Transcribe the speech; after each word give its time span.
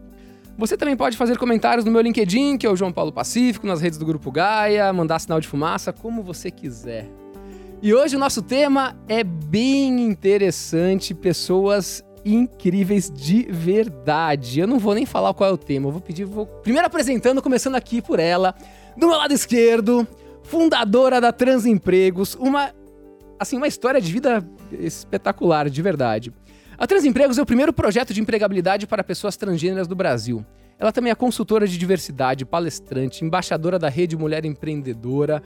Você 0.59 0.77
também 0.77 0.97
pode 0.97 1.17
fazer 1.17 1.39
comentários 1.39 1.85
no 1.85 1.93
meu 1.93 2.01
LinkedIn, 2.01 2.59
que 2.59 2.67
é 2.67 2.71
o 2.71 2.75
João 2.75 2.91
Paulo 2.91 3.13
Pacífico, 3.13 3.69
nas 3.69 3.81
redes 3.81 4.01
do 4.01 4.05
Grupo 4.05 4.33
Gaia, 4.33 4.93
mandar 4.93 5.21
sinal 5.21 5.41
de 5.41 5.47
fumaça, 5.47 5.93
como 5.93 6.25
você 6.25 6.51
quiser. 6.51 7.09
E 7.81 7.95
hoje 7.95 8.17
o 8.17 8.19
nosso 8.19 8.43
tema 8.43 8.97
é 9.09 9.25
bem 9.25 10.03
interessante, 10.03 11.15
pessoas 11.15 12.05
incríveis 12.25 13.11
de 13.11 13.43
verdade. 13.51 14.61
Eu 14.61 14.67
não 14.67 14.79
vou 14.79 14.95
nem 14.95 15.07
falar 15.07 15.33
qual 15.35 15.51
é 15.51 15.53
o 15.53 15.59
tema, 15.59 15.89
eu 15.89 15.93
vou 15.93 16.01
pedir, 16.01 16.25
vou 16.25 16.47
primeiro 16.47 16.87
apresentando, 16.87 17.43
começando 17.43 17.75
aqui 17.75 18.03
por 18.03 18.19
ela, 18.19 18.55
do 18.97 19.07
meu 19.07 19.17
lado 19.17 19.33
esquerdo, 19.33 20.07
fundadora 20.43 21.21
da 21.21 21.33
Transempregos, 21.33 22.35
uma 22.35 22.73
assim, 23.39 23.57
uma 23.57 23.67
história 23.67 24.01
de 24.01 24.13
vida 24.13 24.47
espetacular, 24.73 25.71
de 25.71 25.81
verdade. 25.81 26.33
A 26.77 26.87
Transempregos 26.87 27.39
é 27.39 27.43
o 27.43 27.47
primeiro 27.47 27.73
projeto 27.73 28.13
de 28.13 28.21
empregabilidade 28.21 28.87
para 28.87 29.03
pessoas 29.03 29.37
transgêneras 29.37 29.89
do 29.89 29.95
Brasil. 29.95 30.45
Ela 30.79 30.93
também 30.93 31.11
é 31.11 31.15
consultora 31.15 31.67
de 31.67 31.77
diversidade, 31.77 32.45
palestrante, 32.45 33.25
embaixadora 33.25 33.79
da 33.79 33.89
Rede 33.89 34.17
Mulher 34.17 34.45
Empreendedora. 34.47 35.43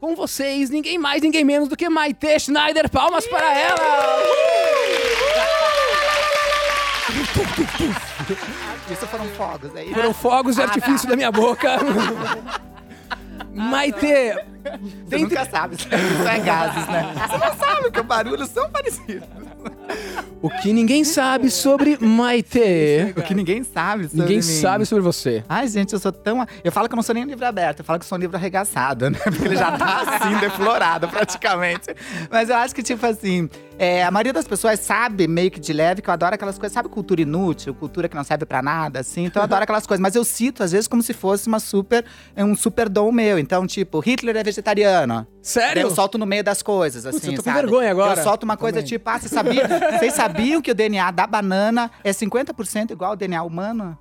Com 0.00 0.14
vocês, 0.14 0.70
ninguém 0.70 0.96
mais, 0.96 1.22
ninguém 1.22 1.44
menos 1.44 1.68
do 1.68 1.76
que 1.76 1.88
Maite 1.88 2.38
Schneider. 2.38 2.88
Palmas 2.88 3.26
para 3.26 3.58
ela! 3.58 4.69
Isso 8.90 9.06
foram 9.06 9.26
fogos 9.30 9.74
aí. 9.76 9.92
Foram 9.92 10.12
fogos 10.14 10.56
de 10.56 10.62
Ah, 10.62 10.64
artifício 10.64 11.08
da 11.08 11.16
minha 11.16 11.30
boca. 11.32 11.68
Maite, 13.52 14.06
Você 15.08 15.18
nunca 15.18 15.44
sabe, 15.44 15.74
isso 15.74 15.88
é 15.90 16.38
gases, 16.38 16.86
né? 16.86 17.12
Você 17.16 17.36
não 17.38 17.56
sabe 17.56 17.90
que 17.90 18.00
os 18.00 18.06
barulhos 18.06 18.48
são 18.48 18.70
parecidos. 18.70 19.26
o 20.40 20.48
que 20.48 20.72
ninguém 20.72 21.02
sabe 21.02 21.50
sobre 21.50 21.98
Maite? 22.00 23.12
O 23.16 23.22
que 23.22 23.34
ninguém 23.34 23.64
sabe 23.64 24.04
sobre 24.04 24.20
Ninguém 24.20 24.36
mim. 24.36 24.42
sabe 24.42 24.86
sobre 24.86 25.02
você. 25.02 25.42
Ai, 25.48 25.66
gente, 25.66 25.92
eu 25.94 25.98
sou 25.98 26.12
tão... 26.12 26.46
Eu 26.62 26.70
falo 26.70 26.86
que 26.88 26.94
eu 26.94 26.96
não 26.96 27.02
sou 27.02 27.14
nem 27.14 27.24
um 27.24 27.26
livro 27.26 27.44
aberto, 27.44 27.80
eu 27.80 27.84
falo 27.84 27.98
que 27.98 28.04
sou 28.06 28.16
um 28.16 28.20
livro 28.20 28.36
arregaçado, 28.36 29.10
né? 29.10 29.18
Porque 29.18 29.44
ele 29.44 29.56
já 29.56 29.72
tá 29.76 30.02
assim, 30.02 30.36
deflorado 30.38 31.08
praticamente. 31.08 31.88
Mas 32.30 32.50
eu 32.50 32.56
acho 32.56 32.72
que, 32.74 32.84
tipo 32.84 33.04
assim, 33.04 33.50
é, 33.80 34.04
a 34.04 34.10
maioria 34.10 34.34
das 34.34 34.46
pessoas 34.46 34.78
sabe 34.80 35.26
meio 35.26 35.50
que 35.50 35.58
de 35.58 35.72
leve 35.72 36.02
que 36.02 36.10
eu 36.10 36.12
adoro 36.12 36.34
aquelas 36.34 36.58
coisas, 36.58 36.74
sabe 36.74 36.90
cultura 36.90 37.22
inútil, 37.22 37.72
cultura 37.72 38.10
que 38.10 38.14
não 38.14 38.22
serve 38.22 38.44
pra 38.44 38.60
nada, 38.60 39.00
assim. 39.00 39.24
Então 39.24 39.40
eu 39.40 39.44
adoro 39.44 39.62
aquelas 39.62 39.86
coisas. 39.86 40.02
Mas 40.02 40.14
eu 40.14 40.22
cito, 40.22 40.62
às 40.62 40.72
vezes, 40.72 40.86
como 40.86 41.02
se 41.02 41.14
fosse 41.14 41.48
uma 41.48 41.58
super, 41.58 42.04
é 42.36 42.44
um 42.44 42.54
super 42.54 42.90
dom 42.90 43.10
meu. 43.10 43.38
Então, 43.38 43.66
tipo, 43.66 43.98
Hitler 44.00 44.36
é 44.36 44.44
vegetariano. 44.44 45.26
Sério? 45.42 45.80
Eu 45.80 45.90
solto 45.90 46.18
no 46.18 46.26
meio 46.26 46.44
das 46.44 46.62
coisas, 46.62 47.06
assim, 47.06 47.16
Putz, 47.18 47.26
eu 47.28 47.36
tô 47.36 47.42
com 47.42 47.50
sabe? 47.50 47.62
vergonha 47.62 47.90
agora. 47.90 48.20
Eu 48.20 48.22
solto 48.22 48.42
uma 48.44 48.58
coisa 48.58 48.80
Também. 48.80 48.88
tipo, 48.88 49.08
ah, 49.08 49.18
vocês 49.18 49.32
sabiam, 49.32 49.66
vocês 49.98 50.12
sabiam 50.12 50.60
que 50.60 50.70
o 50.70 50.74
DNA 50.74 51.10
da 51.10 51.26
banana 51.26 51.90
é 52.04 52.10
50% 52.12 52.90
igual 52.90 53.12
ao 53.12 53.16
DNA 53.16 53.42
humano? 53.42 53.96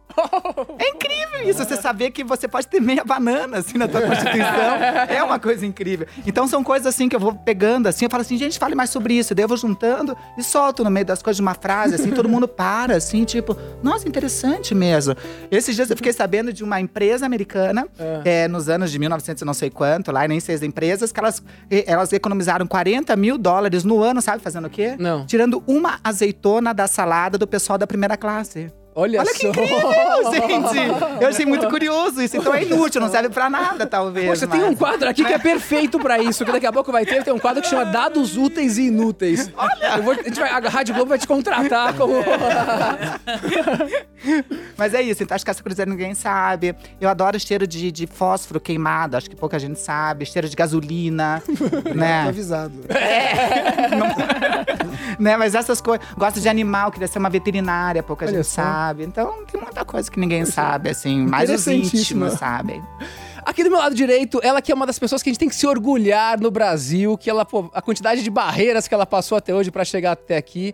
É 0.78 0.90
incrível 0.90 1.50
isso, 1.50 1.64
você 1.64 1.78
saber 1.78 2.12
que 2.12 2.26
você 2.26 2.46
pode 2.46 2.68
ter 2.68 2.82
meia 2.82 3.06
banana, 3.06 3.60
assim, 3.60 3.78
na 3.78 3.88
tua 3.88 4.02
constituição. 4.02 4.76
É 5.08 5.24
uma 5.24 5.40
coisa 5.40 5.66
incrível. 5.66 6.06
Então, 6.28 6.46
são 6.46 6.62
coisas, 6.62 6.88
assim, 6.88 7.08
que 7.08 7.16
eu 7.16 7.20
vou 7.22 7.34
pegando, 7.34 7.88
assim, 7.88 8.04
eu 8.04 8.10
falo 8.10 8.22
assim, 8.22 8.38
gente, 8.38 8.60
fale 8.60 8.76
mais 8.76 8.90
sobre 8.90 9.14
isso. 9.14 9.34
Daí 9.34 9.46
eu 9.46 9.48
vou 9.48 9.58
juntando 9.70 10.18
e 10.38 10.44
solto 10.44 10.84
no 10.84 10.90
meio 10.90 11.06
das 11.06 11.22
coisas 11.22 11.38
de 11.38 11.42
uma 11.42 11.54
frase, 11.54 11.96
assim, 11.96 12.12
todo 12.12 12.28
mundo 12.28 12.48
para, 12.48 12.96
assim, 12.96 13.24
tipo, 13.24 13.56
nossa, 13.84 14.08
interessante 14.08 14.74
mesmo. 14.74 15.16
Esses 15.52 15.76
dias 15.76 15.90
eu 15.90 15.96
fiquei 15.96 16.12
sabendo 16.12 16.52
de 16.52 16.64
uma 16.64 16.82
empresa 16.82 17.26
americana, 17.26 17.88
é, 18.26 18.48
nos 18.48 18.68
anos 18.68 18.92
de 18.92 19.00
1900 19.00 19.42
e 19.42 19.46
não 19.46 19.54
sei 19.54 19.70
quanto, 19.70 20.12
lá, 20.12 20.28
nem 20.28 20.40
sei 20.40 20.56
as 20.56 20.64
empresas, 20.64 21.12
que 21.12 21.20
elas, 21.20 21.42
elas 21.86 22.12
economizaram 22.12 22.66
40 22.66 23.16
mil 23.16 23.38
dólares 23.38 23.84
no 23.84 24.02
ano, 24.02 24.22
sabe 24.22 24.42
fazendo 24.42 24.66
o 24.66 24.70
quê? 24.70 24.96
Não. 24.98 25.26
Tirando 25.26 25.64
uma 25.68 26.00
azeitona 26.04 26.74
da 26.74 26.88
salada 26.88 27.38
do 27.38 27.48
pessoal 27.48 27.78
da 27.78 27.86
primeira 27.86 28.18
classe. 28.18 28.72
Olha, 29.00 29.20
Olha 29.20 29.34
só. 29.34 29.40
que 29.40 29.48
incrível, 29.48 30.74
gente! 30.74 31.22
Eu 31.22 31.28
achei 31.30 31.46
muito 31.46 31.68
curioso 31.70 32.22
isso. 32.22 32.36
Então 32.38 32.54
é 32.54 32.64
inútil, 32.64 33.00
não 33.00 33.10
serve 33.10 33.30
pra 33.30 33.50
nada, 33.50 33.86
talvez. 33.88 34.28
Poxa, 34.28 34.48
tem 34.48 34.64
um 34.64 34.70
mas- 34.70 34.78
quadro 34.78 35.10
aqui 35.10 35.24
que 35.24 35.34
é 35.34 35.40
perfeito 35.40 36.00
pra 36.00 36.20
isso, 36.20 36.46
que 36.46 36.52
daqui 36.52 36.66
a 36.66 36.72
pouco 36.72 36.92
vai 36.92 37.06
ter, 37.06 37.24
tem 37.24 37.34
um 37.34 37.40
quadro 37.40 37.62
que 37.62 37.70
chama 37.70 37.86
Dados 37.86 38.36
Úteis 38.38 38.78
e 38.78 38.88
Inúteis. 38.88 39.50
Olha! 39.56 39.98
Eu 39.98 40.04
vou, 40.04 40.14
a, 40.14 40.18
gente 40.18 40.40
vai, 40.40 40.50
a 40.50 40.60
Rádio 40.60 40.94
Globo 40.96 41.10
vai 41.10 41.20
te 41.20 41.28
contratar 41.28 41.94
como... 41.94 42.14
Mas 44.78 44.94
é 44.94 45.02
isso, 45.02 45.24
então 45.24 45.36
acho 45.36 45.46
que 45.46 45.52
essa 45.52 45.62
curiosidade 45.62 45.90
ninguém 45.90 46.14
sabe. 46.14 46.76
Eu 47.00 47.10
adoro 47.10 47.40
cheiro 47.40 47.66
de, 47.66 47.92
de 47.92 48.08
fósforo 48.08 48.60
queimado, 48.60 49.18
acho 49.18 49.30
que 49.30 49.36
pouca 49.36 49.58
gente 49.60 49.80
sabe. 49.80 50.26
Cheiro 50.26 50.48
de 50.50 50.56
gasolina, 50.56 51.42
né? 51.96 52.28
avisado. 52.28 52.74
né? 55.20 55.38
Mas 55.38 55.56
essas 55.56 55.82
coisas. 55.82 56.06
Gosto 56.18 56.40
de 56.40 56.50
animal, 56.50 56.92
queria 56.92 57.08
ser 57.08 57.20
uma 57.20 57.30
veterinária, 57.30 58.04
pouca 58.04 58.26
Olha 58.26 58.38
gente 58.38 58.48
só. 58.48 58.62
sabe. 58.62 58.89
Então 59.04 59.46
tem 59.46 59.62
muita 59.62 59.86
coisa 59.86 60.10
que 60.10 60.20
ninguém 60.20 60.46
sabe, 60.46 60.90
assim. 60.90 61.26
Mais 61.26 61.50
os 61.50 61.66
íntimos 61.68 62.34
sabem. 62.34 62.84
Aqui 63.46 63.64
do 63.64 63.70
meu 63.70 63.80
lado 63.80 63.96
direito, 63.96 64.40
ela 64.44 64.62
que 64.62 64.72
é 64.72 64.76
uma 64.76 64.86
das 64.86 65.00
pessoas 65.00 65.24
que 65.24 65.30
a 65.30 65.32
gente 65.32 65.40
tem 65.40 65.50
que 65.50 65.56
se 65.56 65.66
orgulhar 65.66 66.40
no 66.40 66.52
Brasil, 66.52 67.18
que 67.18 67.30
ela, 67.30 67.46
pô, 67.46 67.70
a 67.74 67.82
quantidade 67.82 68.22
de 68.22 68.30
barreiras 68.30 68.88
que 68.88 68.94
ela 68.94 69.06
passou 69.06 69.38
até 69.38 69.54
hoje 69.54 69.72
pra 69.72 69.84
chegar 69.84 70.12
até 70.12 70.38
aqui. 70.38 70.74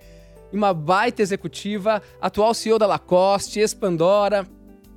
Uma 0.51 0.73
baita 0.73 1.21
executiva, 1.21 2.01
atual 2.21 2.53
CEO 2.53 2.79
da 2.79 2.87
Lacoste, 2.87 3.59
ex-Pandora, 3.59 4.47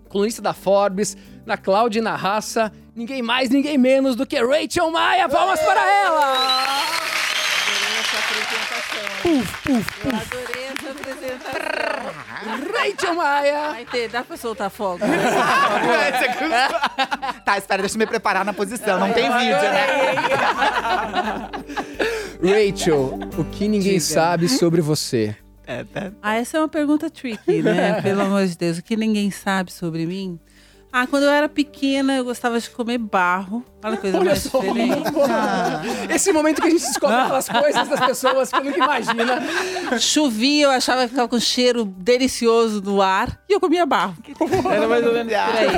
colunista 0.09 0.41
da 0.41 0.53
Forbes, 0.53 1.17
na 1.45 1.57
Cloud 1.57 1.97
e 1.97 2.01
na 2.01 2.17
Raça. 2.17 2.73
Ninguém 2.95 3.23
mais, 3.23 3.51
ninguém 3.51 3.79
menos 3.79 4.17
do 4.17 4.27
que 4.27 4.39
Rachel 4.39 4.91
Maia. 4.91 5.29
Palmas 5.29 5.61
para 5.61 5.81
ela! 5.81 7.18
Puf, 9.23 9.63
puf, 9.63 9.87
Eu 10.05 10.11
adorei 10.17 10.65
essa 10.65 10.91
apresentação. 10.91 11.79
Rachel 12.73 13.15
Maia! 13.15 13.69
Maite, 13.71 14.09
dá 14.09 14.23
pra 14.23 14.37
soltar 14.37 14.71
fogo? 14.71 15.01
tá, 17.45 17.59
espera, 17.59 17.83
deixa 17.83 17.97
eu 17.97 17.99
me 17.99 18.07
preparar 18.07 18.45
na 18.45 18.53
posição. 18.53 18.99
Não 18.99 19.13
tem 19.13 19.31
vídeo, 19.31 19.57
né? 19.57 19.87
Rachel, 22.43 23.19
o 23.37 23.45
que 23.45 23.69
ninguém 23.69 24.01
sabe 24.01 24.49
sobre 24.49 24.81
você? 24.81 25.37
É, 25.67 25.85
tá. 25.85 26.13
Ah, 26.23 26.37
essa 26.37 26.57
é 26.57 26.61
uma 26.61 26.69
pergunta 26.69 27.11
tricky, 27.11 27.63
né? 27.63 28.01
Pelo 28.01 28.23
amor 28.23 28.47
de 28.47 28.57
Deus. 28.57 28.79
O 28.79 28.83
que 28.83 28.97
ninguém 28.97 29.31
sabe 29.31 29.71
sobre 29.71 30.07
mim? 30.07 30.41
Ah, 30.91 31.07
quando 31.07 31.25
eu 31.25 31.31
era 31.31 31.49
pequena, 31.49 32.17
eu 32.17 32.25
gostava 32.25 32.59
de 32.59 32.71
comer 32.71 32.97
barro. 32.97 33.63
Olha 33.85 33.97
que 33.97 34.03
coisa 34.03 34.19
Olha 34.19 34.27
mais 34.31 34.43
só. 34.43 34.59
diferente. 34.59 35.03
Esse 36.15 36.33
momento 36.33 36.61
que 36.61 36.67
a 36.67 36.71
gente 36.71 36.81
descobre 36.83 37.15
aquelas 37.17 37.49
coisas 37.49 37.89
das 37.89 38.01
pessoas 38.01 38.51
que 38.51 38.57
eu 38.57 38.65
nunca 38.65 38.77
imagina. 38.79 39.99
Chovia, 40.01 40.65
eu 40.65 40.71
achava 40.71 41.03
que 41.03 41.09
ficava 41.11 41.29
com 41.29 41.39
cheiro 41.39 41.85
delicioso 41.85 42.83
no 42.83 43.01
ar 43.01 43.39
e 43.49 43.53
eu 43.53 43.61
comia 43.61 43.87
barro. 43.87 44.17
Era 44.71 44.89
mais 44.89 45.07
ou 45.07 45.13
menos 45.13 45.33
por 45.33 45.57
aí. 45.57 45.69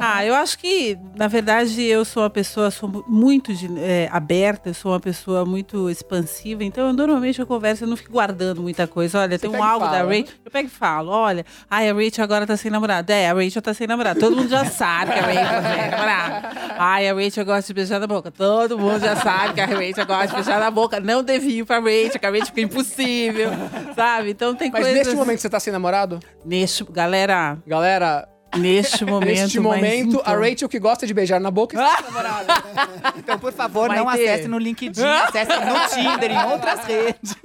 Ah, 0.00 0.24
eu 0.24 0.34
acho 0.34 0.58
que, 0.58 0.98
na 1.16 1.28
verdade, 1.28 1.82
eu 1.84 2.04
sou 2.04 2.22
uma 2.22 2.30
pessoa 2.30 2.70
sou 2.70 2.88
mu- 2.88 3.04
muito 3.06 3.52
é, 3.78 4.08
aberta, 4.10 4.70
eu 4.70 4.74
sou 4.74 4.92
uma 4.92 5.00
pessoa 5.00 5.44
muito 5.44 5.90
expansiva, 5.90 6.64
então 6.64 6.86
eu, 6.86 6.92
normalmente 6.92 7.38
eu 7.38 7.46
converso, 7.46 7.84
eu 7.84 7.88
não 7.88 7.96
fico 7.96 8.12
guardando 8.12 8.62
muita 8.62 8.86
coisa. 8.86 9.20
Olha, 9.20 9.38
tem 9.38 9.50
um 9.50 9.62
álbum 9.62 9.84
da 9.86 9.92
fala. 9.98 10.08
Rachel, 10.08 10.24
eu 10.44 10.50
pego 10.50 10.68
e 10.68 10.70
falo, 10.70 11.10
olha, 11.10 11.44
ai, 11.70 11.88
a 11.90 11.92
Rachel 11.92 12.24
agora 12.24 12.46
tá 12.46 12.56
sem 12.56 12.70
namorado. 12.70 13.12
É, 13.12 13.28
a 13.28 13.34
Rachel 13.34 13.60
tá 13.62 13.74
sem 13.74 13.86
namorado. 13.86 14.18
Todo 14.20 14.34
mundo 14.36 14.48
já 14.48 14.64
sabe 14.64 15.12
que 15.12 15.18
a 15.18 15.22
Rachel 15.22 15.62
tá 15.62 15.74
sem 15.74 15.90
namorado. 15.90 16.46
Ai, 16.78 17.08
a 17.08 17.09
Rachel 17.12 17.44
gosta 17.44 17.66
de 17.66 17.74
beijar 17.74 18.00
na 18.00 18.06
boca. 18.06 18.30
Todo 18.30 18.78
mundo 18.78 19.00
já 19.00 19.16
sabe 19.16 19.54
que 19.54 19.60
a 19.60 19.66
Rachel 19.66 20.06
gosta 20.06 20.26
de 20.28 20.34
beijar 20.34 20.60
na 20.60 20.70
boca. 20.70 21.00
Não 21.00 21.22
devia 21.22 21.60
ir 21.60 21.64
pra 21.64 21.78
Rachel, 21.78 22.18
que 22.18 22.26
a 22.26 22.30
Rachel 22.30 22.46
fica 22.46 22.60
impossível, 22.60 23.50
sabe? 23.94 24.30
Então 24.30 24.54
tem 24.54 24.70
Mas 24.70 24.82
coisas... 24.82 24.98
neste 24.98 25.14
momento 25.16 25.40
você 25.40 25.48
tá 25.48 25.60
sem 25.60 25.72
namorado? 25.72 26.20
Neste, 26.44 26.84
galera, 26.84 27.58
Galera, 27.66 28.28
neste 28.56 29.04
momento. 29.04 29.28
neste 29.28 29.60
momento, 29.60 30.16
a 30.24 30.30
então- 30.32 30.40
Rachel 30.40 30.68
que 30.68 30.78
gosta 30.78 31.06
de 31.06 31.14
beijar 31.14 31.40
na 31.40 31.50
boca 31.50 31.76
está. 31.76 32.04
Então, 33.16 33.38
por 33.38 33.52
favor, 33.52 33.88
Vai 33.88 33.98
não 33.98 34.06
ter. 34.12 34.28
acesse 34.28 34.48
no 34.48 34.58
LinkedIn, 34.58 35.02
acesse 35.02 35.50
no 35.50 35.88
Tinder, 35.88 36.30
em 36.32 36.52
outras 36.52 36.80
redes. 36.84 37.36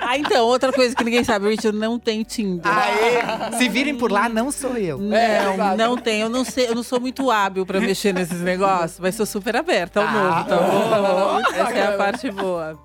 Ah, 0.00 0.18
então, 0.18 0.44
outra 0.46 0.72
coisa 0.72 0.94
que 0.94 1.04
ninguém 1.04 1.22
sabe, 1.24 1.54
Rachel 1.54 1.72
não 1.72 1.98
tem 1.98 2.22
Tinder. 2.22 2.70
Aê! 2.70 3.56
Se 3.58 3.68
virem 3.68 3.94
por 3.94 4.10
lá, 4.10 4.28
não 4.28 4.50
sou 4.50 4.76
eu. 4.76 4.98
Não, 4.98 5.16
É, 5.16 5.54
exato. 5.54 5.76
não 5.76 5.96
tem. 5.96 6.20
Eu 6.20 6.28
não 6.28 6.44
sei, 6.44 6.68
eu 6.68 6.74
não 6.74 6.82
sou 6.82 7.00
muito 7.00 7.30
hábil 7.30 7.64
pra 7.64 7.80
mexer 7.80 8.12
nesses 8.12 8.40
negócios, 8.40 8.98
mas 9.00 9.14
sou 9.14 9.26
super 9.26 9.56
aberta 9.56 10.00
ao 10.00 10.06
Ah, 10.06 10.12
novo, 10.12 10.48
tá 10.48 10.56
bom? 10.56 11.40
Essa 11.54 11.72
é 11.78 11.86
a 11.86 11.96
parte 11.96 12.30
boa. 12.30 12.78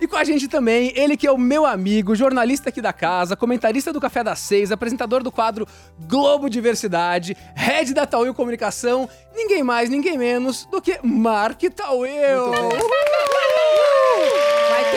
E 0.00 0.06
com 0.06 0.16
a 0.16 0.22
gente 0.24 0.46
também, 0.46 0.92
ele 0.94 1.16
que 1.16 1.26
é 1.26 1.32
o 1.32 1.38
meu 1.38 1.66
amigo, 1.66 2.14
jornalista 2.14 2.68
aqui 2.68 2.80
da 2.80 2.92
casa, 2.92 3.36
comentarista 3.36 3.92
do 3.92 4.00
Café 4.00 4.22
das 4.22 4.38
Seis, 4.38 4.70
apresentador 4.70 5.22
do 5.22 5.32
quadro 5.32 5.66
Globo 5.98 6.48
Diversidade, 6.48 7.36
head 7.54 7.92
da 7.92 8.06
Tauil 8.06 8.32
Comunicação, 8.32 9.08
ninguém 9.34 9.62
mais, 9.62 9.90
ninguém 9.90 10.16
menos 10.16 10.66
do 10.66 10.80
que 10.80 11.00
Mark 11.02 11.60
Tauil. 11.74 12.52
Vai 12.52 14.37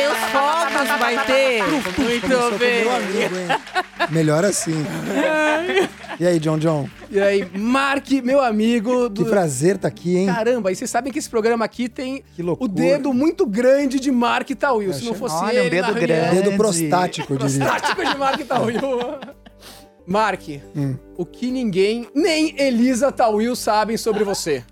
os 0.08 0.18
fogos, 0.32 0.88
vai 1.00 1.26
ter. 1.26 1.64
Muito 1.64 2.58
bem. 2.60 2.82
Meu 2.84 2.96
amigo, 2.96 3.36
hein? 3.38 3.48
Melhor 4.10 4.44
assim. 4.46 4.86
E 6.20 6.26
aí, 6.28 6.40
John 6.40 6.58
John? 6.58 6.88
E 7.10 7.20
aí, 7.20 7.48
Mark, 7.58 8.10
meu 8.24 8.42
amigo. 8.42 9.10
Que 9.10 9.24
Do... 9.24 9.26
prazer 9.30 9.78
tá 9.78 9.88
aqui, 9.88 10.18
hein? 10.18 10.28
Caramba, 10.28 10.72
e 10.72 10.76
vocês 10.76 10.90
sabem 10.90 11.12
que 11.12 11.20
esse 11.20 11.30
programa 11.30 11.66
aqui 11.66 11.90
tem 11.90 12.24
Que 12.36 12.44
o 12.44 12.68
dedo 12.68 13.14
muito 13.14 13.46
grande 13.46 14.00
de 14.00 14.12
Mark 14.12 14.50
Tauil. 14.52 14.94
Se 14.94 15.06
não 15.06 15.14
fosse 15.14 15.36
Olha, 15.36 15.62
um 15.62 15.66
ele 15.66 15.70
dedo 15.70 15.82
na 15.94 16.00
reunião- 16.00 16.08
grande. 16.30 16.42
Dedo 16.44 16.58
prostático, 16.58 17.34
eu 17.34 17.38
diria. 17.38 17.66
Prostático 17.66 18.06
de 18.06 18.18
Mark 18.18 18.40
Tauil. 18.48 18.80
Mark, 20.06 20.42
Hum. 20.76 20.96
o 21.18 21.26
que 21.26 21.50
ninguém, 21.52 22.08
nem 22.14 22.56
Elisa 22.60 23.12
Tauil 23.12 23.56
sabem 23.56 23.98
sobre 23.98 24.24
você. 24.24 24.64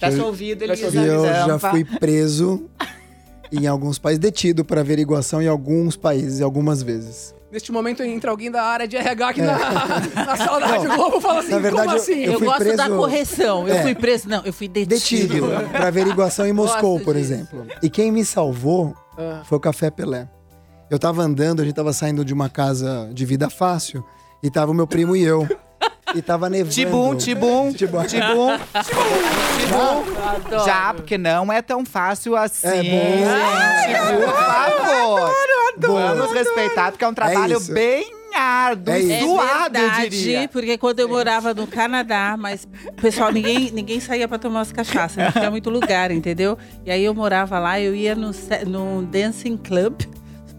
Fecha 0.00 0.22
o 0.22 0.26
ouvido, 0.26 0.62
o 0.62 0.64
Elisa. 0.64 0.86
Eu 1.00 1.24
já 1.24 1.58
fui 1.58 1.84
preso 1.84 2.68
em 3.52 3.66
alguns 3.66 3.98
países, 3.98 4.18
detido 4.18 4.64
para 4.64 4.80
averiguação 4.80 5.40
em 5.42 5.48
alguns 5.48 5.96
países, 5.96 6.40
algumas 6.40 6.82
vezes. 6.82 7.34
Neste 7.50 7.72
momento 7.72 8.02
entra 8.02 8.30
alguém 8.30 8.50
da 8.50 8.62
área 8.62 8.86
de 8.86 8.94
RH 8.96 9.28
aqui 9.28 9.40
na, 9.40 9.58
na 10.26 10.36
sala 10.36 10.60
da 10.60 10.66
Rádio 10.66 10.94
Globo 10.94 11.16
e 11.16 11.20
fala 11.22 11.40
assim, 11.40 11.50
na 11.52 11.58
verdade, 11.58 11.86
como 11.86 11.96
eu- 11.96 12.02
assim? 12.02 12.20
eu 12.24 12.32
Eu, 12.32 12.38
fui 12.38 12.46
gosto 12.46 12.64
da 12.76 12.84
preso- 12.84 12.96
correção. 12.98 13.68
Eu 13.68 13.74
É. 13.74 13.82
fui 13.82 13.94
preso. 13.94 14.28
Não, 14.28 14.44
eu 14.44 14.52
fui 14.52 14.68
detido. 14.68 14.94
Detido 14.94 15.46
para 15.72 15.88
averiguação 15.88 16.46
em 16.46 16.52
Moscou, 16.52 16.92
Gosto 16.94 17.04
por 17.06 17.14
disso. 17.14 17.32
exemplo. 17.32 17.66
E 17.82 17.88
quem 17.88 18.12
me 18.12 18.22
salvou 18.22 18.94
Ah. 19.16 19.40
foi 19.44 19.56
o 19.56 19.60
Café 19.60 19.90
Pelé. 19.90 20.28
Eu 20.90 20.98
tava 20.98 21.22
andando, 21.22 21.60
a 21.62 21.64
gente 21.64 21.74
tava 21.74 21.92
saindo 21.94 22.22
de 22.22 22.34
uma 22.34 22.50
casa 22.50 23.08
de 23.14 23.24
vida 23.24 23.48
fácil 23.48 24.04
e 24.42 24.50
tava 24.50 24.70
o 24.70 24.74
meu 24.74 24.86
primo 24.86 25.16
e 25.16 25.22
eu. 25.22 25.48
E 26.14 26.22
tava 26.22 26.48
nevando. 26.48 26.74
Tibum, 26.74 27.14
tibum, 27.16 27.72
Tibum. 27.72 28.04
tibum, 28.04 28.04
tibum. 28.04 28.50
Adoro. 29.70 30.64
Já, 30.64 30.94
porque 30.94 31.18
não 31.18 31.52
é 31.52 31.60
tão 31.62 31.84
fácil 31.84 32.36
assim. 32.36 32.66
É 32.66 32.82
bom. 32.82 33.86
gente, 33.86 34.24
por 34.26 34.34
favor. 34.34 35.34
Boa. 35.78 36.14
Vamos 36.14 36.32
respeitar, 36.32 36.90
porque 36.90 37.04
é 37.04 37.08
um 37.08 37.14
trabalho 37.14 37.56
isso. 37.58 37.72
bem 37.72 38.12
árduo, 38.34 38.94
É 38.94 39.00
isso. 39.00 39.12
É 39.12 39.20
suado, 39.20 39.76
eu 39.78 39.80
verdade, 39.82 40.08
diria. 40.10 40.48
porque 40.48 40.78
quando 40.78 41.00
eu 41.00 41.08
morava 41.08 41.54
no 41.54 41.66
Canadá, 41.66 42.36
mas, 42.38 42.66
pessoal, 43.00 43.30
ninguém, 43.32 43.70
ninguém 43.72 44.00
saía 44.00 44.26
pra 44.28 44.38
tomar 44.38 44.58
umas 44.60 44.72
cachaças, 44.72 45.16
não 45.24 45.32
tinha 45.32 45.50
muito 45.50 45.70
lugar, 45.70 46.10
entendeu? 46.10 46.56
E 46.84 46.90
aí 46.90 47.04
eu 47.04 47.14
morava 47.14 47.58
lá, 47.58 47.80
eu 47.80 47.94
ia 47.94 48.14
no, 48.14 48.30
no 48.66 49.02
dancing 49.06 49.56
club 49.56 49.94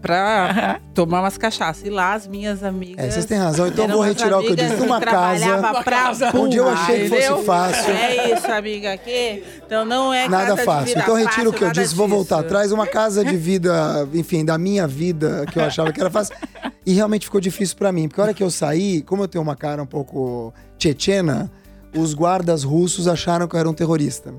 pra 0.00 0.80
tomar 0.94 1.20
umas 1.20 1.36
cachaças. 1.36 1.84
E 1.84 1.90
lá 1.90 2.14
as 2.14 2.26
minhas 2.26 2.62
amigas. 2.62 3.04
É, 3.04 3.10
vocês 3.10 3.24
têm 3.24 3.38
razão, 3.38 3.66
então 3.66 3.84
eu 3.84 3.90
vou 3.90 4.00
retirar 4.02 4.38
o 4.38 4.42
que 4.42 4.50
eu 4.50 4.56
disse. 4.56 4.76
Numa 4.76 5.00
trabalhava 5.00 5.84
casa 5.84 6.30
pra 6.30 6.40
onde 6.40 6.56
eu 6.56 6.68
achei 6.68 7.08
que 7.08 7.08
fosse 7.08 7.44
fácil. 7.44 7.92
É 7.92 8.32
isso, 8.34 8.50
amiga, 8.50 8.92
aqui. 8.92 9.44
Então 9.64 9.84
não 9.84 10.12
é 10.12 10.28
Nada 10.28 10.46
casa 10.46 10.56
de 10.56 10.64
fácil. 10.64 10.86
vida 10.86 11.00
Então 11.00 11.14
retiro 11.14 11.32
fácil, 11.34 11.50
o 11.50 11.52
que 11.52 11.64
eu 11.64 11.70
disse, 11.70 11.94
vou 11.94 12.08
voltar 12.08 12.36
disso. 12.36 12.46
atrás. 12.46 12.72
Uma 12.72 12.86
casa 12.86 13.24
de 13.24 13.36
vida, 13.36 14.08
enfim, 14.14 14.44
da 14.44 14.56
minha 14.58 14.86
vida, 14.86 15.44
que 15.52 15.58
eu 15.58 15.64
achava 15.64 15.92
que 15.92 16.00
era 16.00 16.10
fácil. 16.10 16.34
E 16.84 16.94
realmente 16.94 17.26
ficou 17.26 17.40
difícil 17.40 17.76
pra 17.76 17.92
mim. 17.92 18.08
Porque 18.08 18.20
a 18.20 18.24
hora 18.24 18.34
que 18.34 18.42
eu 18.42 18.50
saí, 18.50 19.02
como 19.02 19.22
eu 19.22 19.28
tenho 19.28 19.42
uma 19.42 19.56
cara 19.56 19.82
um 19.82 19.86
pouco 19.86 20.52
tchetchena, 20.78 21.50
os 21.94 22.14
guardas 22.14 22.62
russos 22.62 23.08
acharam 23.08 23.46
que 23.48 23.54
eu 23.56 23.60
era 23.60 23.68
um 23.68 23.74
terrorista. 23.74 24.34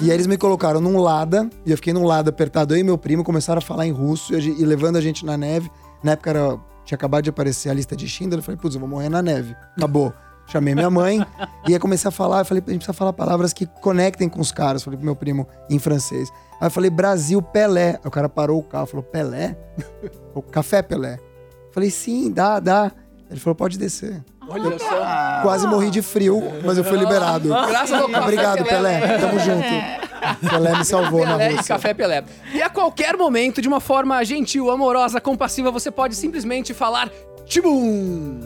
E 0.00 0.10
aí 0.10 0.16
eles 0.16 0.26
me 0.26 0.36
colocaram 0.36 0.80
num 0.80 0.98
lada, 0.98 1.48
e 1.64 1.70
eu 1.70 1.76
fiquei 1.76 1.92
num 1.92 2.04
lado 2.04 2.28
apertado. 2.28 2.74
Eu 2.74 2.78
e 2.78 2.84
meu 2.84 2.98
primo 2.98 3.24
começaram 3.24 3.58
a 3.58 3.62
falar 3.62 3.86
em 3.86 3.92
russo 3.92 4.34
e, 4.34 4.60
e 4.60 4.64
levando 4.64 4.96
a 4.96 5.00
gente 5.00 5.24
na 5.24 5.36
neve. 5.36 5.70
Na 6.02 6.12
época 6.12 6.30
era, 6.30 6.58
tinha 6.84 6.96
acabado 6.96 7.24
de 7.24 7.30
aparecer 7.30 7.70
a 7.70 7.74
lista 7.74 7.96
de 7.96 8.06
Schindler. 8.06 8.38
Eu 8.40 8.42
falei, 8.42 8.60
putz, 8.60 8.74
eu 8.74 8.80
vou 8.80 8.88
morrer 8.88 9.08
na 9.08 9.22
neve. 9.22 9.56
Acabou. 9.76 10.12
Chamei 10.46 10.74
minha 10.74 10.90
mãe 10.90 11.24
e 11.66 11.72
aí 11.72 11.78
comecei 11.78 12.08
a 12.08 12.12
falar. 12.12 12.40
Eu 12.40 12.44
falei, 12.44 12.62
a 12.66 12.70
gente 12.70 12.80
precisa 12.80 12.92
falar 12.92 13.14
palavras 13.14 13.52
que 13.52 13.66
conectem 13.66 14.28
com 14.28 14.40
os 14.40 14.52
caras. 14.52 14.82
Falei 14.82 14.98
pro 14.98 15.04
meu 15.04 15.16
primo 15.16 15.48
em 15.70 15.78
francês. 15.78 16.28
Aí 16.60 16.66
eu 16.66 16.70
falei, 16.70 16.90
Brasil, 16.90 17.40
Pelé. 17.40 17.92
Aí 17.92 18.06
o 18.06 18.10
cara 18.10 18.28
parou 18.28 18.60
o 18.60 18.62
carro, 18.62 18.86
falou, 18.86 19.02
Pelé? 19.02 19.56
O 20.34 20.42
café 20.42 20.82
Pelé. 20.82 21.14
Eu 21.14 21.72
falei, 21.72 21.90
sim, 21.90 22.30
dá, 22.30 22.58
dá. 22.58 22.90
Ele 23.30 23.38
falou, 23.38 23.54
pode 23.54 23.78
descer. 23.78 24.22
Olha 24.48 24.78
só. 24.78 25.42
Quase 25.42 25.66
morri 25.66 25.90
de 25.90 26.02
frio, 26.02 26.42
mas 26.64 26.78
eu 26.78 26.84
fui 26.84 26.98
liberado. 26.98 27.48
Graças 27.48 27.92
ao 27.92 28.08
Café 28.08 28.22
Obrigado, 28.22 28.64
Pelé. 28.64 29.00
Pelé. 29.00 29.18
Tamo 29.18 29.38
junto. 29.38 30.48
Pelé 30.50 30.76
me 30.78 30.84
salvou 30.84 31.24
na 31.24 31.36
Pelé 31.36 31.52
e 31.52 31.56
Rússia. 31.56 31.74
Café 31.74 31.94
Pelé. 31.94 32.24
E 32.52 32.62
a 32.62 32.68
qualquer 32.70 33.16
momento, 33.16 33.60
de 33.60 33.68
uma 33.68 33.80
forma 33.80 34.22
gentil, 34.24 34.70
amorosa, 34.70 35.20
compassiva, 35.20 35.70
você 35.70 35.90
pode 35.90 36.14
simplesmente 36.14 36.72
falar 36.74 37.10
Tibum! 37.46 38.40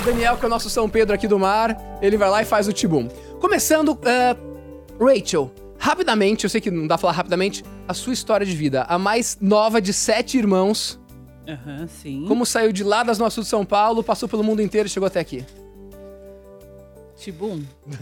O 0.00 0.04
Daniel, 0.04 0.36
que 0.36 0.44
é 0.44 0.46
o 0.46 0.50
nosso 0.50 0.70
São 0.70 0.88
Pedro 0.88 1.14
aqui 1.14 1.26
do 1.26 1.38
mar, 1.38 1.76
ele 2.00 2.16
vai 2.16 2.30
lá 2.30 2.42
e 2.42 2.44
faz 2.44 2.68
o 2.68 2.72
Tibum. 2.72 3.08
Começando, 3.40 3.98
eh, 4.04 4.36
Rachel, 5.00 5.50
rapidamente, 5.78 6.44
eu 6.44 6.50
sei 6.50 6.60
que 6.60 6.70
não 6.70 6.86
dá 6.86 6.94
pra 6.96 7.02
falar 7.02 7.12
rapidamente, 7.12 7.64
a 7.86 7.94
sua 7.94 8.12
história 8.12 8.46
de 8.46 8.54
vida. 8.56 8.84
A 8.88 8.98
mais 8.98 9.36
nova 9.40 9.80
de 9.80 9.92
sete 9.92 10.38
irmãos. 10.38 10.98
Aham, 11.48 11.86
sim. 11.86 12.24
Como 12.26 12.44
saiu 12.44 12.72
de 12.72 12.82
lá 12.82 13.02
das 13.02 13.18
nossas 13.18 13.44
de 13.44 13.50
São 13.50 13.64
Paulo, 13.64 14.02
passou 14.02 14.28
pelo 14.28 14.42
mundo 14.42 14.60
inteiro 14.62 14.86
e 14.86 14.90
chegou 14.90 15.06
até 15.06 15.20
aqui. 15.20 15.44
Tibum. 17.16 17.62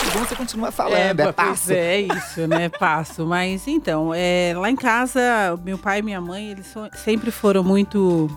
Tibum, 0.00 0.24
você 0.24 0.36
continua 0.36 0.70
falando, 0.70 1.20
é, 1.20 1.24
pois 1.24 1.34
passo. 1.34 1.72
é 1.72 2.00
isso, 2.00 2.46
né? 2.46 2.68
Passo. 2.68 3.26
Mas 3.26 3.66
então, 3.66 4.12
é, 4.14 4.52
lá 4.56 4.70
em 4.70 4.76
casa, 4.76 5.20
meu 5.64 5.78
pai 5.78 5.98
e 5.98 6.02
minha 6.02 6.20
mãe, 6.20 6.50
eles 6.52 6.66
so- 6.66 6.88
sempre 6.94 7.30
foram 7.30 7.64
muito 7.64 8.30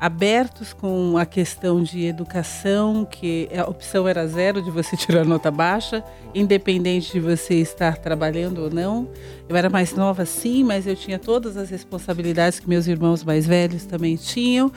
abertos 0.00 0.72
com 0.72 1.16
a 1.16 1.24
questão 1.24 1.82
de 1.82 2.04
educação, 2.04 3.04
que 3.04 3.48
a 3.56 3.68
opção 3.68 4.06
era 4.06 4.26
zero 4.26 4.60
de 4.60 4.70
você 4.70 4.96
tirar 4.98 5.24
nota 5.24 5.50
baixa, 5.50 6.04
independente 6.34 7.12
de 7.12 7.20
você 7.20 7.54
estar 7.54 7.98
trabalhando 7.98 8.62
ou 8.62 8.70
não. 8.70 9.08
Eu 9.48 9.56
era 9.56 9.70
mais 9.70 9.94
nova 9.94 10.26
sim, 10.26 10.64
mas 10.64 10.86
eu 10.86 10.96
tinha 10.96 11.18
todas 11.18 11.56
as 11.56 11.70
responsabilidades 11.70 12.60
que 12.60 12.68
meus 12.68 12.86
irmãos 12.86 13.24
mais 13.24 13.46
velhos 13.46 13.84
também 13.84 14.16
tinham. 14.16 14.70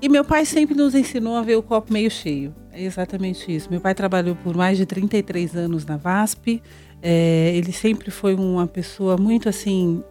E 0.00 0.08
meu 0.08 0.24
pai 0.24 0.44
sempre 0.44 0.74
nos 0.74 0.96
ensinou 0.96 1.36
a 1.36 1.42
ver 1.42 1.56
o 1.56 1.62
copo 1.62 1.92
meio 1.92 2.10
cheio. 2.10 2.52
É 2.72 2.82
exatamente 2.82 3.54
isso. 3.54 3.70
Meu 3.70 3.80
pai 3.80 3.94
trabalhou 3.94 4.34
por 4.34 4.56
mais 4.56 4.76
de 4.76 4.84
33 4.84 5.54
anos 5.54 5.86
na 5.86 5.96
VASP. 5.96 6.60
É, 7.00 7.52
ele 7.54 7.72
sempre 7.72 8.10
foi 8.10 8.34
uma 8.34 8.66
pessoa 8.66 9.16
muito 9.16 9.48
assim 9.48 10.02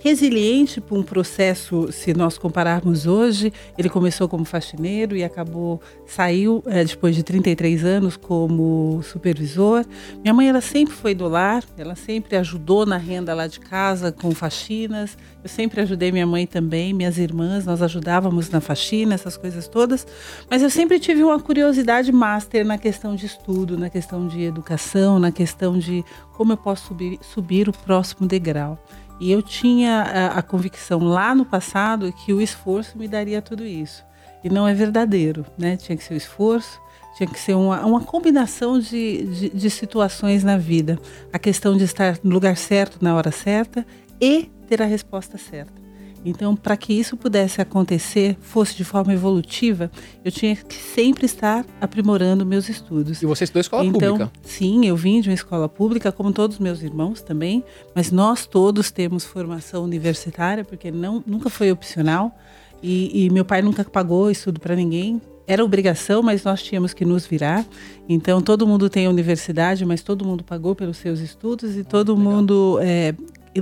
resiliente 0.00 0.80
para 0.80 0.96
um 0.96 1.02
processo, 1.02 1.90
se 1.92 2.14
nós 2.14 2.38
compararmos 2.38 3.06
hoje, 3.06 3.52
ele 3.76 3.88
começou 3.88 4.28
como 4.28 4.44
faxineiro 4.44 5.16
e 5.16 5.24
acabou, 5.24 5.80
saiu 6.06 6.62
é, 6.66 6.84
depois 6.84 7.16
de 7.16 7.22
33 7.22 7.84
anos 7.84 8.16
como 8.16 9.00
supervisor. 9.02 9.84
Minha 10.22 10.34
mãe, 10.34 10.48
ela 10.48 10.60
sempre 10.60 10.94
foi 10.94 11.14
do 11.14 11.26
lar, 11.28 11.64
ela 11.76 11.94
sempre 11.94 12.36
ajudou 12.36 12.86
na 12.86 12.96
renda 12.96 13.34
lá 13.34 13.46
de 13.46 13.60
casa 13.60 14.12
com 14.12 14.30
faxinas. 14.32 15.16
Eu 15.42 15.48
sempre 15.48 15.80
ajudei 15.80 16.12
minha 16.12 16.26
mãe 16.26 16.46
também, 16.46 16.92
minhas 16.92 17.18
irmãs, 17.18 17.64
nós 17.64 17.82
ajudávamos 17.82 18.50
na 18.50 18.60
faxina, 18.60 19.14
essas 19.14 19.36
coisas 19.36 19.66
todas. 19.66 20.06
Mas 20.50 20.62
eu 20.62 20.70
sempre 20.70 20.98
tive 20.98 21.22
uma 21.22 21.40
curiosidade 21.40 22.12
master 22.12 22.64
na 22.64 22.78
questão 22.78 23.14
de 23.14 23.26
estudo, 23.26 23.76
na 23.76 23.90
questão 23.90 24.26
de 24.26 24.42
educação, 24.42 25.18
na 25.18 25.32
questão 25.32 25.78
de 25.78 26.04
como 26.32 26.52
eu 26.52 26.56
posso 26.56 26.86
subir, 26.88 27.18
subir 27.20 27.68
o 27.68 27.72
próximo 27.72 28.26
degrau. 28.26 28.78
E 29.20 29.30
eu 29.32 29.42
tinha 29.42 30.02
a, 30.02 30.38
a, 30.38 30.42
convicção 30.42 31.00
lá 31.00 31.34
no 31.34 31.44
passado 31.44 32.12
que 32.12 32.32
o 32.32 32.40
esforço 32.40 32.96
me 32.96 33.08
daria 33.08 33.42
tudo 33.42 33.64
isso. 33.64 34.04
E 34.44 34.48
não 34.48 34.66
é 34.66 34.74
verdadeiro, 34.74 35.44
né? 35.56 35.76
Tinha 35.76 35.96
que 35.96 36.04
ser 36.04 36.14
o 36.14 36.16
esforço, 36.16 36.80
tinha 37.16 37.26
que 37.26 37.38
ser 37.38 37.54
uma, 37.54 37.84
uma 37.84 38.00
combinação 38.00 38.78
de, 38.78 39.24
de, 39.24 39.48
de 39.50 39.70
situações 39.70 40.44
na 40.44 40.56
vida. 40.56 40.98
A 41.32 41.38
questão 41.38 41.76
de 41.76 41.84
estar 41.84 42.18
no 42.22 42.32
lugar 42.32 42.56
certo, 42.56 42.98
na 43.00 43.14
hora 43.16 43.32
certa 43.32 43.84
e 44.20 44.48
ter 44.68 44.80
a 44.80 44.86
resposta 44.86 45.36
certa. 45.36 45.87
Então, 46.24 46.54
para 46.56 46.76
que 46.76 46.92
isso 46.92 47.16
pudesse 47.16 47.60
acontecer, 47.60 48.36
fosse 48.40 48.76
de 48.76 48.84
forma 48.84 49.12
evolutiva, 49.12 49.90
eu 50.24 50.30
tinha 50.32 50.56
que 50.56 50.74
sempre 50.74 51.26
estar 51.26 51.64
aprimorando 51.80 52.44
meus 52.44 52.68
estudos. 52.68 53.22
E 53.22 53.26
você 53.26 53.44
estudou 53.44 53.60
escola 53.60 53.84
então, 53.84 54.18
pública? 54.18 54.32
Sim, 54.42 54.86
eu 54.86 54.96
vim 54.96 55.20
de 55.20 55.28
uma 55.28 55.34
escola 55.34 55.68
pública, 55.68 56.10
como 56.10 56.32
todos 56.32 56.56
os 56.56 56.60
meus 56.60 56.82
irmãos 56.82 57.22
também, 57.22 57.64
mas 57.94 58.10
nós 58.10 58.46
todos 58.46 58.90
temos 58.90 59.24
formação 59.24 59.84
universitária, 59.84 60.64
porque 60.64 60.90
não, 60.90 61.22
nunca 61.26 61.48
foi 61.48 61.70
opcional. 61.70 62.36
E, 62.82 63.24
e 63.24 63.30
meu 63.30 63.44
pai 63.44 63.62
nunca 63.62 63.84
pagou 63.84 64.30
estudo 64.30 64.60
para 64.60 64.76
ninguém, 64.76 65.20
era 65.48 65.64
obrigação, 65.64 66.22
mas 66.22 66.44
nós 66.44 66.62
tínhamos 66.62 66.92
que 66.92 67.06
nos 67.06 67.26
virar. 67.26 67.64
Então, 68.06 68.42
todo 68.42 68.66
mundo 68.66 68.90
tem 68.90 69.08
universidade, 69.08 69.84
mas 69.86 70.02
todo 70.02 70.24
mundo 70.24 70.44
pagou 70.44 70.74
pelos 70.74 70.98
seus 70.98 71.20
estudos 71.20 71.74
e 71.74 71.82
todo 71.82 72.14
Legal. 72.14 72.32
mundo 72.32 72.78
é, 72.82 73.14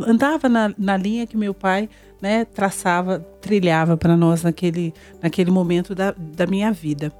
andava 0.04 0.48
na, 0.48 0.74
na 0.76 0.96
linha 0.96 1.26
que 1.28 1.36
meu 1.36 1.54
pai 1.54 1.88
né, 2.20 2.44
traçava, 2.44 3.20
trilhava 3.40 3.96
para 3.96 4.16
nós 4.16 4.42
naquele, 4.42 4.92
naquele 5.22 5.50
momento 5.50 5.94
da, 5.94 6.14
da 6.16 6.46
minha 6.46 6.72
vida. 6.72 7.12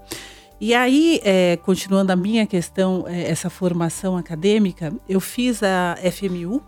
E 0.61 0.75
aí, 0.75 1.21
é, 1.23 1.59
continuando 1.59 2.13
a 2.13 2.17
minha 2.17 2.47
questão, 2.47 3.05
é, 3.07 3.31
essa 3.31 3.51
formação 3.51 4.17
acadêmica, 4.17 4.93
eu 5.09 5.21
fiz 5.21 5.63
a 5.63 5.97
FMU, 6.11 6.63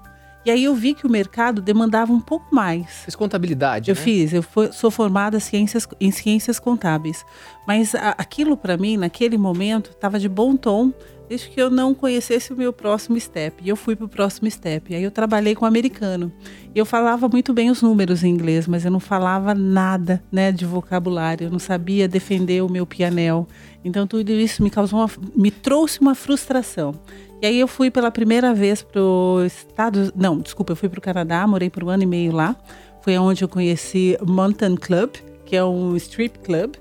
e 0.45 0.50
aí 0.50 0.64
eu 0.64 0.75
vi 0.75 0.95
que 0.95 1.07
o 1.07 1.11
mercado 1.11 1.61
demandava 1.61 2.12
um 2.12 2.21
pouco 2.21 2.54
mais. 2.54 2.87
Fiz 3.04 3.14
contabilidade, 3.14 3.90
Eu 3.90 3.95
né? 3.95 4.00
fiz, 4.00 4.33
eu 4.33 4.45
sou 4.73 4.90
formada 4.90 5.38
ciências, 5.40 5.87
em 6.00 6.11
ciências 6.11 6.59
contábeis. 6.59 7.25
Mas 7.66 7.95
a, 7.95 8.11
aquilo 8.11 8.57
para 8.57 8.76
mim, 8.76 8.97
naquele 8.97 9.37
momento, 9.37 9.90
estava 9.90 10.18
de 10.18 10.28
bom 10.28 10.57
tom, 10.57 10.92
desde 11.28 11.50
que 11.50 11.61
eu 11.61 11.68
não 11.68 11.95
conhecesse 11.95 12.52
o 12.52 12.57
meu 12.57 12.73
próximo 12.73 13.21
step. 13.21 13.62
E 13.62 13.68
eu 13.68 13.76
fui 13.76 13.95
para 13.95 14.07
o 14.07 14.09
próximo 14.09 14.50
step. 14.50 14.95
Aí 14.95 15.02
eu 15.02 15.11
trabalhei 15.11 15.54
com 15.54 15.64
um 15.64 15.68
americano. 15.68 16.33
E 16.75 16.78
eu 16.78 16.87
falava 16.87 17.28
muito 17.28 17.52
bem 17.52 17.71
os 17.71 17.83
números 17.83 18.25
em 18.25 18.30
inglês, 18.30 18.66
mas 18.66 18.85
eu 18.85 18.90
não 18.90 19.00
falava 19.00 19.54
nada 19.54 20.23
né, 20.33 20.50
de 20.50 20.64
vocabulário. 20.64 21.47
Eu 21.47 21.50
não 21.50 21.59
sabia 21.59 22.09
defender 22.09 22.62
o 22.62 22.71
meu 22.71 22.87
pianel. 22.87 23.47
Então 23.85 24.07
tudo 24.07 24.33
isso 24.33 24.62
me 24.62 24.71
causou 24.71 25.00
uma, 25.00 25.11
me 25.37 25.50
trouxe 25.50 26.00
uma 26.00 26.14
frustração. 26.14 26.95
E 27.40 27.47
aí 27.47 27.61
eu 27.61 27.68
fui 27.68 27.90
pela 27.90 28.11
primeira 28.11 28.52
vez 28.52 28.83
para 28.83 29.00
o 29.00 29.45
Estados... 29.45 30.12
Não, 30.14 30.38
desculpa, 30.38 30.73
eu 30.73 30.76
fui 30.76 30.88
para 30.88 30.99
o 30.99 31.02
Canadá, 31.02 31.47
morei 31.47 31.71
por 31.71 31.85
um 31.85 31.88
ano 31.88 32.02
e 32.02 32.07
meio 32.07 32.33
lá. 32.33 32.57
Foi 33.00 33.16
onde 33.16 33.45
eu 33.45 33.49
conheci 33.49 34.18
Mountain 34.26 34.76
Club, 34.76 35.11
que 35.45 35.54
é 35.54 35.64
um 35.64 35.95
strip 35.97 36.38
club 36.40 36.75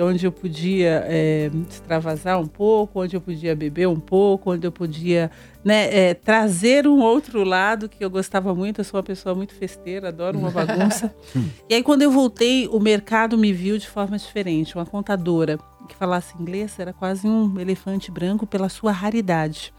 onde 0.00 0.24
eu 0.26 0.32
podia 0.32 1.04
é, 1.06 1.50
extravasar 1.68 2.40
um 2.40 2.46
pouco, 2.46 3.02
onde 3.02 3.16
eu 3.16 3.20
podia 3.20 3.54
beber 3.54 3.88
um 3.88 4.00
pouco, 4.00 4.52
onde 4.52 4.66
eu 4.66 4.72
podia 4.72 5.30
né, 5.62 5.94
é, 5.94 6.14
trazer 6.14 6.86
um 6.86 7.00
outro 7.00 7.44
lado 7.44 7.88
que 7.88 8.02
eu 8.02 8.08
gostava 8.08 8.54
muito. 8.54 8.80
Eu 8.80 8.84
sou 8.84 8.98
uma 8.98 9.02
pessoa 9.04 9.34
muito 9.34 9.54
festeira, 9.54 10.08
adoro 10.08 10.38
uma 10.38 10.50
bagunça. 10.50 11.14
e 11.68 11.74
aí, 11.74 11.82
quando 11.82 12.02
eu 12.02 12.10
voltei, 12.10 12.68
o 12.68 12.80
mercado 12.80 13.36
me 13.36 13.52
viu 13.52 13.76
de 13.76 13.88
forma 13.88 14.16
diferente. 14.16 14.74
Uma 14.74 14.86
contadora 14.86 15.58
que 15.88 15.96
falasse 15.96 16.34
inglês 16.38 16.78
era 16.78 16.92
quase 16.92 17.26
um 17.26 17.58
elefante 17.58 18.10
branco 18.10 18.46
pela 18.46 18.68
sua 18.68 18.92
raridade, 18.92 19.72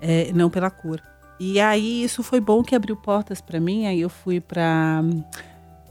é, 0.00 0.32
não 0.32 0.50
pela 0.50 0.70
cor. 0.70 1.02
E 1.38 1.60
aí, 1.60 2.02
isso 2.02 2.22
foi 2.22 2.40
bom 2.40 2.62
que 2.62 2.74
abriu 2.74 2.96
portas 2.96 3.40
para 3.40 3.60
mim. 3.60 3.86
Aí, 3.86 4.00
eu 4.00 4.08
fui 4.08 4.40
para 4.40 5.02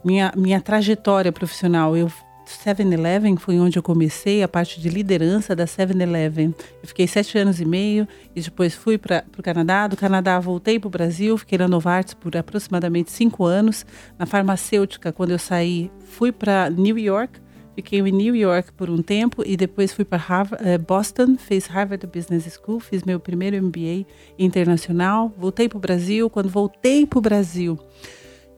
minha, 0.04 0.34
minha 0.36 0.60
trajetória 0.60 1.32
profissional. 1.32 1.96
Eu 1.96 2.12
7-Eleven 2.46 3.38
foi 3.38 3.60
onde 3.60 3.78
eu 3.78 3.84
comecei 3.84 4.44
a 4.44 4.48
parte 4.48 4.80
de 4.80 4.90
liderança 4.90 5.56
da 5.56 5.66
7-Eleven. 5.66 6.54
Eu 6.82 6.88
fiquei 6.88 7.08
sete 7.08 7.38
anos 7.38 7.60
e 7.60 7.66
meio 7.66 8.08
e 8.36 8.42
depois 8.42 8.76
fui 8.76 8.98
para 8.98 9.26
o 9.38 9.44
Canadá. 9.44 9.88
Do 9.88 9.98
Canadá 9.98 10.40
voltei 10.40 10.80
para 10.80 10.88
o 10.88 10.92
Brasil, 10.92 11.38
fiquei 11.38 11.58
na 11.58 11.68
Novartis 11.68 12.14
por 12.14 12.36
aproximadamente 12.38 13.12
cinco 13.12 13.46
anos. 13.46 13.86
Na 14.18 14.26
farmacêutica, 14.26 15.12
quando 15.12 15.32
eu 15.32 15.40
saí, 15.40 15.92
fui 16.06 16.32
para 16.32 16.70
New 16.70 16.98
York. 16.98 17.40
Fiquei 17.76 18.00
em 18.00 18.12
New 18.12 18.34
York 18.34 18.72
por 18.72 18.90
um 18.90 19.02
tempo 19.02 19.44
e 19.46 19.58
depois 19.58 19.92
fui 19.92 20.06
para 20.06 20.24
eh, 20.62 20.78
Boston, 20.78 21.36
fiz 21.38 21.68
Harvard 21.68 22.08
Business 22.08 22.58
School, 22.58 22.80
fiz 22.80 23.04
meu 23.04 23.20
primeiro 23.20 23.62
MBA 23.62 24.06
internacional. 24.40 25.34
Voltei 25.38 25.68
para 25.68 25.78
o 25.78 25.82
Brasil. 25.82 26.30
Quando 26.30 26.48
voltei 26.48 27.06
para 27.06 27.20
o 27.20 27.22
Brasil, 27.22 27.78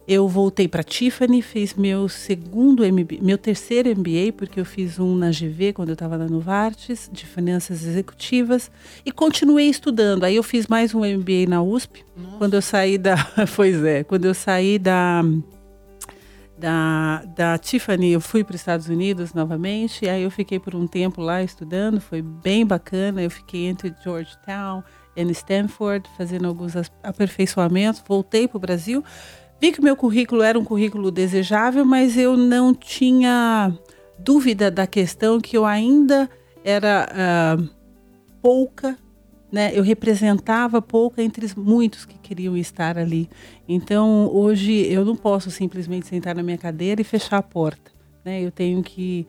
eu 0.08 0.28
voltei 0.28 0.68
para 0.68 0.84
Tiffany, 0.84 1.42
fiz 1.42 1.74
meu 1.74 2.08
segundo 2.08 2.84
MBA, 2.84 3.18
meu 3.22 3.38
terceiro 3.38 3.90
MBA, 3.90 4.32
porque 4.38 4.60
eu 4.60 4.64
fiz 4.64 5.00
um 5.00 5.16
na 5.16 5.32
GV 5.32 5.74
quando 5.74 5.90
eu 5.90 5.94
estava 5.94 6.18
na 6.18 6.28
Novartis, 6.28 7.10
de 7.12 7.26
finanças 7.26 7.84
executivas, 7.84 8.72
e 9.06 9.12
continuei 9.12 9.68
estudando. 9.68 10.24
Aí 10.24 10.36
eu 10.36 10.44
fiz 10.44 10.68
mais 10.68 10.94
um 10.96 11.00
MBA 11.00 11.50
na 11.50 11.62
USP, 11.62 12.06
Nossa. 12.16 12.38
quando 12.38 12.54
eu 12.54 12.62
saí 12.62 12.98
da, 12.98 13.16
pois 13.56 13.84
é, 13.84 14.04
quando 14.04 14.26
eu 14.26 14.34
saí 14.34 14.80
da 14.80 15.26
da, 16.58 17.24
da 17.36 17.58
Tiffany, 17.58 18.12
eu 18.12 18.22
fui 18.22 18.44
para 18.44 18.56
os 18.56 18.62
Estados 18.62 18.90
Unidos 18.90 19.34
novamente, 19.34 20.06
e 20.06 20.10
aí 20.10 20.24
eu 20.24 20.32
fiquei 20.32 20.60
por 20.60 20.76
um 20.76 20.88
tempo 20.88 21.22
lá 21.22 21.44
estudando, 21.44 22.02
foi 22.02 22.22
bem 22.22 22.66
bacana. 22.66 23.22
Eu 23.22 23.30
fiquei 23.30 23.68
entre 23.68 23.94
Georgetown 24.04 24.84
e 25.16 25.22
Stanford, 25.32 26.10
fazendo 26.18 26.48
alguns 26.48 26.74
aperfeiçoamentos, 27.04 28.04
voltei 28.08 28.48
para 28.48 28.58
o 28.58 28.60
Brasil. 28.60 29.04
Vi 29.60 29.72
que 29.72 29.82
meu 29.82 29.96
currículo 29.96 30.42
era 30.42 30.58
um 30.58 30.64
currículo 30.64 31.12
desejável, 31.12 31.84
mas 31.84 32.18
eu 32.18 32.38
não 32.38 32.74
tinha 32.74 33.74
dúvida 34.20 34.70
da 34.70 34.86
questão 34.86 35.40
que 35.40 35.58
eu 35.58 35.66
ainda 35.66 36.30
era 36.64 37.08
uh, 37.12 37.70
pouca, 38.42 38.98
né? 39.52 39.72
Eu 39.74 39.84
representava 39.84 40.82
pouca 40.82 41.22
entre 41.22 41.48
muitos 41.56 42.06
que 42.06 42.18
queriam 42.18 42.58
estar 42.58 42.98
ali. 42.98 43.30
Então, 43.68 44.30
hoje 44.34 44.74
eu 44.92 45.06
não 45.06 45.16
posso 45.16 45.50
simplesmente 45.50 46.08
sentar 46.08 46.36
na 46.36 46.44
minha 46.44 46.58
cadeira 46.58 47.02
e 47.02 47.04
fechar 47.04 47.38
a 47.38 47.44
porta, 47.44 47.92
né? 48.24 48.42
Eu 48.42 48.52
tenho 48.52 48.84
que 48.84 49.28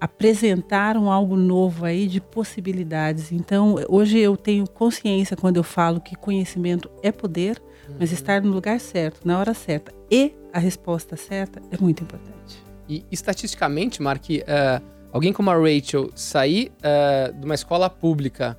apresentar 0.00 0.96
um 0.96 1.10
algo 1.10 1.36
novo 1.36 1.84
aí 1.84 2.06
de 2.08 2.20
possibilidades. 2.20 3.30
Então, 3.30 3.76
hoje 3.88 4.18
eu 4.18 4.36
tenho 4.36 4.68
consciência 4.68 5.36
quando 5.36 5.58
eu 5.58 5.62
falo 5.62 6.00
que 6.00 6.16
conhecimento 6.16 6.90
é 7.02 7.12
poder 7.12 7.62
mas 7.98 8.10
uhum. 8.10 8.14
estar 8.14 8.42
no 8.42 8.52
lugar 8.52 8.80
certo, 8.80 9.26
na 9.26 9.38
hora 9.38 9.54
certa 9.54 9.92
e 10.10 10.34
a 10.52 10.58
resposta 10.58 11.16
certa 11.16 11.60
é 11.70 11.76
muito 11.80 12.02
importante. 12.02 12.62
E 12.88 13.04
estatisticamente, 13.10 14.02
Mark, 14.02 14.24
uh, 14.28 14.84
alguém 15.12 15.32
como 15.32 15.50
a 15.50 15.54
Rachel 15.54 16.10
sair 16.14 16.72
uh, 16.78 17.32
de 17.32 17.44
uma 17.44 17.54
escola 17.54 17.88
pública, 17.88 18.58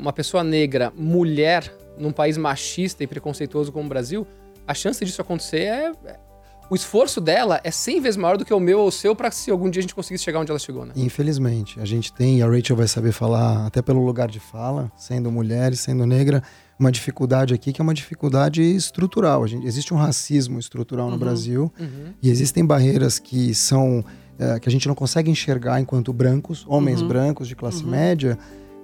uma 0.00 0.12
pessoa 0.12 0.42
negra, 0.42 0.92
mulher, 0.96 1.72
num 1.98 2.12
país 2.12 2.36
machista 2.36 3.02
e 3.04 3.06
preconceituoso 3.06 3.72
como 3.72 3.86
o 3.86 3.88
Brasil, 3.88 4.26
a 4.66 4.74
chance 4.74 5.04
disso 5.04 5.20
acontecer 5.22 5.62
é, 5.62 5.92
é 6.04 6.28
o 6.70 6.74
esforço 6.74 7.20
dela 7.20 7.60
é 7.64 7.70
100 7.70 8.00
vezes 8.00 8.16
maior 8.16 8.36
do 8.36 8.44
que 8.44 8.52
o 8.52 8.60
meu 8.60 8.80
ou 8.80 8.88
o 8.88 8.92
seu 8.92 9.16
para 9.16 9.30
se 9.30 9.50
algum 9.50 9.70
dia 9.70 9.80
a 9.80 9.82
gente 9.82 9.94
conseguisse 9.94 10.22
chegar 10.22 10.40
onde 10.40 10.50
ela 10.50 10.58
chegou, 10.58 10.84
né? 10.84 10.92
Infelizmente. 10.96 11.80
A 11.80 11.86
gente 11.86 12.12
tem, 12.12 12.42
a 12.42 12.46
Rachel 12.46 12.76
vai 12.76 12.86
saber 12.86 13.12
falar, 13.12 13.66
até 13.66 13.80
pelo 13.80 14.04
lugar 14.04 14.28
de 14.28 14.38
fala, 14.38 14.92
sendo 14.94 15.32
mulher 15.32 15.72
e 15.72 15.76
sendo 15.76 16.04
negra, 16.04 16.42
uma 16.78 16.92
dificuldade 16.92 17.54
aqui 17.54 17.72
que 17.72 17.80
é 17.80 17.82
uma 17.82 17.94
dificuldade 17.94 18.62
estrutural. 18.62 19.46
Gente, 19.46 19.66
existe 19.66 19.94
um 19.94 19.96
racismo 19.96 20.58
estrutural 20.58 21.06
uhum, 21.06 21.12
no 21.12 21.18
Brasil 21.18 21.72
uhum. 21.80 22.12
e 22.22 22.28
existem 22.28 22.64
barreiras 22.64 23.18
que 23.18 23.54
são 23.54 24.04
é, 24.38 24.60
que 24.60 24.68
a 24.68 24.72
gente 24.72 24.86
não 24.86 24.94
consegue 24.94 25.30
enxergar 25.30 25.80
enquanto 25.80 26.12
brancos, 26.12 26.66
homens 26.68 27.00
uhum. 27.00 27.08
brancos 27.08 27.48
de 27.48 27.56
classe 27.56 27.82
uhum. 27.82 27.90
média. 27.90 28.38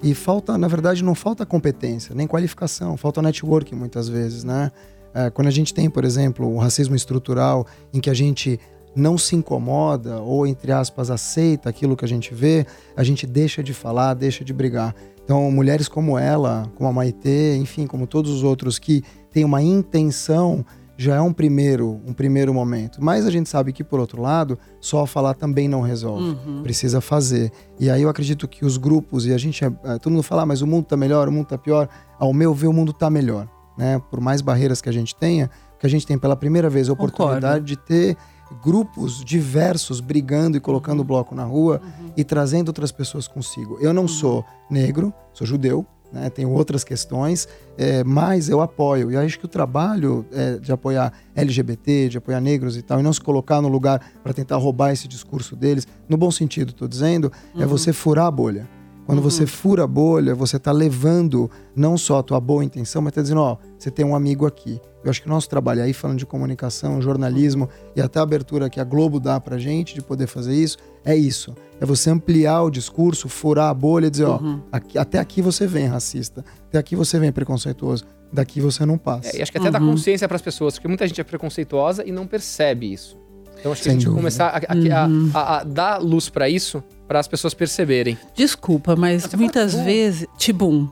E 0.05 0.15
falta, 0.15 0.59
na 0.59 0.69
verdade, 0.69 1.03
não 1.03 1.15
falta 1.15 1.47
competência, 1.47 2.15
nem 2.15 2.27
qualificação, 2.27 2.95
falta 2.95 3.23
networking 3.23 3.75
muitas 3.75 4.07
vezes, 4.07 4.45
né? 4.45 4.71
É, 5.15 5.31
quando 5.31 5.49
a 5.49 5.51
gente 5.51 5.73
tem, 5.73 5.89
por 5.89 6.05
exemplo, 6.05 6.47
o 6.47 6.59
racismo 6.59 6.95
estrutural, 6.95 7.67
em 7.91 8.01
que 8.01 8.11
a 8.11 8.15
gente 8.15 8.61
não 8.95 9.17
se 9.17 9.35
incomoda 9.35 10.21
ou, 10.21 10.47
entre 10.47 10.73
aspas, 10.73 11.11
aceita 11.11 11.71
aquilo 11.71 11.97
que 11.97 12.05
a 12.05 12.09
gente 12.09 12.35
vê, 12.35 12.67
a 12.95 13.03
gente 13.03 13.27
deixa 13.27 13.63
de 13.63 13.73
falar, 13.73 14.13
deixa 14.13 14.45
de 14.45 14.53
brigar. 14.53 14.95
Então, 15.25 15.51
mulheres 15.51 15.89
como 15.89 16.19
ela, 16.19 16.71
como 16.75 16.87
a 16.87 16.93
Maitê, 16.93 17.57
enfim, 17.57 17.87
como 17.87 18.07
todos 18.07 18.31
os 18.31 18.43
outros 18.43 18.79
que 18.79 19.03
têm 19.33 19.43
uma 19.43 19.63
intenção 19.63 20.67
já 20.97 21.17
é 21.17 21.21
um 21.21 21.33
primeiro, 21.33 22.01
um 22.07 22.13
primeiro 22.13 22.55
momento. 22.55 23.03
Mas 23.03 23.27
a 23.27 23.31
gente 23.31 23.49
sabe 23.49 23.73
que, 23.73 23.83
por 23.83 23.99
outro 24.01 24.21
lado, 24.23 24.59
só 24.81 25.05
falar 25.07 25.35
também 25.35 25.69
não 25.69 25.81
resolve. 25.81 26.37
Precisa 26.63 27.01
fazer. 27.01 27.51
E 27.79 27.91
aí 27.91 28.03
eu 28.03 28.09
acredito 28.09 28.47
que 28.47 28.65
os 28.65 28.77
grupos, 28.77 29.27
e 29.27 29.33
a 29.33 29.39
gente, 29.39 29.65
é, 29.65 29.73
é, 29.85 29.99
todo 29.99 30.13
mundo 30.13 30.23
fala, 30.23 30.43
"Ah, 30.43 30.47
mas 30.47 30.63
o 30.63 30.67
mundo 30.67 30.85
tá 30.85 30.97
melhor, 30.97 31.29
o 31.29 31.33
mundo 31.33 31.47
tá 31.47 31.59
pior. 31.59 31.89
Ao 32.19 32.33
meu 32.33 32.55
ver, 32.55 32.69
o 32.69 32.73
mundo 32.73 32.93
tá 32.93 33.11
melhor. 33.11 33.49
Né? 33.77 34.01
Por 34.11 34.21
mais 34.21 34.41
barreiras 34.41 34.81
que 34.81 34.89
a 34.89 34.93
gente 34.93 35.17
tenha, 35.17 35.51
que 35.81 35.87
a 35.87 35.91
gente 35.91 36.07
tem 36.07 36.17
pela 36.17 36.37
primeira 36.37 36.71
vez 36.71 36.89
a 36.89 36.93
oportunidade 36.93 37.65
de 37.65 37.77
ter 37.77 38.17
grupos 38.63 39.25
diversos 39.25 40.01
brigando 40.01 40.57
e 40.57 40.61
colocando 40.61 41.01
o 41.01 41.05
bloco 41.05 41.35
na 41.35 41.45
rua 41.45 41.81
e 42.17 42.23
trazendo 42.23 42.69
outras 42.69 42.93
pessoas 42.93 43.27
consigo. 43.27 43.79
Eu 43.81 43.93
não 43.93 44.07
sou 44.07 44.45
negro, 44.71 45.13
sou 45.33 45.45
judeu, 45.47 45.85
né? 46.15 46.31
tenho 46.31 46.51
outras 46.51 46.85
questões, 46.85 47.49
é, 47.77 48.05
mas 48.05 48.49
eu 48.49 48.61
apoio. 48.61 49.11
E 49.11 49.17
acho 49.17 49.39
que 49.39 49.45
o 49.45 49.49
trabalho 49.49 50.25
é, 50.33 50.59
de 50.59 50.73
apoiar 50.73 51.13
LGBT, 51.35 52.09
de 52.09 52.19
apoiar 52.19 52.41
negros 52.41 52.77
e 52.77 52.83
tal, 52.83 53.01
e 53.01 53.03
não 53.03 53.13
se 53.13 53.21
colocar 53.21 53.61
no 53.61 53.69
lugar 53.69 54.01
para 54.23 54.33
tentar 54.33 54.57
roubar 54.57 54.93
esse 54.93 55.09
discurso 55.09 55.57
deles, 55.57 55.87
no 56.09 56.17
bom 56.17 56.31
sentido, 56.31 56.71
estou 56.71 56.87
dizendo, 56.89 57.31
é 57.59 57.67
você 57.67 57.93
furar 57.93 58.27
a 58.27 58.31
bolha. 58.31 58.69
Quando 59.07 59.21
você 59.21 59.47
fura 59.47 59.85
a 59.85 59.87
bolha, 59.87 60.35
você 60.35 60.57
está 60.57 60.73
levando 60.73 61.51
não 61.77 61.97
só 61.99 62.19
a 62.19 62.23
tua 62.23 62.41
boa 62.41 62.65
intenção, 62.65 63.03
mas 63.03 63.11
está 63.11 63.23
dizendo, 63.23 63.41
ó, 63.43 63.57
você 63.79 63.91
tem 63.91 64.05
um 64.05 64.15
amigo 64.17 64.47
aqui. 64.47 64.81
Eu 65.05 65.11
acho 65.11 65.21
que 65.21 65.27
o 65.27 65.31
nosso 65.31 65.49
trabalho 65.49 65.83
aí, 65.83 65.93
falando 65.93 66.19
de 66.19 66.25
comunicação, 66.25 67.03
jornalismo 67.03 67.69
e 67.95 68.01
até 68.01 68.19
a 68.19 68.23
abertura 68.23 68.71
que 68.71 68.81
a 68.81 68.85
Globo 68.85 69.21
dá 69.21 69.39
pra 69.39 69.59
gente 69.59 69.95
de 69.95 70.01
poder 70.01 70.27
fazer 70.27 70.55
isso, 70.55 70.79
é 71.05 71.15
isso. 71.15 71.55
É 71.79 71.85
você 71.85 72.09
ampliar 72.09 72.63
o 72.63 72.71
discurso, 72.71 73.29
furar 73.29 73.69
a 73.69 73.75
bolha 73.75 74.07
e 74.07 74.11
dizer, 74.11 74.25
ó, 74.25 74.39
aqui- 74.73 74.97
até 74.97 75.19
aqui 75.19 75.43
você 75.43 75.67
vem 75.67 75.87
racista, 75.87 76.43
até 76.69 76.79
aqui 76.79 76.97
você 76.97 77.19
vem 77.19 77.31
preconceituoso, 77.31 78.05
daqui 78.33 78.61
você 78.61 78.87
não 78.87 78.97
passa. 78.97 79.37
É, 79.37 79.41
e 79.41 79.43
acho 79.43 79.53
que 79.53 79.59
até 79.59 79.71
dá 79.71 79.79
consciência 79.79 80.27
pras 80.27 80.41
pessoas, 80.41 80.75
porque 80.75 80.89
muita 80.89 81.07
gente 81.07 81.21
é 81.21 81.25
preconceituosa 81.25 82.03
e 82.07 82.11
não 82.11 82.27
percebe 82.27 82.91
isso. 82.91 83.19
Então 83.65 83.73
acho 83.73 83.81
que 83.81 83.85
Sem 83.85 83.93
a 83.93 83.95
gente 83.95 84.05
dúvida. 84.05 84.21
começar 84.21 84.49
a, 84.49 84.59
a- 84.59 85.07
a- 85.07 85.41
a- 85.41 85.57
a 85.61 85.65
dar 85.65 85.97
luz 85.97 86.29
pra 86.29 86.51
isso, 86.51 86.85
para 87.09 87.19
as 87.19 87.27
pessoas 87.27 87.55
perceberem. 87.55 88.19
Desculpa, 88.35 88.95
mas 88.95 89.23
Você 89.23 89.39
muitas 89.39 89.73
fala 89.73 89.83
tibum. 89.85 89.85
vezes. 89.91 90.27
Tibum. 90.37 90.89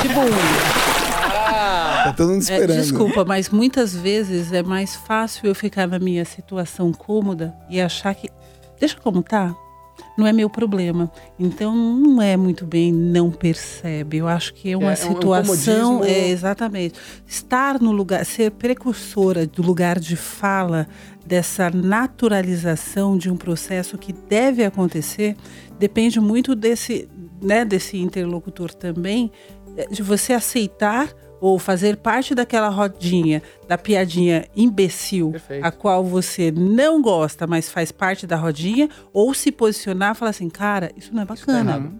Tibum. 0.00 0.30
Tá 2.04 2.12
todo 2.16 2.28
mundo 2.28 2.36
É, 2.48 2.52
esperando. 2.54 2.76
desculpa, 2.80 3.24
mas 3.24 3.48
muitas 3.48 3.92
vezes 3.92 4.52
é 4.52 4.62
mais 4.62 4.94
fácil 4.94 5.46
eu 5.48 5.54
ficar 5.54 5.88
na 5.88 5.98
minha 5.98 6.24
situação 6.24 6.92
cômoda 6.92 7.52
e 7.68 7.80
achar 7.80 8.14
que. 8.14 8.28
Deixa 8.78 8.96
como 9.00 9.20
tá. 9.22 9.52
Não 10.16 10.26
é 10.26 10.32
meu 10.32 10.48
problema. 10.48 11.10
Então 11.38 11.74
não 11.74 12.22
é 12.22 12.36
muito 12.36 12.64
bem, 12.64 12.92
não 12.92 13.30
percebe. 13.30 14.18
Eu 14.18 14.28
acho 14.28 14.54
que 14.54 14.70
é 14.70 14.76
uma 14.76 14.92
É, 14.92 15.00
é 15.00 15.06
um 15.06 15.14
situação. 15.14 15.98
comodismo. 15.98 16.04
É, 16.04 16.28
exatamente. 16.28 16.98
Estar 17.26 17.80
no 17.80 17.90
lugar, 17.90 18.24
ser 18.24 18.52
precursora 18.52 19.46
do 19.46 19.62
lugar 19.62 19.98
de 19.98 20.14
fala, 20.16 20.86
dessa 21.26 21.70
naturalização 21.70 23.16
de 23.16 23.30
um 23.30 23.36
processo 23.36 23.96
que 23.98 24.12
deve 24.12 24.64
acontecer, 24.64 25.36
depende 25.78 26.20
muito 26.20 26.54
desse, 26.54 27.08
né, 27.42 27.64
desse 27.64 27.96
interlocutor 27.96 28.72
também, 28.72 29.30
de 29.90 30.02
você 30.02 30.32
aceitar 30.32 31.08
ou 31.40 31.58
fazer 31.58 31.96
parte 31.98 32.34
daquela 32.34 32.68
rodinha, 32.68 33.42
da 33.68 33.76
piadinha 33.76 34.46
imbecil, 34.56 35.32
Perfeito. 35.32 35.64
a 35.64 35.70
qual 35.70 36.02
você 36.04 36.50
não 36.50 37.02
gosta, 37.02 37.46
mas 37.46 37.68
faz 37.68 37.92
parte 37.92 38.26
da 38.26 38.36
rodinha, 38.36 38.88
ou 39.12 39.34
se 39.34 39.52
posicionar 39.52 40.14
e 40.14 40.18
falar 40.18 40.30
assim, 40.30 40.48
cara, 40.48 40.90
isso 40.96 41.12
não 41.14 41.22
é 41.22 41.26
tá 41.26 41.34
bacana. 41.34 41.92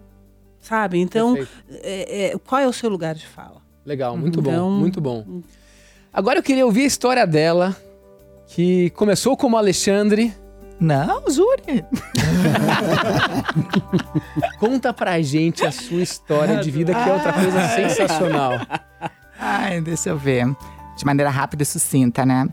sabe? 0.59 0.99
Então, 0.99 1.37
é- 1.69 2.31
é, 2.33 2.37
qual 2.47 2.59
é 2.61 2.67
o 2.67 2.73
seu 2.73 2.89
lugar 2.89 3.13
de 3.13 3.27
fala? 3.27 3.61
Legal, 3.85 4.17
muito 4.17 4.41
bom, 4.41 4.51
Então- 4.51 4.71
muito 4.71 4.99
bom. 4.99 5.41
Agora 6.11 6.39
eu 6.39 6.43
queria 6.43 6.65
ouvir 6.65 6.81
a 6.83 6.87
história 6.87 7.27
dela, 7.27 7.75
que 8.47 8.89
começou 8.91 9.37
como 9.37 9.57
Alexandre. 9.57 10.33
Não, 10.79 11.29
jure. 11.29 11.85
Conta 14.59 14.93
pra 14.93 15.21
gente 15.21 15.65
a 15.65 15.71
sua 15.71 16.01
história 16.01 16.57
de 16.57 16.71
vida, 16.71 16.93
que 16.93 17.09
é 17.09 17.13
outra 17.13 17.33
coisa 17.33 17.67
sensacional. 17.69 18.51
Ai, 19.39 19.81
deixa 19.81 20.09
eu 20.09 20.17
ver. 20.17 20.45
De 20.97 21.05
maneira 21.05 21.29
rápida 21.29 21.63
e 21.63 21.65
sucinta, 21.65 22.25
né? 22.25 22.47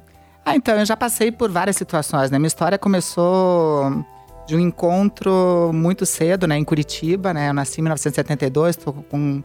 Ah, 0.44 0.56
então, 0.56 0.76
eu 0.76 0.84
já 0.84 0.96
passei 0.96 1.30
por 1.30 1.50
várias 1.50 1.76
situações, 1.76 2.30
né? 2.30 2.38
Minha 2.38 2.48
história 2.48 2.76
começou 2.76 4.04
de 4.46 4.56
um 4.56 4.60
encontro 4.60 5.70
muito 5.72 6.04
cedo, 6.04 6.46
né? 6.46 6.58
Em 6.58 6.64
Curitiba, 6.64 7.32
né? 7.32 7.50
Eu 7.50 7.54
nasci 7.54 7.80
em 7.80 7.82
1972, 7.82 8.76
tô 8.76 8.92
com 8.92 9.42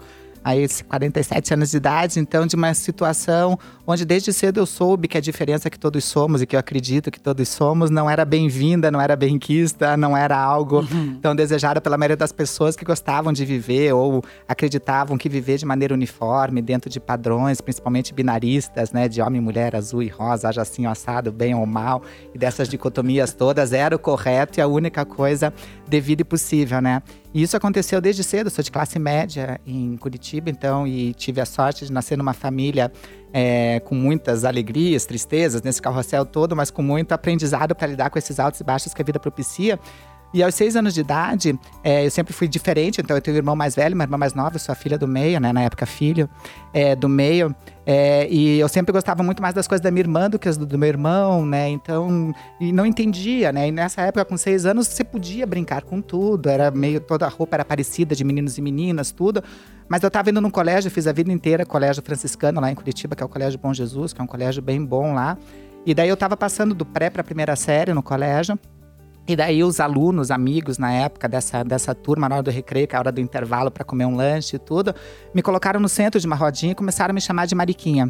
aí 0.47 0.65
47 0.87 1.53
anos 1.53 1.71
de 1.71 1.77
idade, 1.77 2.19
então 2.21 2.47
de 2.47 2.55
uma 2.55 2.73
situação 2.73 3.59
onde 3.85 4.05
desde 4.05 4.31
cedo 4.31 4.61
eu 4.61 4.65
soube 4.65 5.05
que 5.05 5.17
a 5.17 5.21
diferença 5.21 5.69
que 5.69 5.77
todos 5.77 6.05
somos 6.05 6.41
e 6.41 6.45
que 6.45 6.55
eu 6.55 6.59
acredito 6.59 7.11
que 7.11 7.19
todos 7.19 7.49
somos 7.49 7.89
não 7.89 8.09
era 8.09 8.23
bem-vinda, 8.23 8.89
não 8.89 9.01
era 9.01 9.13
bem-quista, 9.17 9.97
não 9.97 10.15
era 10.15 10.37
algo 10.37 10.87
tão 11.21 11.35
desejado 11.35 11.81
pela 11.81 11.97
maioria 11.97 12.15
das 12.15 12.31
pessoas 12.31 12.77
que 12.77 12.85
gostavam 12.85 13.33
de 13.33 13.43
viver 13.43 13.91
ou 13.93 14.23
acreditavam 14.47 15.17
que 15.17 15.27
viver 15.27 15.57
de 15.57 15.65
maneira 15.65 15.93
uniforme, 15.93 16.61
dentro 16.61 16.89
de 16.89 16.99
padrões, 16.99 17.59
principalmente 17.59 18.13
binaristas, 18.13 18.93
né, 18.93 19.09
de 19.09 19.21
homem, 19.21 19.41
mulher, 19.41 19.75
azul 19.75 20.01
e 20.01 20.07
rosa, 20.07 20.47
haja 20.47 20.61
assim, 20.61 20.85
assado, 20.85 21.29
bem 21.29 21.53
ou 21.53 21.65
mal, 21.65 22.01
e 22.33 22.37
dessas 22.37 22.69
dicotomias 22.69 23.33
todas, 23.33 23.73
era 23.73 23.93
o 23.93 23.99
correto 23.99 24.59
e 24.59 24.61
a 24.61 24.67
única 24.67 25.03
coisa 25.03 25.53
devida 25.87 26.21
e 26.21 26.25
possível, 26.25 26.81
né? 26.81 27.01
E 27.33 27.41
isso 27.41 27.55
aconteceu 27.55 28.01
desde 28.01 28.23
cedo, 28.23 28.47
eu 28.47 28.51
sou 28.51 28.63
de 28.63 28.71
classe 28.71 28.99
média 28.99 29.59
em 29.65 29.95
Curitiba, 29.97 30.49
então, 30.49 30.87
e 30.87 31.13
tive 31.13 31.39
a 31.39 31.45
sorte 31.45 31.85
de 31.85 31.91
nascer 31.91 32.17
numa 32.17 32.33
família 32.33 32.91
é, 33.33 33.79
com 33.81 33.95
muitas 33.95 34.43
alegrias, 34.45 35.05
tristezas, 35.05 35.61
nesse 35.61 35.81
carrossel 35.81 36.25
todo, 36.25 36.55
mas 36.55 36.71
com 36.71 36.81
muito 36.81 37.11
aprendizado 37.11 37.75
para 37.75 37.87
lidar 37.87 38.09
com 38.09 38.17
esses 38.17 38.39
altos 38.39 38.59
e 38.59 38.63
baixos 38.63 38.93
que 38.93 39.01
a 39.01 39.05
vida 39.05 39.19
propicia. 39.19 39.79
E 40.33 40.43
aos 40.43 40.55
seis 40.55 40.75
anos 40.75 40.93
de 40.93 40.99
idade, 40.99 41.57
é, 41.83 42.05
eu 42.05 42.11
sempre 42.11 42.33
fui 42.33 42.47
diferente, 42.47 42.99
então 42.99 43.15
eu 43.15 43.21
tenho 43.21 43.35
um 43.35 43.39
irmão 43.39 43.55
mais 43.55 43.75
velho, 43.75 43.95
uma 43.95 44.03
irmã 44.03 44.17
mais 44.17 44.33
nova, 44.33 44.55
eu 44.55 44.59
sou 44.59 44.73
a 44.73 44.75
filha 44.75 44.97
do 44.97 45.07
meio, 45.07 45.39
né? 45.39 45.53
Na 45.53 45.61
época, 45.61 45.85
filho 45.85 46.29
é, 46.73 46.95
do 46.95 47.07
meio. 47.07 47.55
É, 47.85 48.27
e 48.29 48.59
eu 48.59 48.67
sempre 48.67 48.91
gostava 48.91 49.23
muito 49.23 49.41
mais 49.41 49.53
das 49.53 49.67
coisas 49.67 49.81
da 49.81 49.89
minha 49.89 50.01
irmã 50.01 50.29
do 50.29 50.37
que 50.37 50.49
as 50.49 50.57
do, 50.57 50.65
do 50.65 50.77
meu 50.77 50.89
irmão, 50.89 51.45
né? 51.45 51.69
Então, 51.69 52.33
e 52.59 52.73
não 52.73 52.85
entendia, 52.85 53.53
né? 53.53 53.69
E 53.69 53.71
nessa 53.71 54.01
época, 54.01 54.25
com 54.25 54.35
seis 54.35 54.65
anos, 54.65 54.87
você 54.87 55.03
podia 55.03 55.47
brincar 55.47 55.83
com 55.83 56.01
tudo, 56.01 56.49
era 56.49 56.69
meio, 56.69 56.99
toda 56.99 57.25
a 57.25 57.29
roupa 57.29 57.55
era 57.55 57.63
parecida 57.63 58.13
de 58.13 58.23
meninos 58.25 58.57
e 58.57 58.61
meninas, 58.61 59.11
tudo. 59.11 59.41
Mas 59.87 60.03
eu 60.03 60.11
tava 60.11 60.29
indo 60.29 60.41
num 60.41 60.49
colégio, 60.49 60.91
fiz 60.91 61.07
a 61.07 61.13
vida 61.13 61.31
inteira 61.31 61.65
colégio 61.65 62.03
franciscano 62.03 62.59
lá 62.59 62.69
em 62.69 62.75
Curitiba, 62.75 63.15
que 63.15 63.23
é 63.23 63.25
o 63.25 63.29
Colégio 63.29 63.57
Bom 63.57 63.73
Jesus, 63.73 64.11
que 64.11 64.19
é 64.19 64.23
um 64.23 64.27
colégio 64.27 64.61
bem 64.61 64.83
bom 64.83 65.13
lá. 65.13 65.37
E 65.85 65.93
daí 65.93 66.09
eu 66.09 66.17
tava 66.17 66.35
passando 66.35 66.75
do 66.75 66.85
pré 66.85 67.09
para 67.09 67.21
a 67.21 67.23
primeira 67.23 67.55
série 67.55 67.93
no 67.93 68.03
colégio. 68.03 68.59
E 69.27 69.35
daí 69.35 69.61
os 69.61 69.79
alunos, 69.79 70.31
amigos 70.31 70.77
na 70.77 70.91
época 70.91 71.27
dessa, 71.27 71.63
dessa 71.63 71.93
turma, 71.93 72.29
na 72.29 72.35
hora 72.35 72.43
do 72.43 72.51
recreio, 72.51 72.87
que 72.87 72.95
é 72.95 72.97
a 72.97 72.99
hora 72.99 73.11
do 73.11 73.19
intervalo 73.19 73.69
para 73.69 73.83
comer 73.83 74.05
um 74.05 74.15
lanche 74.15 74.55
e 74.55 74.59
tudo, 74.59 74.95
me 75.33 75.41
colocaram 75.41 75.79
no 75.79 75.89
centro 75.89 76.19
de 76.19 76.25
uma 76.25 76.35
rodinha 76.35 76.71
e 76.71 76.75
começaram 76.75 77.11
a 77.11 77.13
me 77.13 77.19
chamar 77.19 77.45
de 77.45 77.53
Mariquinha. 77.53 78.09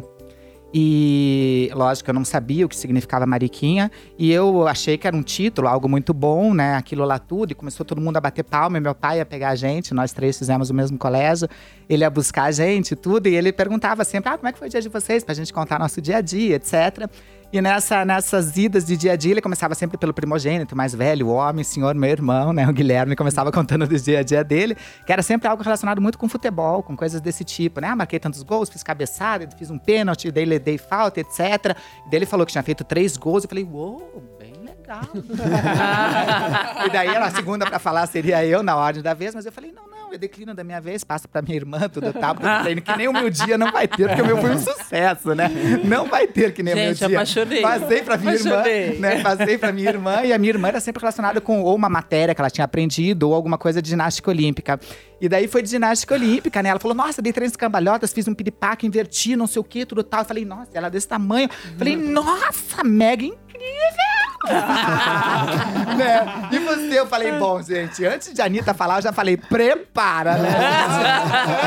E 0.72 1.70
lógico, 1.72 2.10
eu 2.10 2.14
não 2.14 2.26
sabia 2.26 2.66
o 2.66 2.68
que 2.68 2.76
significava 2.76 3.24
Mariquinha, 3.24 3.90
e 4.18 4.30
eu 4.30 4.68
achei 4.68 4.98
que 4.98 5.06
era 5.06 5.16
um 5.16 5.22
título, 5.22 5.66
algo 5.66 5.88
muito 5.88 6.12
bom, 6.12 6.52
né? 6.52 6.74
Aquilo 6.76 7.06
lá 7.06 7.18
tudo, 7.18 7.52
e 7.52 7.54
começou 7.54 7.86
todo 7.86 8.02
mundo 8.02 8.18
a 8.18 8.20
bater 8.20 8.44
palma, 8.44 8.76
e 8.76 8.80
meu 8.80 8.94
pai 8.94 9.16
ia 9.16 9.24
pegar 9.24 9.48
a 9.48 9.54
gente, 9.54 9.94
nós 9.94 10.12
três 10.12 10.38
fizemos 10.38 10.68
o 10.68 10.74
mesmo 10.74 10.98
colégio, 10.98 11.48
ele 11.88 12.04
ia 12.04 12.10
buscar 12.10 12.44
a 12.44 12.50
gente 12.50 12.94
tudo, 12.94 13.28
e 13.28 13.34
ele 13.34 13.50
perguntava 13.50 14.04
sempre: 14.04 14.28
ah, 14.28 14.36
como 14.36 14.46
é 14.46 14.52
que 14.52 14.58
foi 14.58 14.68
o 14.68 14.70
dia 14.70 14.82
de 14.82 14.90
vocês? 14.90 15.24
Pra 15.24 15.34
gente 15.34 15.54
contar 15.54 15.78
nosso 15.78 16.02
dia 16.02 16.18
a 16.18 16.20
dia, 16.20 16.56
etc. 16.56 17.08
E 17.50 17.62
nessa, 17.62 18.04
nessas 18.04 18.58
idas 18.58 18.84
de 18.84 18.94
dia 18.94 19.12
a 19.12 19.16
dia, 19.16 19.30
ele 19.30 19.40
começava 19.40 19.74
sempre 19.74 19.96
pelo 19.96 20.12
primogênito, 20.12 20.76
mais 20.76 20.94
velho, 20.94 21.28
o 21.28 21.30
homem, 21.30 21.62
o 21.62 21.64
senhor, 21.64 21.94
meu 21.94 22.10
irmão, 22.10 22.52
né? 22.52 22.68
O 22.68 22.72
Guilherme 22.74 23.16
começava 23.16 23.50
contando 23.52 23.86
do 23.86 23.98
dia 23.98 24.18
a 24.18 24.22
dia 24.22 24.44
dele, 24.44 24.76
que 25.06 25.10
era 25.10 25.22
sempre 25.22 25.48
algo 25.48 25.62
relacionado 25.62 25.98
muito 25.98 26.18
com 26.18 26.28
futebol, 26.28 26.82
com 26.82 26.94
coisas 26.94 27.22
desse 27.22 27.44
tipo, 27.44 27.80
né? 27.80 27.88
Ah, 27.88 27.96
marquei 27.96 28.18
tantos 28.18 28.42
gols, 28.42 28.68
fiz 28.68 28.82
cabeçada, 28.82 29.48
fiz 29.56 29.70
um 29.70 29.78
pênalti, 29.78 30.30
daí 30.30 30.58
dei 30.58 30.76
falta, 30.76 31.20
etc. 31.20 31.40
E 32.06 32.10
daí 32.10 32.18
ele 32.18 32.26
falou 32.26 32.44
que 32.44 32.52
tinha 32.52 32.62
feito 32.62 32.84
três 32.84 33.16
gols, 33.16 33.44
eu 33.44 33.48
falei, 33.48 33.64
uou, 33.64 34.22
bem 34.38 34.52
legal. 34.62 35.08
e 36.84 36.90
daí 36.90 37.16
a 37.16 37.30
segunda 37.30 37.64
pra 37.64 37.78
falar 37.78 38.06
seria 38.08 38.44
eu 38.44 38.62
na 38.62 38.76
ordem 38.76 39.02
da 39.02 39.14
vez, 39.14 39.34
mas 39.34 39.46
eu 39.46 39.52
falei, 39.52 39.72
não, 39.72 39.88
não, 39.88 39.97
eu 40.12 40.18
declino 40.18 40.54
da 40.54 40.64
minha 40.64 40.80
vez, 40.80 41.04
passa 41.04 41.26
pra 41.28 41.42
minha 41.42 41.56
irmã, 41.56 41.88
tudo 41.88 42.12
tal, 42.12 42.34
porque 42.34 42.80
que 42.80 42.96
nem 42.96 43.08
o 43.08 43.12
meu 43.12 43.28
dia 43.30 43.56
não 43.58 43.70
vai 43.72 43.86
ter, 43.88 44.06
porque 44.08 44.22
o 44.22 44.26
meu 44.26 44.38
foi 44.38 44.50
um 44.50 44.58
sucesso, 44.58 45.34
né? 45.34 45.48
Não 45.84 46.06
vai 46.06 46.26
ter 46.26 46.52
que 46.52 46.62
nem 46.62 46.74
Gente, 46.74 46.98
o 46.98 47.00
meu 47.00 47.08
dia. 47.08 47.18
apaixonei. 47.18 47.62
Passei 47.62 48.02
pra 48.02 48.16
minha 48.16 48.32
Apaixonei. 48.32 48.82
irmã, 48.88 49.00
né? 49.00 49.22
Passei 49.22 49.58
pra 49.58 49.72
minha 49.72 49.88
irmã 49.88 50.22
e 50.22 50.32
a 50.32 50.38
minha 50.38 50.50
irmã 50.52 50.68
era 50.68 50.80
sempre 50.80 51.00
relacionada 51.00 51.40
com 51.40 51.62
ou 51.62 51.74
uma 51.74 51.88
matéria 51.88 52.34
que 52.34 52.40
ela 52.40 52.50
tinha 52.50 52.64
aprendido 52.64 53.28
ou 53.28 53.34
alguma 53.34 53.58
coisa 53.58 53.80
de 53.82 53.88
ginástica 53.90 54.30
olímpica. 54.30 54.78
E 55.20 55.28
daí 55.28 55.48
foi 55.48 55.62
de 55.62 55.68
ginástica 55.70 56.14
olímpica, 56.14 56.62
né? 56.62 56.68
Ela 56.68 56.78
falou: 56.80 56.96
Nossa, 56.96 57.20
dei 57.20 57.32
três 57.32 57.54
cambalhotas, 57.56 58.12
fiz 58.12 58.26
um 58.28 58.34
piripaque, 58.34 58.86
inverti, 58.86 59.34
não 59.36 59.46
sei 59.46 59.60
o 59.60 59.64
que, 59.64 59.84
tudo 59.84 60.02
tal. 60.02 60.20
Eu 60.20 60.26
falei: 60.26 60.44
Nossa, 60.44 60.70
ela 60.74 60.86
é 60.86 60.90
desse 60.90 61.08
tamanho. 61.08 61.48
Falei: 61.76 61.96
Nossa, 61.96 62.84
mega 62.84 63.24
incrível! 63.24 64.07
né? 65.96 66.48
E 66.52 66.58
você, 66.58 67.00
eu 67.00 67.06
falei, 67.06 67.32
bom, 67.32 67.60
gente, 67.62 68.04
antes 68.04 68.32
de 68.32 68.40
a 68.40 68.44
Anitta 68.44 68.72
falar, 68.72 68.98
eu 68.98 69.02
já 69.02 69.12
falei, 69.12 69.36
prepara, 69.36 70.36
né? 70.36 70.48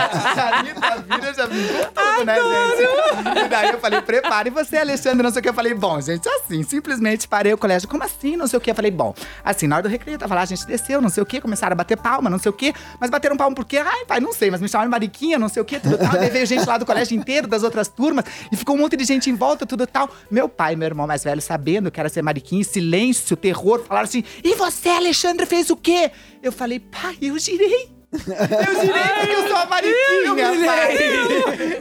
antes 0.05 0.35
da 0.35 0.57
Anitta 0.59 0.97
vir, 1.01 1.23
eu 1.27 1.33
já 1.33 1.47
com 1.47 1.55
tudo, 1.93 2.25
né, 2.25 2.35
gente? 2.35 3.45
E 3.45 3.47
daí 3.49 3.69
eu 3.71 3.79
falei, 3.79 4.01
prepara. 4.01 4.47
E 4.47 4.51
você, 4.51 4.77
Alexandre, 4.77 5.23
não 5.23 5.31
sei 5.31 5.39
o 5.39 5.43
que. 5.43 5.49
Eu 5.49 5.53
falei, 5.53 5.73
bom, 5.73 5.99
gente, 6.01 6.27
assim, 6.27 6.63
simplesmente 6.63 7.27
parei 7.27 7.53
o 7.53 7.57
colégio. 7.57 7.87
Como 7.87 8.03
assim, 8.03 8.35
não 8.35 8.47
sei 8.47 8.57
o 8.57 8.61
que? 8.61 8.71
Eu 8.71 8.75
falei, 8.75 8.91
bom, 8.91 9.13
assim, 9.43 9.67
na 9.67 9.77
hora 9.77 9.83
do 9.83 9.89
recreio, 9.89 10.17
tava 10.17 10.35
lá, 10.35 10.41
a 10.41 10.45
gente 10.45 10.65
desceu, 10.65 11.01
não 11.01 11.09
sei 11.09 11.21
o 11.21 11.25
que, 11.25 11.41
começaram 11.41 11.73
a 11.73 11.75
bater 11.75 11.97
palma, 11.97 12.29
não 12.29 12.39
sei 12.39 12.49
o 12.49 12.53
que. 12.53 12.73
Mas 12.99 13.09
bateram 13.09 13.35
palma 13.35 13.55
por 13.55 13.65
quê? 13.65 13.77
Ai, 13.77 14.05
pai, 14.05 14.19
não 14.19 14.33
sei, 14.33 14.49
mas 14.49 14.61
me 14.61 14.69
chamaram 14.69 14.89
de 14.89 14.91
mariquinha, 14.91 15.37
não 15.37 15.49
sei 15.49 15.61
o 15.61 15.65
que, 15.65 15.79
tudo 15.79 15.97
tal. 15.97 16.11
Daí 16.11 16.29
veio 16.29 16.45
gente 16.45 16.65
lá 16.65 16.77
do 16.77 16.85
colégio 16.85 17.17
inteiro, 17.17 17.47
das 17.47 17.63
outras 17.63 17.87
turmas, 17.87 18.25
e 18.51 18.55
ficou 18.55 18.75
um 18.75 18.79
monte 18.79 18.95
de 18.95 19.03
gente 19.03 19.29
em 19.29 19.35
volta, 19.35 19.65
tudo 19.65 19.85
tal. 19.85 20.09
Meu 20.29 20.47
pai, 20.47 20.75
meu 20.75 20.85
irmão 20.85 21.05
mais 21.05 21.23
velho, 21.23 21.41
sabendo 21.41 21.91
que 21.91 21.99
era 21.99 22.09
ser 22.09 22.21
mariquinha, 22.21 22.60
silêncio, 22.63 23.35
terror, 23.35 23.83
falaram 23.85 24.07
assim: 24.07 24.23
e 24.43 24.55
você, 24.55 24.89
Alexandre, 24.89 25.45
fez 25.45 25.69
o 25.69 25.75
quê? 25.75 26.11
Eu 26.41 26.51
falei, 26.51 26.79
pai, 26.79 27.17
eu 27.21 27.37
girei. 27.37 28.00
Eu 28.11 28.81
girei 28.81 29.03
porque 29.19 29.35
eu 29.35 29.47
sou 29.47 29.55
a 29.57 29.65
mariquinha, 29.65 30.65
pai. 30.65 30.97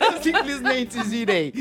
Eu 0.00 0.22
simplesmente 0.22 1.08
girei. 1.08 1.52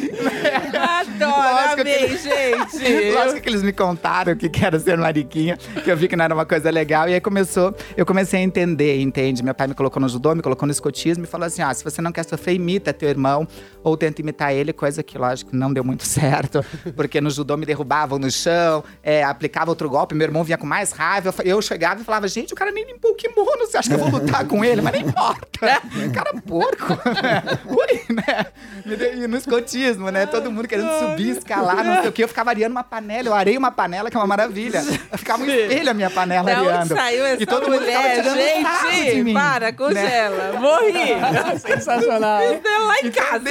Adoro, 0.80 1.82
amei, 1.82 2.10
gente. 2.18 3.12
Lógico 3.12 3.42
que 3.42 3.50
eles 3.50 3.64
me 3.64 3.74
contaram 3.74 4.34
o 4.34 4.36
que 4.36 4.64
era 4.64 4.80
ser 4.80 4.98
mariquinha, 4.98 5.58
que 5.58 5.90
eu 5.90 5.98
vi 5.98 6.08
que 6.08 6.16
não 6.16 6.26
era 6.26 6.34
uma 6.36 6.46
coisa 6.46 6.70
legal. 6.70 7.10
E 7.10 7.14
aí 7.14 7.22
começou, 7.22 7.76
eu 7.98 8.06
comecei 8.06 8.40
a 8.40 8.44
entender, 8.44 9.02
entende? 9.02 9.44
Meu 9.44 9.56
pai 9.56 9.68
me 9.68 9.74
colocou 9.74 10.00
no 10.00 10.08
judô, 10.08 10.36
me 10.36 10.42
colocou 10.42 10.68
no 10.68 10.72
escotismo 10.72 11.24
e 11.24 11.28
falou 11.28 11.48
assim: 11.48 11.62
ah, 11.62 11.74
se 11.74 11.84
você 11.84 12.02
não 12.02 12.12
quer 12.12 12.24
sofrer, 12.24 12.54
imita 12.54 12.94
teu 12.94 13.10
irmão 13.10 13.48
ou 13.84 13.98
tenta 13.98 14.22
imitar 14.22 14.54
ele, 14.54 14.72
coisa 14.72 15.02
que, 15.02 15.18
lógico, 15.18 15.56
não 15.56 15.74
deu 15.74 15.84
muito 15.84 16.06
certo, 16.08 16.64
porque 16.96 17.20
no 17.20 17.32
judô 17.32 17.58
me 17.58 17.66
derrubavam 17.66 18.20
no 18.20 18.30
chão, 18.30 18.84
é, 19.02 19.24
aplicava 19.24 19.72
outro 19.72 19.90
golpe, 19.90 20.14
meu 20.14 20.26
irmão 20.26 20.44
vinha 20.44 20.58
com 20.58 20.68
mais 20.68 20.92
raiva. 20.92 21.34
Eu 21.44 21.60
Eu 21.60 21.62
chegava 21.62 22.02
e 22.02 22.04
falava, 22.04 22.28
gente, 22.28 22.54
o 22.54 22.56
cara 22.56 22.72
nem 22.72 22.86
limpou 22.86 23.12
o 23.12 23.16
kimono, 23.16 23.66
você 23.66 23.78
acha 23.78 23.90
que 23.90 23.96
eu 23.96 24.00
vou 24.00 24.20
lutar 24.20 24.46
com 24.48 24.59
ele? 24.64 24.82
Mas 24.82 24.94
não 25.02 25.10
importa. 25.10 25.82
Cara 26.14 26.34
porco. 26.48 26.94
né? 27.22 27.44
Ui, 27.68 28.16
né? 28.16 28.46
Me 28.86 28.96
deu- 28.96 29.14
E 29.24 29.28
no 29.28 29.38
escotismo, 29.38 30.10
né? 30.10 30.26
Todo 30.26 30.52
mundo 30.52 30.68
querendo 30.68 30.90
subir, 31.00 31.32
escalar, 31.38 31.84
não 31.84 32.00
sei 32.02 32.10
o 32.10 32.12
quê. 32.12 32.24
Eu 32.24 32.28
ficava 32.28 32.50
areando 32.52 32.72
uma 32.72 32.84
panela. 32.84 33.28
Eu 33.30 33.34
arei 33.36 33.58
uma 33.58 33.72
panela, 33.72 34.10
que 34.10 34.16
é 34.18 34.20
uma 34.20 34.28
maravilha. 34.28 34.84
Eu 35.12 35.18
ficava 35.18 35.44
um 35.44 35.46
espelho 35.46 35.90
a 35.92 35.94
minha 35.94 36.10
panela 36.10 36.44
Da 36.44 36.58
areando. 36.58 36.96
saiu 36.96 37.26
essa 37.26 37.44
e 37.44 37.46
todo 37.46 37.70
mundo 37.70 37.84
ficava 37.86 38.00
mulher, 38.08 38.22
tirando 38.24 38.62
sarro 38.64 38.90
de 38.90 38.96
gente? 38.96 39.24
mim, 39.24 39.34
Para, 39.34 39.66
né? 39.68 39.72
congela. 39.74 40.60
Morri. 40.60 41.60
Sensacional. 41.60 42.42
Então, 42.54 42.88
lá 42.88 42.96
em 43.02 43.08
Então, 43.08 43.24
casa. 43.26 43.50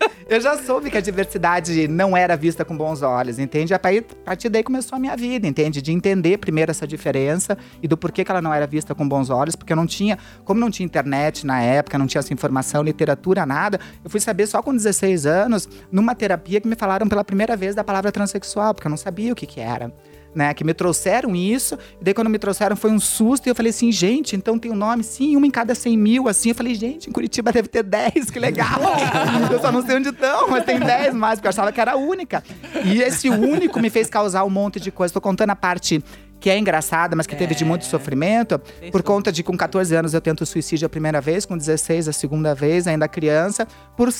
eu 0.28 0.40
já 0.40 0.56
soube 0.58 0.90
que 0.90 0.98
a 0.98 1.00
diversidade 1.00 1.88
não 1.88 2.16
era 2.16 2.36
vista 2.36 2.64
com 2.64 2.76
bons 2.76 3.02
olhos, 3.02 3.38
entende? 3.38 3.74
A 3.74 3.78
partir- 3.78 4.48
daí 4.50 4.62
começou 4.62 4.96
a 4.96 4.98
minha 4.98 5.16
vida, 5.16 5.46
entende? 5.46 5.80
De 5.80 5.92
entender 5.92 6.38
primeiro 6.38 6.70
essa 6.70 6.86
diferença 6.86 7.56
e 7.82 7.88
do 7.88 7.96
porquê 7.96 8.24
que 8.24 8.30
ela 8.30 8.42
não 8.42 8.52
era 8.52 8.66
vista 8.66 8.94
com 8.94 9.08
bons 9.08 9.30
olhos, 9.30 9.56
porque 9.56 9.72
eu 9.72 9.76
não 9.76 9.86
tinha, 9.86 10.18
como 10.44 10.60
não 10.60 10.70
tinha 10.70 10.84
internet 10.84 11.46
na 11.46 11.60
época, 11.62 11.98
não 11.98 12.06
tinha 12.06 12.20
essa 12.20 12.32
informação, 12.32 12.82
literatura, 12.82 13.46
nada, 13.46 13.80
eu 14.04 14.10
fui 14.10 14.20
saber 14.20 14.46
só 14.46 14.62
com 14.62 14.74
16 14.74 15.26
anos, 15.26 15.68
numa 15.90 16.14
terapia 16.14 16.60
que 16.60 16.68
me 16.68 16.76
falaram 16.76 17.08
pela 17.08 17.24
primeira 17.24 17.56
vez 17.56 17.74
da 17.74 17.84
palavra 17.84 18.10
transexual, 18.12 18.74
porque 18.74 18.86
eu 18.86 18.90
não 18.90 18.96
sabia 18.96 19.32
o 19.32 19.36
que 19.36 19.46
que 19.46 19.60
era. 19.60 19.92
Né, 20.36 20.52
que 20.52 20.62
me 20.62 20.74
trouxeram 20.74 21.34
isso, 21.34 21.78
e 21.98 22.04
daí 22.04 22.12
quando 22.12 22.28
me 22.28 22.38
trouxeram 22.38 22.76
foi 22.76 22.90
um 22.90 23.00
susto, 23.00 23.46
e 23.46 23.50
eu 23.50 23.54
falei 23.54 23.70
assim, 23.70 23.90
gente, 23.90 24.36
então 24.36 24.58
tem 24.58 24.70
um 24.70 24.74
nome, 24.76 25.02
sim, 25.02 25.34
uma 25.34 25.46
em 25.46 25.50
cada 25.50 25.74
100 25.74 25.96
mil, 25.96 26.28
assim. 26.28 26.50
Eu 26.50 26.54
falei, 26.54 26.74
gente, 26.74 27.08
em 27.08 27.12
Curitiba 27.12 27.50
deve 27.50 27.68
ter 27.68 27.82
10, 27.82 28.30
que 28.30 28.38
legal. 28.38 28.78
eu 29.50 29.58
só 29.58 29.72
não 29.72 29.80
sei 29.80 29.96
onde 29.96 30.10
estão, 30.10 30.50
mas 30.50 30.62
tem 30.66 30.78
10 30.78 31.14
mais, 31.14 31.38
porque 31.38 31.46
eu 31.46 31.48
achava 31.48 31.72
que 31.72 31.80
era 31.80 31.92
a 31.92 31.96
única. 31.96 32.44
E 32.84 33.00
esse 33.00 33.30
único 33.30 33.80
me 33.80 33.88
fez 33.88 34.10
causar 34.10 34.44
um 34.44 34.50
monte 34.50 34.78
de 34.78 34.90
coisa. 34.90 35.14
Tô 35.14 35.22
contando 35.22 35.48
a 35.48 35.56
parte 35.56 36.04
que 36.38 36.50
é 36.50 36.58
engraçada, 36.58 37.16
mas 37.16 37.26
que 37.26 37.34
teve 37.34 37.54
de 37.54 37.64
muito 37.64 37.86
sofrimento, 37.86 38.60
por 38.92 39.02
conta 39.02 39.32
de 39.32 39.42
com 39.42 39.56
14 39.56 39.94
anos 39.94 40.14
eu 40.14 40.20
tento 40.20 40.44
suicídio 40.44 40.86
a 40.86 40.88
primeira 40.88 41.20
vez, 41.20 41.46
com 41.46 41.56
16 41.56 42.08
a 42.08 42.12
segunda 42.12 42.54
vez, 42.54 42.86
ainda 42.86 43.08
criança, 43.08 43.66
por 43.96 44.12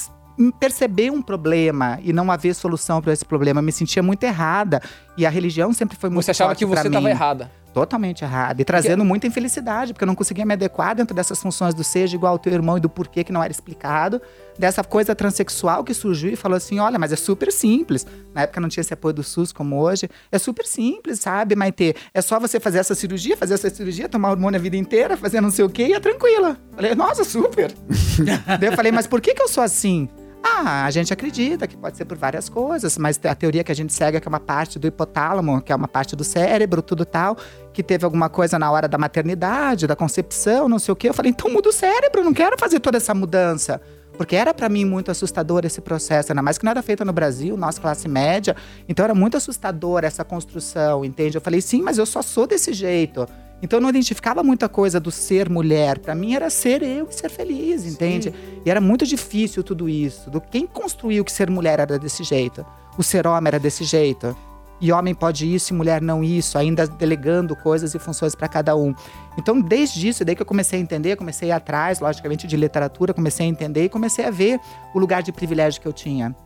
perceber 0.58 1.10
um 1.10 1.22
problema 1.22 1.98
e 2.02 2.12
não 2.12 2.30
haver 2.30 2.54
solução 2.54 3.00
para 3.00 3.12
esse 3.12 3.24
problema. 3.24 3.60
Eu 3.60 3.64
me 3.64 3.72
sentia 3.72 4.02
muito 4.02 4.22
errada 4.24 4.80
e 5.16 5.24
a 5.24 5.30
religião 5.30 5.72
sempre 5.72 5.96
foi 5.96 6.10
muito 6.10 6.24
Você 6.24 6.30
achava 6.30 6.54
que 6.54 6.64
você 6.64 6.86
estava 6.86 7.10
errada. 7.10 7.50
Totalmente 7.76 8.24
errada. 8.24 8.62
E 8.62 8.64
trazendo 8.64 9.04
muita 9.04 9.26
infelicidade, 9.26 9.92
porque 9.92 10.02
eu 10.02 10.06
não 10.06 10.14
conseguia 10.14 10.46
me 10.46 10.54
adequar 10.54 10.94
dentro 10.94 11.14
dessas 11.14 11.42
funções 11.42 11.74
do 11.74 11.84
seja 11.84 12.16
igual 12.16 12.32
ao 12.32 12.38
teu 12.38 12.50
irmão 12.50 12.78
e 12.78 12.80
do 12.80 12.88
porquê 12.88 13.22
que 13.22 13.30
não 13.30 13.44
era 13.44 13.52
explicado. 13.52 14.18
Dessa 14.58 14.82
coisa 14.82 15.14
transexual 15.14 15.84
que 15.84 15.92
surgiu 15.92 16.32
e 16.32 16.36
falou 16.36 16.56
assim: 16.56 16.78
olha, 16.78 16.98
mas 16.98 17.12
é 17.12 17.16
super 17.16 17.52
simples. 17.52 18.06
Na 18.34 18.42
época 18.42 18.62
não 18.62 18.70
tinha 18.70 18.80
esse 18.80 18.94
apoio 18.94 19.12
do 19.12 19.22
SUS 19.22 19.52
como 19.52 19.78
hoje. 19.78 20.08
É 20.32 20.38
super 20.38 20.64
simples, 20.64 21.20
sabe, 21.20 21.54
Maite? 21.54 21.94
É 22.14 22.22
só 22.22 22.40
você 22.40 22.58
fazer 22.58 22.78
essa 22.78 22.94
cirurgia, 22.94 23.36
fazer 23.36 23.52
essa 23.52 23.68
cirurgia, 23.68 24.08
tomar 24.08 24.30
hormônio 24.30 24.58
a 24.58 24.62
vida 24.62 24.78
inteira, 24.78 25.14
fazer 25.14 25.42
não 25.42 25.50
sei 25.50 25.66
o 25.66 25.68
quê 25.68 25.88
e 25.88 25.92
é 25.92 26.00
tranquila. 26.00 26.56
Falei, 26.74 26.94
nossa, 26.94 27.24
super. 27.24 27.74
Daí 28.58 28.70
eu 28.70 28.72
falei, 28.72 28.90
mas 28.90 29.06
por 29.06 29.20
que, 29.20 29.34
que 29.34 29.42
eu 29.42 29.48
sou 29.48 29.62
assim? 29.62 30.08
Ah, 30.48 30.84
a 30.84 30.90
gente 30.92 31.12
acredita 31.12 31.66
que 31.66 31.76
pode 31.76 31.96
ser 31.96 32.04
por 32.04 32.16
várias 32.16 32.48
coisas, 32.48 32.96
mas 32.96 33.18
a 33.24 33.34
teoria 33.34 33.64
que 33.64 33.72
a 33.72 33.74
gente 33.74 33.92
segue 33.92 34.16
é 34.16 34.20
que 34.20 34.28
é 34.28 34.30
uma 34.30 34.38
parte 34.38 34.78
do 34.78 34.86
hipotálamo, 34.86 35.60
que 35.60 35.72
é 35.72 35.74
uma 35.74 35.88
parte 35.88 36.14
do 36.14 36.22
cérebro, 36.22 36.80
tudo 36.82 37.04
tal, 37.04 37.36
que 37.72 37.82
teve 37.82 38.04
alguma 38.04 38.28
coisa 38.28 38.56
na 38.56 38.70
hora 38.70 38.86
da 38.86 38.96
maternidade, 38.96 39.88
da 39.88 39.96
concepção, 39.96 40.68
não 40.68 40.78
sei 40.78 40.92
o 40.92 40.96
quê. 40.96 41.08
Eu 41.08 41.14
falei, 41.14 41.30
então 41.30 41.50
muda 41.52 41.68
o 41.68 41.72
cérebro, 41.72 42.22
não 42.22 42.32
quero 42.32 42.56
fazer 42.56 42.78
toda 42.78 42.96
essa 42.96 43.12
mudança. 43.12 43.80
Porque 44.16 44.36
era 44.36 44.54
pra 44.54 44.68
mim 44.68 44.84
muito 44.84 45.10
assustador 45.10 45.64
esse 45.64 45.80
processo, 45.80 46.30
ainda 46.30 46.42
mais 46.42 46.58
que 46.58 46.64
não 46.64 46.70
era 46.70 46.82
feito 46.82 47.04
no 47.04 47.12
Brasil, 47.12 47.56
nossa 47.56 47.80
classe 47.80 48.08
média. 48.08 48.54
Então 48.88 49.04
era 49.04 49.14
muito 49.16 49.36
assustador 49.36 50.04
essa 50.04 50.24
construção, 50.24 51.04
entende? 51.04 51.36
Eu 51.36 51.40
falei, 51.40 51.60
sim, 51.60 51.82
mas 51.82 51.98
eu 51.98 52.06
só 52.06 52.22
sou 52.22 52.46
desse 52.46 52.72
jeito. 52.72 53.28
Então 53.62 53.78
eu 53.78 53.80
não 53.80 53.88
identificava 53.88 54.42
muita 54.42 54.68
coisa 54.68 55.00
do 55.00 55.10
ser 55.10 55.48
mulher. 55.48 55.98
Pra 55.98 56.14
mim 56.14 56.34
era 56.34 56.50
ser 56.50 56.82
eu 56.82 57.08
e 57.10 57.14
ser 57.14 57.30
feliz, 57.30 57.84
entende? 57.84 58.32
E 58.64 58.70
era 58.70 58.80
muito 58.80 59.06
difícil 59.06 59.62
tudo 59.62 59.88
isso. 59.88 60.30
Do 60.30 60.40
quem 60.40 60.66
construiu 60.66 61.24
que 61.24 61.32
ser 61.32 61.50
mulher 61.50 61.80
era 61.80 61.98
desse 61.98 62.22
jeito? 62.22 62.64
O 62.98 63.02
ser 63.02 63.26
homem 63.26 63.48
era 63.48 63.58
desse 63.58 63.84
jeito? 63.84 64.36
E 64.78 64.92
homem 64.92 65.14
pode 65.14 65.52
isso 65.52 65.72
e 65.72 65.76
mulher 65.76 66.02
não 66.02 66.22
isso, 66.22 66.58
ainda 66.58 66.86
delegando 66.86 67.56
coisas 67.56 67.94
e 67.94 67.98
funções 67.98 68.34
para 68.34 68.46
cada 68.46 68.76
um. 68.76 68.94
Então, 69.38 69.58
desde 69.58 70.06
isso, 70.06 70.22
daí 70.22 70.36
que 70.36 70.42
eu 70.42 70.46
comecei 70.46 70.78
a 70.78 70.82
entender, 70.82 71.16
comecei 71.16 71.50
a 71.50 71.54
ir 71.54 71.56
atrás, 71.56 71.98
logicamente, 71.98 72.46
de 72.46 72.56
literatura, 72.58 73.14
comecei 73.14 73.46
a 73.46 73.48
entender 73.48 73.84
e 73.84 73.88
comecei 73.88 74.26
a 74.26 74.30
ver 74.30 74.60
o 74.94 74.98
lugar 74.98 75.22
de 75.22 75.32
privilégio 75.32 75.80
que 75.80 75.88
eu 75.88 75.94
tinha. 75.94 76.36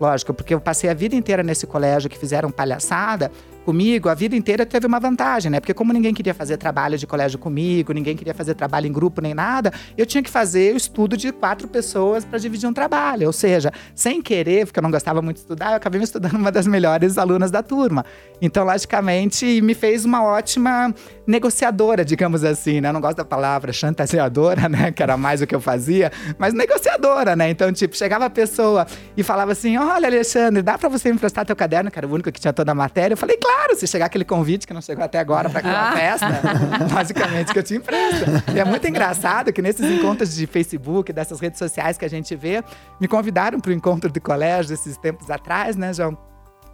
Lógico, 0.00 0.32
porque 0.32 0.54
eu 0.54 0.60
passei 0.60 0.88
a 0.88 0.94
vida 0.94 1.14
inteira 1.14 1.42
nesse 1.42 1.66
colégio 1.66 2.08
que 2.08 2.18
fizeram 2.18 2.50
palhaçada 2.50 3.30
comigo, 3.66 4.08
a 4.08 4.14
vida 4.14 4.36
inteira 4.36 4.64
teve 4.64 4.86
uma 4.86 5.00
vantagem, 5.00 5.50
né? 5.50 5.58
Porque 5.58 5.74
como 5.74 5.92
ninguém 5.92 6.14
queria 6.14 6.32
fazer 6.32 6.56
trabalho 6.56 6.96
de 6.96 7.04
colégio 7.04 7.36
comigo, 7.36 7.92
ninguém 7.92 8.16
queria 8.16 8.32
fazer 8.32 8.54
trabalho 8.54 8.86
em 8.86 8.92
grupo 8.92 9.20
nem 9.20 9.34
nada, 9.34 9.72
eu 9.98 10.06
tinha 10.06 10.22
que 10.22 10.30
fazer 10.30 10.72
o 10.72 10.76
estudo 10.76 11.16
de 11.16 11.32
quatro 11.32 11.66
pessoas 11.66 12.24
para 12.24 12.38
dividir 12.38 12.68
um 12.68 12.72
trabalho. 12.72 13.26
Ou 13.26 13.32
seja, 13.32 13.72
sem 13.92 14.22
querer, 14.22 14.66
porque 14.66 14.78
eu 14.78 14.82
não 14.84 14.90
gostava 14.90 15.20
muito 15.20 15.38
de 15.38 15.40
estudar, 15.40 15.70
eu 15.72 15.76
acabei 15.78 15.98
me 15.98 16.04
estudando 16.04 16.34
uma 16.38 16.52
das 16.52 16.64
melhores 16.64 17.18
alunas 17.18 17.50
da 17.50 17.60
turma. 17.60 18.04
Então, 18.40 18.64
logicamente, 18.64 19.60
me 19.60 19.74
fez 19.74 20.04
uma 20.04 20.22
ótima 20.22 20.94
negociadora, 21.26 22.04
digamos 22.04 22.44
assim, 22.44 22.80
né? 22.80 22.90
Eu 22.90 22.92
não 22.92 23.00
gosto 23.00 23.16
da 23.16 23.24
palavra 23.24 23.72
chantageadora, 23.72 24.68
né? 24.68 24.92
Que 24.92 25.02
era 25.02 25.16
mais 25.16 25.42
o 25.42 25.46
que 25.46 25.54
eu 25.54 25.60
fazia, 25.60 26.12
mas 26.38 26.54
negociadora, 26.54 27.34
né? 27.34 27.50
Então, 27.50 27.72
tipo, 27.72 27.96
chegava 27.96 28.26
a 28.26 28.30
pessoa 28.30 28.86
e 29.16 29.24
falava 29.24 29.50
assim: 29.50 29.76
Olha, 29.76 30.06
Alexandre, 30.06 30.62
dá 30.62 30.78
pra 30.78 30.88
você 30.88 31.08
me 31.08 31.16
emprestar 31.16 31.44
teu 31.44 31.56
caderno, 31.56 31.90
que 31.90 31.98
era 31.98 32.06
o 32.06 32.12
único 32.12 32.30
que 32.30 32.40
tinha 32.40 32.52
toda 32.52 32.70
a 32.70 32.74
matéria. 32.74 33.14
Eu 33.14 33.18
falei, 33.18 33.36
claro, 33.36 33.55
se 33.76 33.86
chegar 33.86 34.06
aquele 34.06 34.24
convite 34.24 34.66
que 34.66 34.72
não 34.72 34.80
chegou 34.80 35.04
até 35.04 35.18
agora 35.18 35.48
pra 35.50 35.60
aquela 35.60 35.92
festa, 35.92 36.26
basicamente 36.92 37.52
que 37.52 37.58
eu 37.58 37.62
te 37.62 37.74
empresto. 37.74 38.24
E 38.54 38.58
é 38.58 38.64
muito 38.64 38.86
engraçado 38.86 39.52
que 39.52 39.60
nesses 39.60 39.90
encontros 39.90 40.34
de 40.34 40.46
Facebook, 40.46 41.12
dessas 41.12 41.40
redes 41.40 41.58
sociais 41.58 41.98
que 41.98 42.04
a 42.04 42.08
gente 42.08 42.34
vê, 42.34 42.62
me 43.00 43.06
convidaram 43.08 43.60
pro 43.60 43.72
encontro 43.72 44.10
do 44.10 44.20
colégio 44.20 44.74
esses 44.74 44.96
tempos 44.96 45.30
atrás, 45.30 45.76
né, 45.76 45.92
João? 45.92 46.16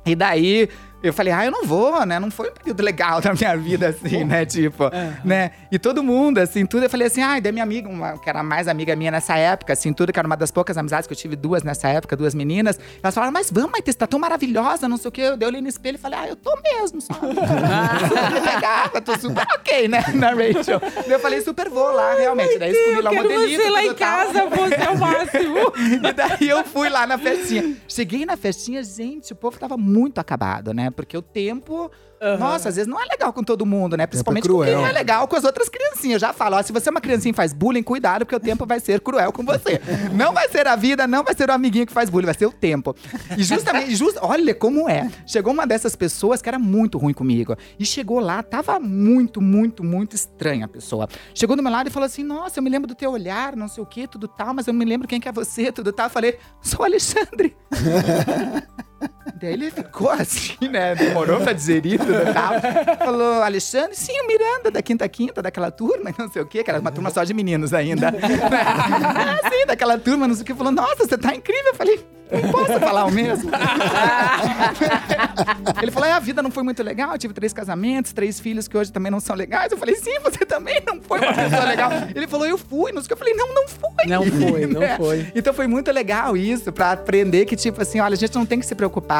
E 0.04 0.14
daí 0.14 0.68
eu 1.02 1.12
falei, 1.12 1.32
ah, 1.32 1.44
eu 1.44 1.50
não 1.50 1.64
vou, 1.64 2.04
né? 2.06 2.18
Não 2.18 2.30
foi 2.30 2.50
um 2.50 2.52
período 2.52 2.82
legal 2.82 3.20
da 3.20 3.32
minha 3.32 3.56
vida, 3.56 3.88
assim, 3.88 4.24
né? 4.24 4.44
Tipo, 4.52 4.90
né? 5.24 5.52
E 5.70 5.78
todo 5.78 6.02
mundo, 6.02 6.38
assim, 6.38 6.66
tudo. 6.66 6.84
Eu 6.84 6.90
falei 6.90 7.06
assim, 7.06 7.22
ai, 7.22 7.40
daí 7.40 7.52
minha 7.52 7.62
amiga, 7.64 7.88
uma, 7.88 8.18
que 8.18 8.28
era 8.28 8.42
mais 8.42 8.68
amiga 8.68 8.94
minha 8.94 9.10
nessa 9.10 9.36
época, 9.36 9.72
assim, 9.72 9.92
tudo, 9.92 10.12
que 10.12 10.18
era 10.18 10.26
uma 10.26 10.36
das 10.36 10.50
poucas 10.50 10.76
amizades 10.76 11.06
que 11.06 11.12
eu 11.12 11.16
tive, 11.16 11.34
duas 11.36 11.62
nessa 11.62 11.88
época, 11.88 12.16
duas 12.16 12.34
meninas. 12.34 12.78
Elas 13.02 13.14
falaram, 13.14 13.32
mas 13.32 13.50
vamos, 13.50 13.72
Maite, 13.72 13.90
você 13.90 13.98
tá 13.98 14.06
tão 14.06 14.18
maravilhosa, 14.18 14.88
não 14.88 14.96
sei 14.96 15.08
o 15.08 15.12
quê. 15.12 15.22
Eu 15.22 15.36
dei 15.36 15.48
olhei 15.48 15.60
no 15.60 15.68
espelho 15.68 15.96
e 15.96 15.98
falei, 15.98 16.18
ah, 16.18 16.28
eu 16.28 16.36
tô 16.36 16.56
mesmo, 16.62 17.00
sabe? 17.00 17.20
pegada, 18.44 19.00
tô 19.00 19.18
super 19.18 19.46
ok, 19.54 19.88
né? 19.88 20.04
Na 20.14 20.30
Rachel. 20.30 20.80
Daí 20.80 21.10
eu 21.12 21.20
falei, 21.20 21.40
super 21.40 21.68
vou 21.68 21.92
lá, 21.92 22.14
realmente. 22.14 22.58
Daí 22.58 22.72
escolhi 22.72 23.00
lá 23.00 23.10
Quero 23.10 23.30
modelito. 23.30 23.62
você 23.62 23.70
lá 23.70 23.84
em 23.84 23.94
casa, 23.94 24.46
você 24.46 24.74
é 24.74 24.90
o 24.90 24.98
máximo. 24.98 25.72
E 26.02 26.12
daí 26.12 26.48
eu 26.48 26.64
fui 26.64 26.88
lá 26.88 27.06
na 27.06 27.18
festinha. 27.18 27.76
Cheguei 27.86 28.24
na 28.24 28.36
festinha, 28.36 28.82
gente, 28.82 29.32
o 29.32 29.36
povo 29.36 29.58
tava 29.58 29.76
muito 29.76 30.18
acabado, 30.18 30.72
né? 30.72 30.90
Porque 30.92 31.16
o 31.16 31.22
tempo, 31.22 31.90
nossa, 32.38 32.68
às 32.68 32.76
vezes 32.76 32.88
não 32.88 33.00
é 33.00 33.04
legal 33.04 33.32
com 33.32 33.42
todo 33.42 33.66
mundo, 33.66 33.96
né? 33.96 34.06
Principalmente 34.06 34.42
com 34.42 34.54
cruel. 34.54 34.66
quem 34.66 34.76
não 34.76 34.86
é 34.86 34.92
legal 34.92 35.26
com 35.26 35.34
as 35.34 35.44
outras 35.44 35.68
criancinhas. 35.68 36.14
Eu 36.22 36.28
já 36.28 36.32
falo, 36.32 36.56
ó, 36.56 36.62
se 36.62 36.72
você 36.72 36.88
é 36.88 36.90
uma 36.90 37.00
criancinha 37.00 37.32
e 37.32 37.34
faz 37.34 37.52
bullying, 37.52 37.82
cuidado, 37.82 38.24
porque 38.24 38.36
o 38.36 38.40
tempo 38.40 38.64
vai 38.64 38.78
ser 38.78 39.00
cruel 39.00 39.32
com 39.32 39.44
você. 39.44 39.80
não 40.14 40.32
vai 40.32 40.48
ser 40.48 40.66
a 40.68 40.76
vida, 40.76 41.06
não 41.06 41.24
vai 41.24 41.34
ser 41.34 41.48
o 41.50 41.52
amiguinho 41.52 41.86
que 41.86 41.92
faz 41.92 42.08
bullying, 42.08 42.26
vai 42.26 42.34
ser 42.34 42.46
o 42.46 42.52
tempo. 42.52 42.94
E 43.36 43.42
justamente, 43.42 43.94
just, 43.96 44.16
olha 44.20 44.54
como 44.54 44.88
é. 44.88 45.10
Chegou 45.26 45.52
uma 45.52 45.66
dessas 45.66 45.96
pessoas 45.96 46.40
que 46.40 46.48
era 46.48 46.58
muito 46.58 46.98
ruim 46.98 47.12
comigo. 47.14 47.56
E 47.78 47.84
chegou 47.84 48.20
lá, 48.20 48.42
tava 48.42 48.78
muito, 48.78 49.40
muito, 49.40 49.82
muito 49.82 50.14
estranha 50.14 50.66
a 50.66 50.68
pessoa. 50.68 51.08
Chegou 51.34 51.56
do 51.56 51.62
meu 51.62 51.72
lado 51.72 51.88
e 51.88 51.90
falou 51.90 52.06
assim: 52.06 52.22
Nossa, 52.22 52.60
eu 52.60 52.62
me 52.62 52.70
lembro 52.70 52.86
do 52.86 52.94
teu 52.94 53.10
olhar, 53.10 53.56
não 53.56 53.68
sei 53.68 53.82
o 53.82 53.86
que, 53.86 54.06
tudo 54.06 54.28
tal, 54.28 54.54
mas 54.54 54.66
eu 54.66 54.72
não 54.72 54.78
me 54.78 54.84
lembro 54.84 55.08
quem 55.08 55.20
que 55.20 55.28
é 55.28 55.32
você, 55.32 55.72
tudo 55.72 55.92
tal. 55.92 56.06
Eu 56.06 56.10
falei, 56.10 56.38
sou 56.60 56.80
o 56.80 56.84
Alexandre. 56.84 57.56
Daí 59.34 59.52
ele 59.52 59.70
ficou 59.70 60.10
assim, 60.10 60.68
né? 60.68 60.94
Demorou 60.94 61.40
pra 61.40 61.52
digerir 61.52 61.98
tudo 61.98 62.12
e 62.12 62.32
tal. 62.32 62.98
Falou, 62.98 63.42
Alexandre, 63.42 63.96
sim, 63.96 64.12
o 64.20 64.26
Miranda, 64.26 64.70
da 64.70 64.82
Quinta 64.82 65.08
Quinta, 65.08 65.42
daquela 65.42 65.70
turma, 65.70 66.12
não 66.18 66.30
sei 66.30 66.42
o 66.42 66.46
quê, 66.46 66.62
que 66.64 66.70
era 66.70 66.80
uma 66.80 66.92
turma 66.92 67.10
só 67.10 67.24
de 67.24 67.34
meninos 67.34 67.72
ainda. 67.72 68.08
ah, 68.12 69.50
sim, 69.50 69.66
daquela 69.66 69.98
turma, 69.98 70.28
não 70.28 70.34
sei 70.34 70.42
o 70.42 70.46
quê. 70.46 70.54
Falou, 70.54 70.72
nossa, 70.72 71.06
você 71.06 71.18
tá 71.18 71.34
incrível. 71.34 71.72
Eu 71.72 71.74
falei, 71.74 72.04
não 72.32 72.50
posso 72.50 72.80
falar 72.80 73.04
o 73.04 73.10
mesmo. 73.10 73.50
ele 75.82 75.90
falou, 75.90 76.08
é, 76.08 76.12
a 76.12 76.18
vida 76.18 76.42
não 76.42 76.50
foi 76.50 76.62
muito 76.62 76.82
legal, 76.82 77.12
eu 77.12 77.18
tive 77.18 77.34
três 77.34 77.52
casamentos, 77.52 78.12
três 78.12 78.40
filhos 78.40 78.66
que 78.66 78.76
hoje 78.76 78.92
também 78.92 79.10
não 79.10 79.20
são 79.20 79.36
legais. 79.36 79.70
Eu 79.70 79.78
falei, 79.78 79.94
sim, 79.96 80.18
você 80.22 80.44
também 80.46 80.82
não 80.86 81.00
foi 81.00 81.20
uma 81.20 81.34
pessoa 81.34 81.64
legal. 81.64 81.90
Ele 82.14 82.26
falou, 82.26 82.46
eu 82.46 82.58
fui, 82.58 82.92
não 82.92 83.02
sei 83.02 83.06
o 83.06 83.08
que. 83.08 83.14
Eu 83.14 83.18
falei, 83.18 83.34
não, 83.34 83.54
não 83.54 83.68
foi. 83.68 84.06
Não 84.06 84.24
foi, 84.24 84.66
não 84.66 84.82
Né? 84.82 84.96
foi. 84.96 85.30
Então 85.34 85.54
foi 85.54 85.66
muito 85.66 85.92
legal 85.92 86.36
isso, 86.36 86.72
pra 86.72 86.92
aprender 86.92 87.44
que, 87.44 87.54
tipo 87.54 87.80
assim, 87.80 88.00
olha, 88.00 88.14
a 88.14 88.18
gente 88.18 88.34
não 88.34 88.46
tem 88.46 88.58
que 88.58 88.66
se 88.66 88.74
preocupar 88.74 89.11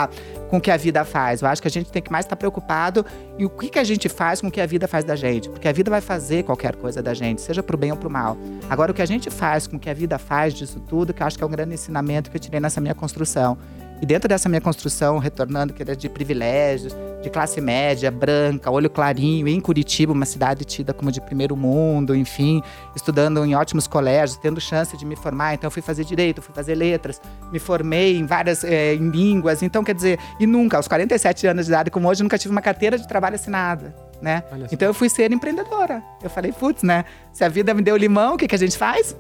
com 0.49 0.59
o 0.59 0.61
que 0.61 0.71
a 0.71 0.77
vida 0.77 1.05
faz. 1.05 1.43
Eu 1.43 1.49
acho 1.49 1.63
que 1.63 1.69
a 1.69 1.71
gente 1.71 1.91
tem 1.91 2.03
que 2.03 2.11
mais 2.13 2.25
estar 2.25 2.37
preocupado 2.37 3.05
e 3.39 3.45
o 3.45 3.51
que, 3.51 3.69
que 3.69 3.79
a 3.79 3.85
gente 3.85 4.09
faz 4.09 4.41
com 4.41 4.49
o 4.49 4.51
que 4.51 4.61
a 4.61 4.67
vida 4.67 4.87
faz 4.87 5.05
da 5.05 5.17
gente. 5.17 5.49
Porque 5.49 5.67
a 5.69 5.73
vida 5.73 5.91
vai 5.91 6.01
fazer 6.01 6.43
qualquer 6.43 6.77
coisa 6.77 7.03
da 7.03 7.15
gente, 7.15 7.41
seja 7.41 7.63
pro 7.63 7.77
bem 7.77 7.91
ou 7.91 7.97
pro 7.97 8.11
mal. 8.11 8.37
Agora, 8.69 8.93
o 8.93 8.95
que 8.95 9.03
a 9.03 9.07
gente 9.07 9.31
faz 9.31 9.67
com 9.67 9.77
o 9.77 9.81
que 9.81 9.89
a 9.89 9.95
vida 9.95 10.19
faz 10.19 10.55
disso 10.55 10.81
tudo, 10.81 11.15
que 11.15 11.23
eu 11.23 11.27
acho 11.27 11.39
que 11.39 11.45
é 11.45 11.47
um 11.47 11.51
grande 11.51 11.75
ensinamento 11.75 12.31
que 12.31 12.37
eu 12.37 12.41
tirei 12.41 12.61
nessa 12.61 12.81
minha 12.81 12.95
construção. 12.95 13.57
E 14.03 14.07
dentro 14.07 14.29
dessa 14.29 14.49
minha 14.49 14.61
construção, 14.61 15.19
retornando, 15.19 15.73
que 15.73 15.81
era 15.81 15.95
de 15.95 16.09
privilégios, 16.09 16.93
de 17.23 17.31
classe 17.31 17.61
média, 17.61 18.11
branca, 18.11 18.69
olho 18.69 18.91
clarinho, 18.91 19.47
em 19.47 19.61
Curitiba, 19.61 20.13
uma 20.13 20.25
cidade 20.27 20.65
tida 20.65 20.93
como 20.93 21.13
de 21.13 21.21
primeiro 21.21 21.57
mundo, 21.57 22.13
enfim, 22.17 22.61
estudando 22.97 23.45
em 23.45 23.55
ótimos 23.55 23.87
colégios, 23.87 24.37
tendo 24.39 24.61
chance 24.61 24.97
de 24.97 25.07
me 25.07 25.15
formar. 25.15 25.55
Então, 25.55 25.69
eu 25.69 25.71
fui 25.71 25.81
fazer 25.81 26.05
direito, 26.05 26.43
fui 26.43 26.53
fazer 26.53 26.75
letras, 26.75 27.21
me 27.53 27.61
formei 27.61 28.17
em 28.19 28.27
várias 28.27 28.65
eh, 28.65 28.95
em 28.95 29.09
línguas. 29.09 29.63
Então, 29.63 29.85
quer 29.85 29.95
dizer, 29.95 30.19
e 30.41 30.49
nunca, 30.49 30.77
aos 30.79 30.89
47 30.89 31.47
anos 31.47 31.67
de 31.67 31.71
idade, 31.71 31.89
como 31.89 32.09
hoje, 32.09 32.25
nunca 32.25 32.37
tive 32.37 32.51
uma 32.51 32.61
carteira 32.61 32.99
de 32.99 33.07
trabalho 33.07 33.37
assinada. 33.37 33.95
Né? 34.21 34.43
Então 34.73 34.87
eu 34.89 34.95
fui 34.95 35.09
ser 35.09 35.31
empreendedora. 35.33 36.03
Eu 36.23 36.31
falei, 36.31 36.53
putz, 36.53 36.83
né? 36.83 37.05
Se 37.33 37.45
a 37.45 37.49
vida 37.49 37.73
me 37.75 37.83
deu 37.83 37.97
limão, 37.97 38.35
o 38.35 38.37
que, 38.37 38.47
que 38.49 38.55
a 38.55 38.59
gente 38.59 38.77
faz? 38.79 39.17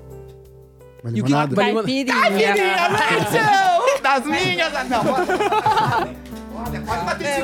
Uma 1.02 1.10
E 1.10 1.20
o 1.20 1.24
que- 1.24 1.30
limonada. 1.30 1.54
Vai- 1.56 1.72
Caipirinha. 1.74 2.12
Das 4.02 4.24
minhas! 4.24 4.72
Não, 4.88 5.02
Olha, 6.54 6.80
pode 6.82 7.04
bater 7.04 7.42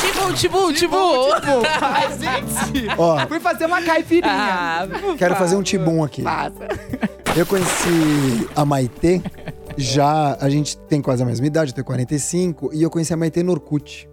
Tibum, 0.00 0.32
tibum, 0.32 0.72
tibum. 0.72 1.24
Tipo, 1.34 1.62
ai, 1.82 2.08
gente! 2.18 2.88
Ó, 2.96 3.26
Fui 3.26 3.40
fazer 3.40 3.66
uma 3.66 3.82
caipirinha. 3.82 4.32
Ah, 4.32 4.88
quero 5.18 5.36
fazer 5.36 5.56
um 5.56 5.62
tibum 5.62 6.02
aqui. 6.02 6.22
Passa. 6.22 6.68
Eu 7.36 7.46
conheci 7.46 8.48
a 8.56 8.64
Maitê, 8.64 9.22
já 9.76 10.36
a 10.40 10.48
gente 10.48 10.76
tem 10.76 11.00
quase 11.00 11.22
a 11.22 11.26
mesma 11.26 11.46
idade, 11.46 11.70
eu 11.70 11.74
tenho 11.74 11.84
45, 11.84 12.70
e 12.72 12.82
eu 12.82 12.90
conheci 12.90 13.12
a 13.12 13.16
Maitê 13.16 13.42
no 13.42 13.52
Orkut. 13.52 14.08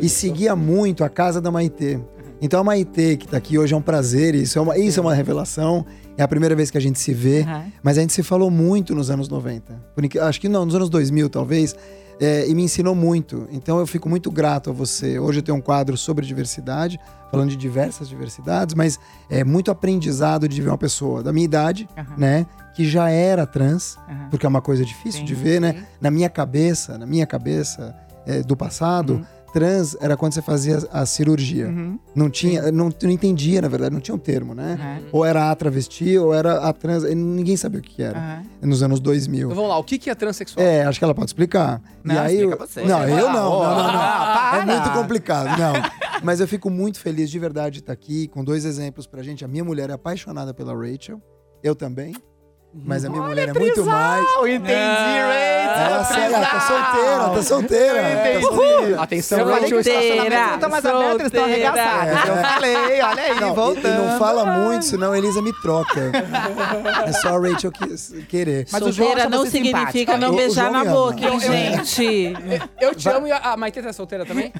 E 0.00 0.08
seguia 0.08 0.56
muito 0.56 1.04
a 1.04 1.08
casa 1.08 1.40
da 1.40 1.50
Maitê. 1.50 2.00
Então 2.44 2.60
a 2.60 2.64
Maitê, 2.64 3.16
que 3.16 3.26
tá 3.26 3.38
aqui 3.38 3.56
hoje, 3.58 3.72
é 3.72 3.76
um 3.76 3.80
prazer, 3.80 4.34
isso 4.34 4.58
é 4.58 4.60
uma, 4.62 4.76
isso 4.76 5.00
é 5.00 5.02
uma 5.02 5.14
revelação. 5.14 5.86
É 6.14 6.22
a 6.22 6.28
primeira 6.28 6.54
vez 6.54 6.70
que 6.70 6.76
a 6.76 6.80
gente 6.80 6.98
se 7.00 7.14
vê, 7.14 7.40
Uhum. 7.40 7.72
mas 7.82 7.96
a 7.96 8.02
gente 8.02 8.12
se 8.12 8.22
falou 8.22 8.50
muito 8.50 8.94
nos 8.94 9.08
anos 9.10 9.30
90. 9.30 9.72
Por 9.94 10.04
inque- 10.04 10.18
acho 10.18 10.38
que 10.38 10.46
não, 10.48 10.66
nos 10.66 10.74
anos 10.74 10.90
2000 10.90 11.30
talvez, 11.30 11.74
é, 12.20 12.46
e 12.46 12.54
me 12.54 12.62
ensinou 12.62 12.94
muito. 12.94 13.48
Então 13.50 13.78
eu 13.78 13.86
fico 13.86 14.10
muito 14.10 14.30
grato 14.30 14.68
a 14.68 14.72
você. 14.74 15.18
Hoje 15.18 15.38
eu 15.38 15.42
tenho 15.42 15.56
um 15.56 15.60
quadro 15.62 15.96
sobre 15.96 16.26
diversidade, 16.26 17.00
falando 17.30 17.48
de 17.48 17.56
diversas 17.56 18.10
diversidades, 18.10 18.74
mas 18.74 19.00
é 19.30 19.42
muito 19.42 19.70
aprendizado 19.70 20.46
de 20.46 20.60
ver 20.60 20.68
uma 20.68 20.76
pessoa 20.78 21.22
da 21.22 21.32
minha 21.32 21.46
idade, 21.46 21.88
Uhum. 21.96 22.04
né, 22.18 22.46
que 22.76 22.84
já 22.86 23.08
era 23.08 23.46
trans, 23.46 23.96
Uhum. 24.06 24.28
porque 24.28 24.44
é 24.44 24.48
uma 24.50 24.60
coisa 24.60 24.84
difícil 24.84 25.20
Sim, 25.20 25.24
de 25.26 25.34
ver, 25.34 25.60
né? 25.62 25.72
sim. 25.72 25.84
Na 25.98 26.10
minha 26.10 26.28
cabeça, 26.28 26.98
na 26.98 27.06
minha 27.06 27.26
cabeça 27.26 27.94
é, 28.26 28.42
do 28.42 28.54
passado, 28.56 29.14
Uhum. 29.14 29.24
Trans 29.54 29.96
era 30.00 30.16
quando 30.16 30.32
você 30.34 30.42
fazia 30.42 30.78
a 30.92 31.06
cirurgia. 31.06 31.68
Uhum. 31.68 31.96
Não 32.12 32.28
tinha, 32.28 32.72
não, 32.72 32.90
não 33.02 33.10
entendia, 33.10 33.62
na 33.62 33.68
verdade, 33.68 33.94
não 33.94 34.00
tinha 34.00 34.14
um 34.14 34.18
termo, 34.18 34.52
né? 34.52 34.76
Uhum. 35.04 35.08
Ou 35.12 35.24
era 35.24 35.48
a 35.50 35.54
travesti, 35.54 36.18
ou 36.18 36.34
era 36.34 36.58
a 36.58 36.72
trans, 36.72 37.04
e 37.04 37.14
ninguém 37.14 37.56
sabia 37.56 37.78
o 37.78 37.82
que 37.82 38.02
era. 38.02 38.42
Uhum. 38.62 38.68
Nos 38.68 38.82
anos 38.82 38.98
2000. 38.98 39.46
Então 39.46 39.54
vamos 39.54 39.70
lá, 39.70 39.78
o 39.78 39.84
que 39.84 39.96
que 39.96 40.10
é 40.10 40.14
transexual? 40.16 40.66
É, 40.66 40.82
acho 40.84 40.98
que 40.98 41.04
ela 41.04 41.14
pode 41.14 41.28
explicar. 41.28 41.80
Não, 42.02 42.14
e 42.14 42.18
aí, 42.18 42.34
explica 42.40 42.54
eu- 42.62 42.66
você. 42.66 42.82
Não, 42.82 43.08
eu 43.08 43.32
não, 43.32 43.52
"Ô, 43.52 43.62
não, 43.62 43.70
não, 43.70 43.92
não. 43.92 44.00
ah, 44.00 44.52
É 44.56 44.64
para." 44.64 44.74
muito 44.74 44.90
complicado, 44.92 45.58
não. 45.58 45.72
Mas 46.24 46.40
eu 46.40 46.48
fico 46.48 46.68
muito 46.68 46.98
feliz 46.98 47.30
de 47.30 47.38
verdade 47.38 47.74
de 47.74 47.78
estar 47.80 47.92
aqui 47.92 48.26
com 48.28 48.42
dois 48.42 48.64
exemplos 48.64 49.06
pra 49.06 49.22
gente. 49.22 49.44
A 49.44 49.48
minha 49.48 49.62
mulher 49.64 49.90
é 49.90 49.92
apaixonada 49.92 50.52
pela 50.52 50.74
Rachel, 50.74 51.20
eu 51.62 51.74
também. 51.74 52.14
Mas 52.86 53.04
a 53.04 53.08
minha 53.08 53.22
mulher 53.22 53.48
é 53.48 53.52
muito 53.52 53.84
mais. 53.86 54.24
Entendi, 54.46 54.72
Rachel! 54.72 56.24
Ela, 56.24 56.44
tá 56.46 56.60
solteira, 56.60 57.30
tá 57.34 57.42
solteira. 57.42 58.12
Entendi. 58.12 58.44
Tá 58.46 58.52
solteira. 58.54 59.02
Atenção, 59.02 59.38
Eu 59.38 59.46
falei 59.46 59.64
que 59.64 59.70
não 59.74 59.80
estão 59.80 60.68
mais 60.70 60.84
abertos, 60.86 61.14
eles 61.14 61.26
estão 61.26 61.40
solteira. 61.40 61.44
arregaçados. 61.44 62.28
Eu 62.28 62.36
falei, 62.44 63.02
olha 63.02 63.22
aí, 63.22 63.40
Não, 63.40 63.48
e- 63.52 63.54
voltando. 63.54 63.86
e 63.86 64.06
não 64.10 64.18
fala 64.18 64.44
muito, 64.46 64.84
senão 64.84 65.12
a 65.12 65.18
Elisa 65.18 65.40
me 65.40 65.52
troca. 65.62 66.12
É 67.06 67.12
só 67.12 67.36
a 67.36 67.40
Rachel 67.40 67.72
que, 67.72 68.22
querer. 68.28 68.66
Mas 68.70 68.82
Solteira 68.82 69.28
não 69.28 69.46
significa 69.46 69.78
simpática. 69.92 70.16
não 70.18 70.30
O- 70.30 70.32
o 70.32 70.36
beijar 70.36 70.70
na 70.70 70.84
boca, 70.84 71.20
hein, 71.20 71.40
gente? 71.40 72.34
Eu 72.80 72.94
te 72.94 73.08
amo 73.08 73.26
e 73.26 73.32
a, 73.32 73.56
Maitê 73.56 73.82
tá 73.82 73.92
solteira 73.92 74.24
também? 74.26 74.52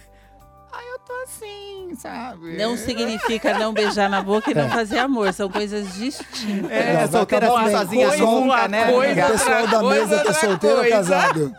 Ai, 1.08 1.16
eu 1.16 1.16
tô 1.16 1.22
assim, 1.24 1.94
sabe? 1.96 2.56
Não 2.56 2.76
significa 2.76 3.58
não 3.58 3.72
beijar 3.72 4.08
na 4.08 4.22
boca 4.22 4.50
e 4.50 4.54
não 4.54 4.68
fazer 4.70 4.98
amor. 4.98 5.32
São 5.32 5.48
coisas 5.48 5.94
distintas. 5.94 6.70
É, 6.70 7.00
Não, 7.02 7.10
solteira 7.10 7.46
assim, 7.60 7.70
sozinha 7.76 8.08
Coisa, 8.08 8.24
nunca, 8.24 8.68
né? 8.68 8.90
O 8.90 9.00
pessoal 9.32 9.66
da 9.66 9.82
mesa 9.82 10.24
tá 10.24 10.32
solteiro 10.34 10.78
ou 10.78 10.88
casado? 10.88 11.52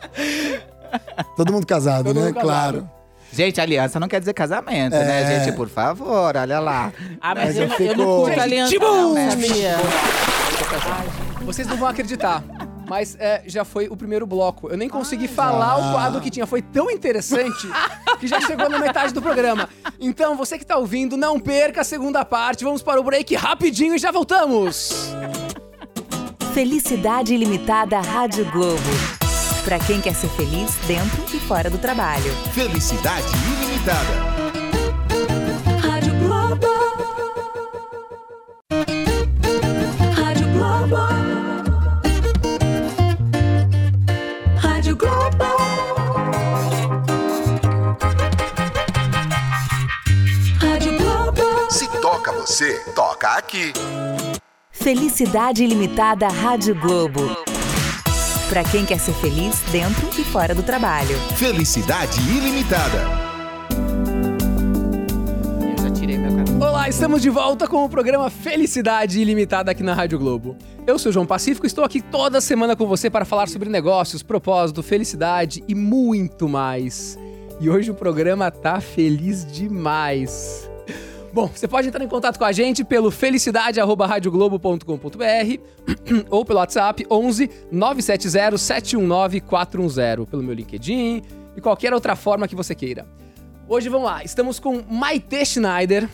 Todo 1.35 1.51
mundo 1.53 1.65
casado, 1.65 2.05
Todo 2.05 2.15
né? 2.19 2.25
mundo 2.27 2.33
casado. 2.35 2.45
Claro. 2.47 2.89
Gente, 3.31 3.59
aliança 3.59 3.99
não 3.99 4.07
quer 4.07 4.19
dizer 4.19 4.33
casamento, 4.33 4.93
né, 4.93 5.21
É. 5.21 5.43
gente? 5.43 5.55
Por 5.57 5.67
favor, 5.67 6.37
olha 6.37 6.59
lá. 6.59 6.93
Ah, 7.19 7.35
mas, 7.35 7.57
Mas 7.57 7.57
eu, 7.57 7.63
eu 7.63 7.69
não- 7.69 7.85
eu 7.85 7.97
não 7.97 8.05
curto 8.25 8.39
aliança, 8.39 8.71
Tibum! 8.71 8.85
não, 8.85 9.13
né? 9.13 9.29
Vocês 11.41 11.67
não 11.67 11.75
vão 11.75 11.87
acreditar. 11.89 12.41
Mas 12.87 13.17
é, 13.19 13.41
já 13.47 13.65
foi 13.65 13.87
o 13.87 13.97
primeiro 13.97 14.27
bloco. 14.27 14.69
Eu 14.69 14.77
nem 14.77 14.87
consegui 14.87 15.27
falar 15.27 15.75
o 15.77 15.91
quadro 15.91 16.21
que 16.21 16.29
tinha. 16.29 16.45
Foi 16.45 16.61
tão 16.61 16.89
interessante 16.91 17.67
que 18.15 18.27
já 18.27 18.39
chegou 18.41 18.69
na 18.69 18.79
metade 18.79 19.13
do 19.13 19.21
programa. 19.21 19.69
Então, 19.99 20.35
você 20.35 20.57
que 20.57 20.65
tá 20.65 20.77
ouvindo, 20.77 21.17
não 21.17 21.39
perca 21.39 21.81
a 21.81 21.83
segunda 21.83 22.23
parte. 22.25 22.63
Vamos 22.63 22.81
para 22.81 22.99
o 22.99 23.03
break 23.03 23.35
rapidinho 23.35 23.95
e 23.95 23.97
já 23.97 24.11
voltamos. 24.11 25.13
Felicidade 26.53 27.33
Ilimitada 27.33 27.99
Rádio 27.99 28.45
Globo. 28.51 28.81
Pra 29.63 29.79
quem 29.79 29.99
quer 29.99 30.13
ser 30.13 30.29
feliz 30.29 30.75
dentro 30.87 31.23
e 31.33 31.39
fora 31.39 31.69
do 31.69 31.77
trabalho. 31.77 32.31
Felicidade 32.53 33.27
ilimitada. 33.57 34.34
Toca 52.93 53.29
aqui. 53.29 53.73
Felicidade 54.71 55.63
Ilimitada 55.63 56.27
Rádio 56.27 56.79
Globo. 56.79 57.21
Pra 58.49 58.63
quem 58.63 58.85
quer 58.85 58.99
ser 58.99 59.13
feliz 59.13 59.59
dentro 59.71 60.07
e 60.19 60.23
fora 60.23 60.53
do 60.53 60.61
trabalho. 60.61 61.17
Felicidade 61.35 62.19
ilimitada. 62.29 63.01
Eu 65.61 65.83
já 65.83 65.89
tirei 65.89 66.17
meu 66.17 66.35
cabelo. 66.35 66.63
Olá, 66.63 66.87
estamos 66.87 67.23
de 67.23 67.29
volta 67.29 67.67
com 67.67 67.83
o 67.83 67.89
programa 67.89 68.29
Felicidade 68.29 69.19
Ilimitada 69.19 69.71
aqui 69.71 69.81
na 69.81 69.95
Rádio 69.95 70.19
Globo. 70.19 70.55
Eu 70.85 70.99
sou 70.99 71.09
o 71.09 71.13
João 71.13 71.25
Pacífico 71.25 71.65
e 71.65 71.67
estou 71.67 71.83
aqui 71.83 72.01
toda 72.01 72.39
semana 72.39 72.75
com 72.75 72.85
você 72.85 73.09
para 73.09 73.25
falar 73.25 73.47
sobre 73.47 73.67
negócios, 73.67 74.21
propósito, 74.21 74.83
felicidade 74.83 75.63
e 75.67 75.73
muito 75.73 76.47
mais. 76.47 77.17
E 77.59 77.67
hoje 77.67 77.89
o 77.89 77.95
programa 77.95 78.51
tá 78.51 78.79
feliz 78.79 79.43
demais. 79.51 80.69
Bom, 81.35 81.51
você 81.53 81.67
pode 81.67 81.89
entrar 81.89 82.01
em 82.01 82.07
contato 82.07 82.37
com 82.37 82.45
a 82.45 82.53
gente 82.53 82.85
pelo 82.85 83.11
felicidade@radioglobo.com.br 83.11 85.59
ou 86.31 86.45
pelo 86.45 86.59
WhatsApp 86.59 87.05
11 87.11 87.49
970 87.69 88.57
719 88.57 89.41
410, 89.41 90.29
pelo 90.29 90.41
meu 90.41 90.53
LinkedIn, 90.53 91.21
de 91.53 91.59
qualquer 91.59 91.93
outra 91.93 92.15
forma 92.15 92.47
que 92.47 92.55
você 92.55 92.73
queira. 92.73 93.05
Hoje 93.67 93.89
vamos 93.89 94.05
lá, 94.05 94.23
estamos 94.23 94.61
com 94.61 94.81
Maite 94.89 95.45
Schneider. 95.45 96.07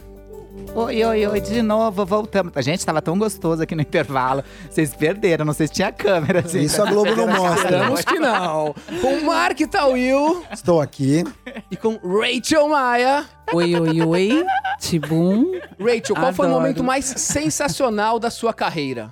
Oi, 0.75 1.03
oi, 1.03 1.27
oi, 1.27 1.41
de 1.41 1.61
novo, 1.61 2.05
voltamos. 2.05 2.51
Gente, 2.63 2.85
tava 2.85 3.01
tão 3.01 3.17
gostoso 3.17 3.61
aqui 3.63 3.73
no 3.75 3.81
intervalo. 3.81 4.43
Vocês 4.69 4.93
perderam, 4.93 5.45
não 5.45 5.53
sei 5.53 5.67
se 5.67 5.73
tinha 5.73 5.91
câmera. 5.91 6.41
Gente. 6.41 6.65
Isso 6.65 6.81
a 6.81 6.85
Globo 6.85 7.15
não 7.15 7.27
mostra. 7.27 7.55
Esperamos 7.63 8.01
que 8.05 8.19
não. 8.19 8.75
Com 9.01 9.21
Mark 9.25 9.59
Tawil 9.69 10.43
Estou 10.51 10.81
aqui. 10.81 11.23
e 11.69 11.75
com 11.77 11.97
Rachel 12.03 12.67
Maia. 12.69 13.25
Oi, 13.53 13.75
oi, 13.75 14.01
oi. 14.01 14.45
Tibum. 14.79 15.51
Rachel, 15.79 16.15
qual 16.15 16.33
foi 16.33 16.45
o 16.45 16.49
Adoro. 16.49 16.61
momento 16.61 16.83
mais 16.83 17.05
sensacional 17.05 18.19
da 18.19 18.29
sua 18.29 18.53
carreira? 18.53 19.11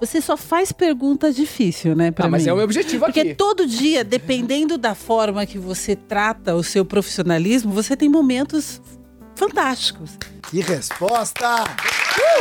Você 0.00 0.20
só 0.20 0.36
faz 0.36 0.72
pergunta 0.72 1.32
difícil, 1.32 1.94
né, 1.94 2.10
pra 2.10 2.26
Ah, 2.26 2.28
mas 2.28 2.42
mim. 2.42 2.48
é 2.48 2.52
o 2.52 2.56
meu 2.56 2.64
objetivo 2.64 3.04
Porque 3.04 3.20
aqui. 3.20 3.34
todo 3.36 3.64
dia, 3.64 4.02
dependendo 4.02 4.76
da 4.76 4.96
forma 4.96 5.46
que 5.46 5.58
você 5.58 5.94
trata 5.94 6.56
o 6.56 6.62
seu 6.64 6.84
profissionalismo, 6.84 7.72
você 7.72 7.96
tem 7.96 8.08
momentos 8.08 8.82
fantásticos. 9.46 10.10
Que 10.50 10.60
resposta! 10.60 11.48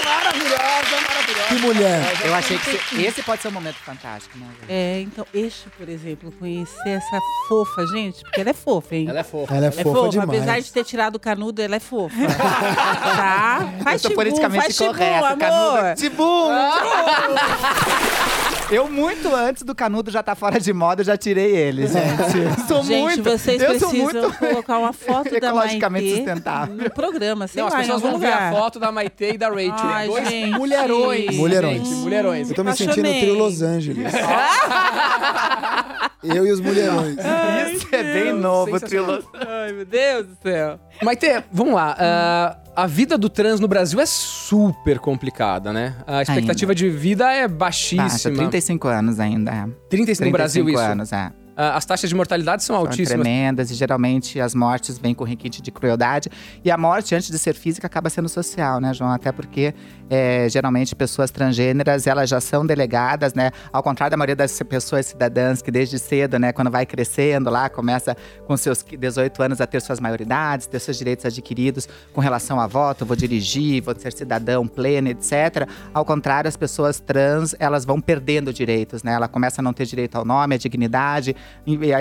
Maravilhosa, 0.03 1.01
maravilhosa. 1.07 1.47
Que 1.47 1.55
mulher! 1.55 2.21
Eu 2.25 2.35
achei 2.35 2.57
que 2.59 2.69
esse- 2.71 3.01
esse 3.03 3.23
pode 3.23 3.41
ser 3.41 3.47
um 3.47 3.51
momento 3.51 3.77
fantástico, 3.77 4.37
né? 4.37 4.45
É, 4.69 4.99
então, 5.01 5.25
este, 5.33 5.69
por 5.77 5.87
exemplo, 5.89 6.31
conhecer 6.33 6.89
essa 6.89 7.19
fofa, 7.47 7.87
gente, 7.87 8.21
porque 8.21 8.41
ela 8.41 8.49
é 8.49 8.53
fofa, 8.53 8.95
hein? 8.95 9.07
Ela 9.09 9.19
é 9.19 9.23
fofa. 9.23 9.55
Ela 9.55 9.65
é 9.65 9.69
Ela 9.69 9.79
é 9.81 9.83
fofa, 9.83 9.95
fofa, 9.99 10.09
demais. 10.09 10.29
apesar 10.29 10.59
de 10.59 10.71
ter 10.71 10.83
tirado 10.83 11.15
o 11.15 11.19
canudo, 11.19 11.61
ela 11.61 11.75
é 11.75 11.79
fofa. 11.79 12.15
tá? 12.27 13.73
Faz 13.83 13.93
eu 13.95 13.99
sou 13.99 14.09
tibum, 14.11 14.15
politicamente 14.23 14.61
faz 14.63 14.75
tibum, 14.75 14.87
correto. 14.93 15.25
amor. 15.25 15.37
Canudo. 15.39 15.95
Tibum! 15.95 16.51
Eu, 18.71 18.89
muito 18.89 19.27
antes 19.35 19.63
do 19.63 19.75
canudo 19.75 20.09
já 20.09 20.23
tá 20.23 20.33
fora 20.33 20.57
de 20.57 20.71
moda, 20.71 21.01
eu 21.01 21.05
já 21.05 21.17
tirei 21.17 21.53
ele, 21.53 21.85
gente. 21.87 22.67
Sou 22.69 22.81
Gente, 22.81 23.01
muito. 23.01 23.23
vocês 23.23 23.61
eu 23.61 23.77
sou 23.77 23.89
precisam 23.89 24.21
muito 24.23 24.37
colocar 24.39 24.77
uma 24.79 24.93
foto 24.93 25.29
da 25.29 25.47
ecologicamente 25.49 26.05
Maitê 26.07 26.23
sustentável. 26.23 26.75
no 26.75 26.89
programa, 26.89 27.47
sei 27.47 27.61
Não, 27.61 27.67
as 27.67 27.73
lá, 27.73 27.79
em 27.79 27.83
pessoas 27.83 28.01
vão 28.01 28.17
ver 28.17 28.31
a 28.31 28.51
foto 28.53 28.79
da 28.79 28.89
Maite 28.89 29.23
e 29.25 29.37
da 29.37 29.49
Rachel. 29.49 29.73
Ai, 29.77 30.07
Dois 30.07 30.29
gente. 30.29 30.57
mulherões. 30.57 31.35
Mulherões. 31.35 31.77
gente, 31.85 31.89
mulherões. 31.95 32.49
Eu 32.49 32.55
tô 32.55 32.63
me 32.63 32.73
sentindo 32.73 33.09
trio 33.09 33.33
Los 33.37 33.61
Angeles. 33.61 34.13
Eu 36.23 36.45
e 36.45 36.51
os 36.51 36.59
mulherões. 36.59 37.15
Isso 37.73 37.87
é 37.91 38.03
bem 38.03 38.33
novo. 38.33 38.79
Trilo. 38.79 39.23
Ai, 39.33 39.71
meu 39.71 39.85
Deus 39.85 40.27
do 40.27 40.37
céu. 40.41 40.79
Maite, 41.01 41.27
vamos 41.51 41.73
lá. 41.73 41.95
ah, 41.97 42.57
a 42.75 42.87
vida 42.87 43.17
do 43.17 43.29
trans 43.29 43.59
no 43.59 43.67
Brasil 43.67 43.99
é 43.99 44.05
super 44.05 44.99
complicada, 44.99 45.73
né? 45.73 45.95
A 46.05 46.21
expectativa 46.21 46.73
de 46.73 46.89
vida 46.89 47.31
é 47.31 47.47
baixíssima. 47.47 48.03
Baixa, 48.03 48.31
35 48.31 48.87
anos 48.87 49.19
ainda. 49.19 49.51
é. 49.51 49.67
35 49.89 50.25
no 50.25 50.31
Brasil, 50.31 50.63
35 50.63 50.69
isso. 50.69 50.91
anos, 50.91 51.13
é. 51.13 51.31
Ah, 51.61 51.77
as 51.77 51.85
taxas 51.85 52.09
de 52.09 52.15
mortalidade 52.15 52.63
são 52.63 52.75
São 52.75 52.85
altíssimas. 52.87 53.21
tremendas 53.21 53.69
e 53.69 53.75
geralmente 53.75 54.39
as 54.39 54.55
mortes 54.55 54.97
vêm 54.97 55.13
com 55.13 55.23
requinte 55.23 55.61
de 55.61 55.69
crueldade. 55.71 56.27
E 56.65 56.71
a 56.71 56.77
morte, 56.77 57.13
antes 57.13 57.29
de 57.29 57.37
ser 57.37 57.53
física, 57.53 57.85
acaba 57.85 58.09
sendo 58.09 58.27
social, 58.27 58.79
né, 58.79 58.95
João? 58.95 59.11
Até 59.11 59.31
porque 59.31 59.71
é, 60.09 60.49
geralmente 60.49 60.95
pessoas 60.95 61.29
transgêneras, 61.29 62.07
elas 62.07 62.27
já 62.27 62.41
são 62.41 62.65
delegadas, 62.65 63.35
né? 63.35 63.51
Ao 63.71 63.83
contrário 63.83 64.09
da 64.09 64.17
maioria 64.17 64.35
das 64.35 64.59
pessoas 64.63 65.05
cidadãs 65.05 65.61
que 65.61 65.69
desde 65.69 65.99
cedo, 65.99 66.39
né, 66.39 66.51
quando 66.51 66.71
vai 66.71 66.83
crescendo 66.83 67.51
lá, 67.51 67.69
começa 67.69 68.17
com 68.47 68.57
seus 68.57 68.83
18 68.83 69.43
anos 69.43 69.61
a 69.61 69.67
ter 69.67 69.81
suas 69.81 69.99
maioridades, 69.99 70.65
ter 70.65 70.79
seus 70.79 70.97
direitos 70.97 71.25
adquiridos 71.25 71.87
com 72.11 72.21
relação 72.21 72.59
a 72.59 72.65
voto, 72.65 73.05
vou 73.05 73.15
dirigir, 73.15 73.83
vou 73.83 73.93
ser 73.95 74.11
cidadão 74.13 74.67
pleno, 74.67 75.09
etc. 75.09 75.67
Ao 75.93 76.03
contrário, 76.03 76.47
as 76.47 76.57
pessoas 76.57 76.99
trans, 76.99 77.55
elas 77.59 77.85
vão 77.85 78.01
perdendo 78.01 78.51
direitos, 78.51 79.03
né? 79.03 79.13
Ela 79.13 79.27
começa 79.27 79.61
a 79.61 79.63
não 79.63 79.73
ter 79.73 79.85
direito 79.85 80.15
ao 80.15 80.25
nome, 80.25 80.55
à 80.55 80.57
dignidade, 80.57 81.35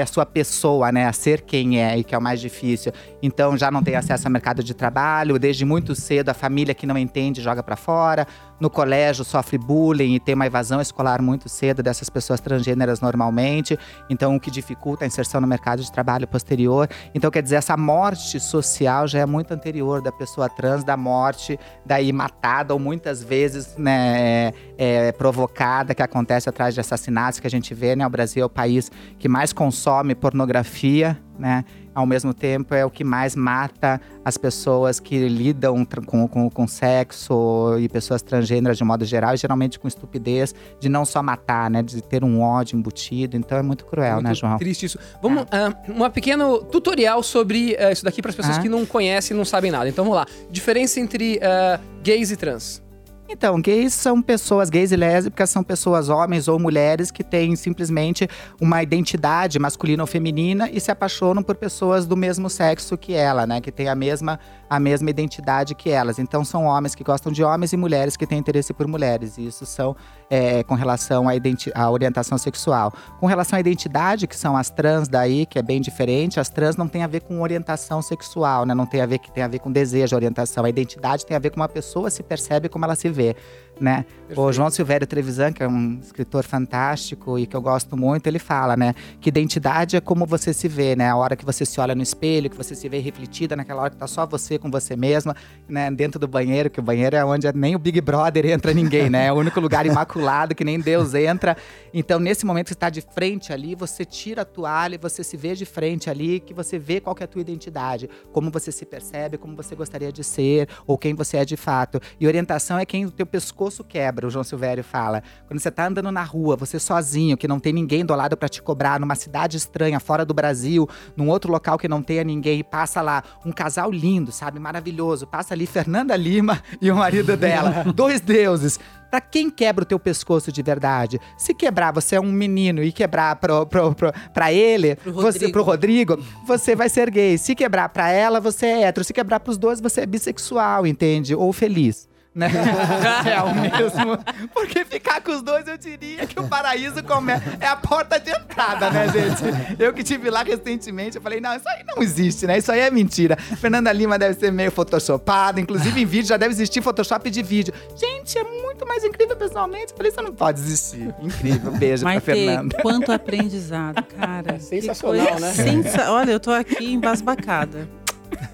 a 0.01 0.07
sua 0.07 0.25
pessoa, 0.27 0.91
né, 0.91 1.07
a 1.07 1.13
ser 1.13 1.43
quem 1.43 1.81
é, 1.81 1.99
e 1.99 2.05
que 2.05 2.15
é 2.15 2.19
o 2.19 2.23
mais 2.23 2.41
difícil. 2.41 2.93
Então 3.23 3.57
já 3.57 3.71
não 3.71 3.83
tem 3.83 3.97
acesso 3.97 4.27
ao 4.27 4.33
mercado 4.33 4.63
de 4.63 4.75
trabalho, 4.75 5.39
desde 5.39 5.65
muito 5.65 5.95
cedo 5.95 6.29
a 6.31 6.35
família 6.35 6.75
que 6.75 6.87
não 6.87 6.97
entende 6.97 7.41
joga 7.41 7.63
para 7.63 7.77
fora. 7.77 8.27
No 8.61 8.69
colégio 8.69 9.25
sofre 9.25 9.57
bullying 9.57 10.15
e 10.15 10.21
tem 10.21 10.35
uma 10.35 10.47
evasão 10.47 10.81
escolar 10.81 11.23
muito 11.23 11.49
cedo 11.49 11.83
dessas 11.83 12.11
pessoas 12.11 12.41
transgêneras 12.41 13.01
normalmente. 13.01 13.79
Então 14.09 14.37
o 14.37 14.41
que 14.41 14.51
dificulta 14.51 15.05
a 15.05 15.07
inserção 15.07 15.41
no 15.41 15.47
mercado 15.47 15.83
de 15.83 15.91
trabalho 15.91 16.29
posterior. 16.29 16.89
Então 17.15 17.31
quer 17.31 17.43
dizer, 17.43 17.57
essa 17.57 17.77
morte 17.77 18.39
social 18.39 19.09
já 19.09 19.21
é 19.21 19.27
muito 19.27 19.53
anterior 19.53 20.03
da 20.03 20.13
pessoa 20.13 20.49
trans, 20.49 20.85
da 20.85 20.97
morte 20.97 21.59
daí 21.85 22.13
matada 22.13 22.75
ou 22.75 22.79
muitas 22.79 23.23
vezes, 23.23 23.77
né, 23.79 24.53
é, 24.79 25.09
é, 25.09 25.13
provocada 25.13 25.95
que 25.95 26.03
acontece 26.03 26.49
atrás 26.49 26.75
de 26.75 26.81
assassinatos 26.81 27.41
que 27.41 27.47
a 27.47 27.51
gente 27.51 27.73
vê, 27.73 27.97
né? 27.97 28.07
O 28.07 28.11
Brasil 28.11 28.43
é 28.43 28.47
o 28.47 28.51
país 28.51 28.91
que 29.19 29.29
mais 29.29 29.53
consome 29.53 30.15
pornografia, 30.15 31.19
né? 31.41 31.65
Ao 31.95 32.07
mesmo 32.07 32.33
tempo 32.33 32.73
é 32.75 32.85
o 32.85 32.91
que 32.91 33.03
mais 33.03 33.35
mata 33.35 34.01
as 34.25 34.37
pessoas 34.37 35.01
que 35.01 35.27
lidam 35.29 35.85
com, 36.07 36.29
com, 36.29 36.49
com 36.49 36.67
sexo 36.69 37.77
e 37.81 37.89
pessoas 37.89 38.23
transgêneras 38.23 38.79
de 38.79 38.85
modo 38.85 39.05
geral, 39.05 39.35
e 39.35 39.37
geralmente 39.37 39.79
com 39.79 39.89
estupidez, 39.89 40.55
de 40.79 40.89
não 40.89 41.05
só 41.05 41.23
matar, 41.23 41.71
né? 41.71 41.83
De 41.83 42.01
ter 42.03 42.23
um 42.23 42.41
ódio 42.41 42.79
embutido. 42.79 43.37
Então 43.37 43.59
é 43.59 43.63
muito 43.63 43.85
cruel, 43.85 44.15
Muito 44.17 44.27
né, 44.29 44.35
João? 44.35 44.59
triste 44.59 44.87
isso. 44.87 44.99
Vamos, 45.21 45.45
ah, 45.51 45.75
uma 45.89 46.11
pequeno 46.11 46.59
tutorial 46.59 47.23
sobre 47.23 47.77
ah, 47.79 47.91
isso 47.91 48.05
daqui 48.05 48.23
para 48.23 48.31
as 48.31 48.37
pessoas 48.37 48.59
Ah. 48.59 48.63
que 48.63 48.69
não 48.69 48.85
conhecem 48.87 49.35
e 49.35 49.39
não 49.39 49.45
sabem 49.45 49.71
nada. 49.71 49.89
Então 49.89 50.05
vamos 50.05 50.19
lá. 50.19 50.27
Diferença 50.51 51.01
entre 51.01 51.41
ah, 51.43 51.81
gays 52.03 52.31
e 52.31 52.37
trans. 52.37 52.83
Então, 53.33 53.61
gays 53.61 53.95
são 53.95 54.21
pessoas, 54.21 54.69
gays 54.69 54.91
e 54.91 54.97
lésbicas 54.97 55.51
são 55.51 55.63
pessoas, 55.63 56.09
homens 56.09 56.49
ou 56.49 56.59
mulheres, 56.59 57.13
que 57.13 57.23
têm 57.23 57.55
simplesmente 57.55 58.29
uma 58.61 58.83
identidade 58.83 59.57
masculina 59.57 60.03
ou 60.03 60.07
feminina 60.07 60.69
e 60.69 60.81
se 60.81 60.91
apaixonam 60.91 61.41
por 61.41 61.55
pessoas 61.55 62.07
do 62.07 62.17
mesmo 62.17 62.51
sexo 62.51 62.99
que 62.99 63.13
ela, 63.15 63.47
né? 63.47 63.61
Que 63.61 63.71
têm 63.71 63.89
a 63.89 63.95
mesma, 63.95 64.41
a 64.71 64.79
mesma 64.79 65.11
identidade 65.11 65.75
que 65.75 65.91
elas. 65.91 66.21
Então, 66.21 66.45
são 66.45 66.65
homens 66.65 66.95
que 66.95 67.03
gostam 67.03 67.33
de 67.33 67.43
homens 67.43 67.73
e 67.73 67.77
mulheres 67.77 68.17
que 68.17 68.25
têm 68.25 68.39
interesse 68.39 68.73
por 68.73 68.87
mulheres. 68.87 69.37
E 69.37 69.49
isso 69.49 69.67
são 69.67 69.97
é, 70.31 70.63
com 70.63 70.77
relação 70.77 71.29
à, 71.29 71.33
à 71.75 71.91
orientação 71.91 72.39
sexual. 72.39 72.93
Com 73.19 73.27
relação 73.27 73.57
à 73.57 73.61
identidade, 73.61 74.29
que 74.29 74.37
são 74.37 74.57
as 74.57 74.71
trans 74.71 75.09
daí, 75.09 75.45
que 75.45 75.59
é 75.59 75.63
bem 75.63 75.81
diferente, 75.81 76.39
as 76.39 76.49
trans 76.49 76.77
não 76.77 76.87
tem 76.87 77.03
a 77.03 77.09
ver 77.09 77.23
com 77.23 77.41
orientação 77.41 78.01
sexual, 78.01 78.65
né? 78.65 78.73
Não 78.73 78.87
tem 78.87 79.01
a 79.01 79.07
ver 79.07 79.19
que 79.19 79.33
tem 79.33 79.43
a 79.43 79.49
ver 79.49 79.59
com 79.59 79.73
desejo, 79.73 80.15
orientação. 80.15 80.65
A 80.65 80.71
identidade 80.71 81.27
tem 81.27 81.37
a 81.37 81.41
ver 81.41 81.51
com 81.51 81.57
uma 81.57 81.69
pessoa 81.69 82.09
se 82.09 82.23
percebe 82.23 82.69
como 82.69 82.85
ela 82.85 82.95
se 82.95 83.09
vê, 83.09 83.35
né? 83.81 84.05
O 84.37 84.53
João 84.53 84.71
Silvério 84.71 85.07
Trevisan, 85.07 85.53
que 85.53 85.63
é 85.63 85.69
um 85.69 85.99
escritor 86.01 86.45
fantástico 86.45 87.39
e 87.39 87.47
que 87.47 87.57
eu 87.57 87.61
gosto 87.61 87.97
muito, 87.97 88.27
ele 88.27 88.39
fala, 88.39 88.77
né? 88.77 88.95
Que 89.21 89.29
identidade 89.29 89.97
é 89.97 90.01
como 90.01 90.25
você 90.25 90.53
se 90.53 90.69
vê, 90.69 90.95
né? 90.95 91.11
A 91.11 91.17
hora 91.17 91.35
que 91.35 91.45
você 91.45 91.65
se 91.65 91.81
olha 91.81 91.95
no 91.95 92.03
espelho, 92.03 92.49
que 92.49 92.57
você 92.57 92.75
se 92.75 92.89
vê 92.89 92.99
refletida 92.99 93.57
naquela 93.57 93.83
hora 93.83 93.91
que 93.91 93.97
tá 93.97 94.07
só 94.07 94.27
você 94.27 94.59
com 94.59 94.71
você 94.71 94.95
mesma, 94.95 95.35
né? 95.69 95.91
Dentro 95.91 96.21
do 96.21 96.29
banheiro, 96.29 96.71
que 96.71 96.79
o 96.79 96.83
banheiro 96.83 97.17
é 97.17 97.25
onde 97.25 97.51
nem 97.55 97.75
o 97.75 97.79
Big 97.79 98.01
Brother 98.01 98.47
entra 98.47 98.73
ninguém, 98.73 99.11
né? 99.11 99.27
É 99.27 99.33
o 99.33 99.37
único 99.37 99.59
lugar 99.59 99.85
imaculado 99.87 100.55
que 100.55 100.65
nem 100.65 100.79
Deus 100.79 101.15
entra. 101.15 101.57
Então, 101.93 102.21
nesse 102.21 102.47
momento 102.47 102.67
que 102.67 102.71
você 102.71 102.75
está 102.75 102.91
de 102.91 103.01
frente 103.01 103.53
ali, 103.53 103.75
você 103.75 104.05
tira 104.05 104.43
a 104.43 104.45
toalha 104.45 104.95
e 104.95 104.99
você 104.99 105.25
se 105.25 105.37
vê 105.37 105.55
de 105.55 105.65
frente 105.65 106.09
ali, 106.09 106.39
que 106.39 106.55
você 106.55 106.79
vê 106.79 107.01
qual 107.01 107.17
é 107.19 107.25
a 107.25 107.27
tua 107.27 107.41
identidade, 107.41 108.09
como 108.33 108.51
você 108.51 108.71
se 108.71 108.85
percebe, 108.85 109.39
como 109.39 109.57
você 109.57 109.75
gostaria 109.75 110.13
de 110.13 110.23
ser, 110.23 110.69
ou 110.87 110.97
quem 110.97 111.15
você 111.15 111.39
é 111.39 111.45
de 111.45 111.57
fato. 111.57 112.01
E 112.21 112.27
orientação 112.27 112.79
é 112.79 112.85
quem 112.85 113.07
o 113.07 113.11
teu 113.11 113.27
pescoço 113.27 113.70
quebra, 113.85 114.27
o 114.27 114.31
João 114.31 114.43
Silvério 114.43 114.83
fala. 114.83 115.23
Quando 115.47 115.61
você 115.61 115.71
tá 115.71 115.87
andando 115.87 116.11
na 116.11 116.23
rua, 116.25 116.57
você 116.57 116.79
sozinho, 116.79 117.37
que 117.37 117.47
não 117.47 117.61
tem 117.61 117.73
ninguém 117.73 118.05
do 118.05 118.15
lado 118.15 118.37
para 118.37 118.49
te 118.49 118.61
cobrar, 118.61 118.99
numa 118.99 119.15
cidade 119.15 119.57
estranha, 119.57 120.01
fora 120.01 120.25
do 120.25 120.35
Brasil, 120.35 120.89
num 121.17 121.29
outro 121.29 121.51
local 121.53 121.79
que 121.79 121.89
não 121.89 122.03
tenha 122.03 122.25
ninguém, 122.25 122.61
e 122.61 122.65
passa 122.65 123.01
lá 123.01 123.23
um 123.45 123.53
casal 123.53 123.91
lindo, 123.91 124.33
sabe, 124.33 124.59
maravilhoso, 124.59 125.27
passa 125.27 125.55
ali 125.55 125.67
Fernanda 125.67 126.17
Lima 126.17 126.63
e 126.83 126.91
o 126.91 126.97
marido 126.97 127.37
dela, 127.37 127.85
dois 127.95 128.21
deuses. 128.21 128.79
Pra 129.11 129.21
quem 129.21 129.51
quebra 129.51 129.83
o 129.83 129.87
teu 129.87 129.99
pescoço 129.99 130.53
de 130.53 130.63
verdade? 130.63 131.19
Se 131.37 131.53
quebrar, 131.53 131.93
você 131.93 132.15
é 132.15 132.21
um 132.21 132.31
menino 132.31 132.81
e 132.81 132.93
quebrar 132.93 133.35
pro, 133.37 133.67
pro, 133.67 133.93
pro, 133.93 134.13
pra 134.33 134.53
ele, 134.53 134.95
Pro 134.95 135.13
você, 135.13 135.25
Rodrigo. 135.39 135.53
pro 135.53 135.63
Rodrigo, 135.65 136.25
você 136.47 136.77
vai 136.77 136.89
ser 136.89 137.11
gay. 137.11 137.37
Se 137.37 137.57
quebrar 137.57 137.89
pra 137.89 138.09
ela, 138.09 138.39
você 138.41 138.67
é 138.67 138.83
hétero. 138.83 139.05
Se 139.05 139.13
quebrar 139.13 139.41
pros 139.41 139.59
dois, 139.59 139.81
você 139.81 140.03
é 140.03 140.07
bissexual, 140.07 140.87
entende? 140.87 141.35
Ou 141.35 141.53
feliz. 141.53 142.09
Né? 142.33 142.49
é 143.27 143.43
o 143.43 143.55
mesmo. 143.55 144.19
Porque 144.55 144.85
ficar 144.85 145.21
com 145.21 145.33
os 145.33 145.43
dois, 145.43 145.67
eu 145.67 145.77
diria 145.77 146.25
que 146.27 146.39
o 146.39 146.47
paraíso 146.47 147.03
come... 147.03 147.33
é 147.61 147.67
a 147.67 147.75
porta 147.75 148.21
de 148.21 148.31
entrada, 148.31 148.89
né, 148.89 149.09
gente? 149.09 149.43
Eu 149.83 149.93
que 149.93 150.05
tive 150.05 150.31
lá 150.31 150.43
recentemente, 150.45 151.17
eu 151.17 151.23
falei, 151.23 151.41
não, 151.41 151.55
isso 151.57 151.69
aí 151.69 151.83
não 151.85 152.01
existe, 152.03 152.47
né? 152.47 152.59
Isso 152.59 152.71
aí 152.71 152.81
é 152.81 152.91
mentira. 152.91 153.37
Fernanda 153.37 153.93
Lima 153.93 154.17
deve 154.17 154.39
ser 154.39 154.53
meio 154.53 154.71
photoshopada, 154.71 155.61
inclusive 155.61 156.01
em 156.01 156.07
vídeo 156.07 156.29
já 156.29 156.37
deve 156.37 156.53
existir 156.53 156.81
Photoshop 156.81 157.29
de 157.31 157.43
vídeo. 157.43 157.75
Gente, 157.97 158.39
é 158.39 158.45
muito 158.45 158.87
mais 158.87 159.03
incrível 159.05 159.37
pessoalmente. 159.37 159.91
Eu 159.91 159.97
falei, 159.97 160.13
isso 160.13 160.23
não 160.23 160.33
pode 160.33 160.61
existir. 160.61 161.13
Incrível. 161.21 161.73
Beijo 161.73 162.05
Maite, 162.05 162.23
pra 162.23 162.35
Fernanda. 162.35 162.79
quanto 162.81 163.11
aprendizado, 163.11 164.05
cara. 164.05 164.59
Sensacional, 164.61 165.41
né? 165.41 165.53
sensa- 165.53 166.13
Olha, 166.13 166.31
eu 166.31 166.39
tô 166.41 166.53
aqui 166.53 166.93
embasbacada. 166.93 167.89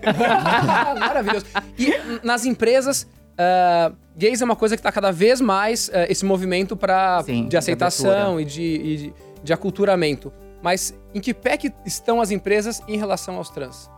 Maravilhoso. 0.98 1.44
E 1.78 1.92
nas 2.22 2.44
empresas, 2.46 3.06
ah, 3.38 3.92
gays 4.16 4.40
é 4.40 4.44
uma 4.44 4.56
coisa 4.56 4.76
que 4.76 4.82
tá 4.82 4.92
cada 4.92 5.10
vez 5.10 5.40
mais 5.40 5.90
ah, 5.92 6.06
esse 6.10 6.24
movimento 6.24 6.78
Sim, 7.24 7.44
de 7.44 7.50
de 7.50 7.56
aceitação 7.56 8.40
e 8.40 8.44
de, 8.44 8.62
e 8.62 8.96
de, 8.96 9.14
de 9.42 9.52
aculturamento. 9.52 10.32
Mas 10.62 10.94
em 11.14 11.20
que 11.20 11.32
pé 11.32 11.56
que 11.56 11.72
estão 11.84 12.20
as 12.20 12.30
empresas 12.30 12.82
em 12.88 12.96
relação 12.96 13.36
aos 13.36 13.50
trans? 13.50 13.90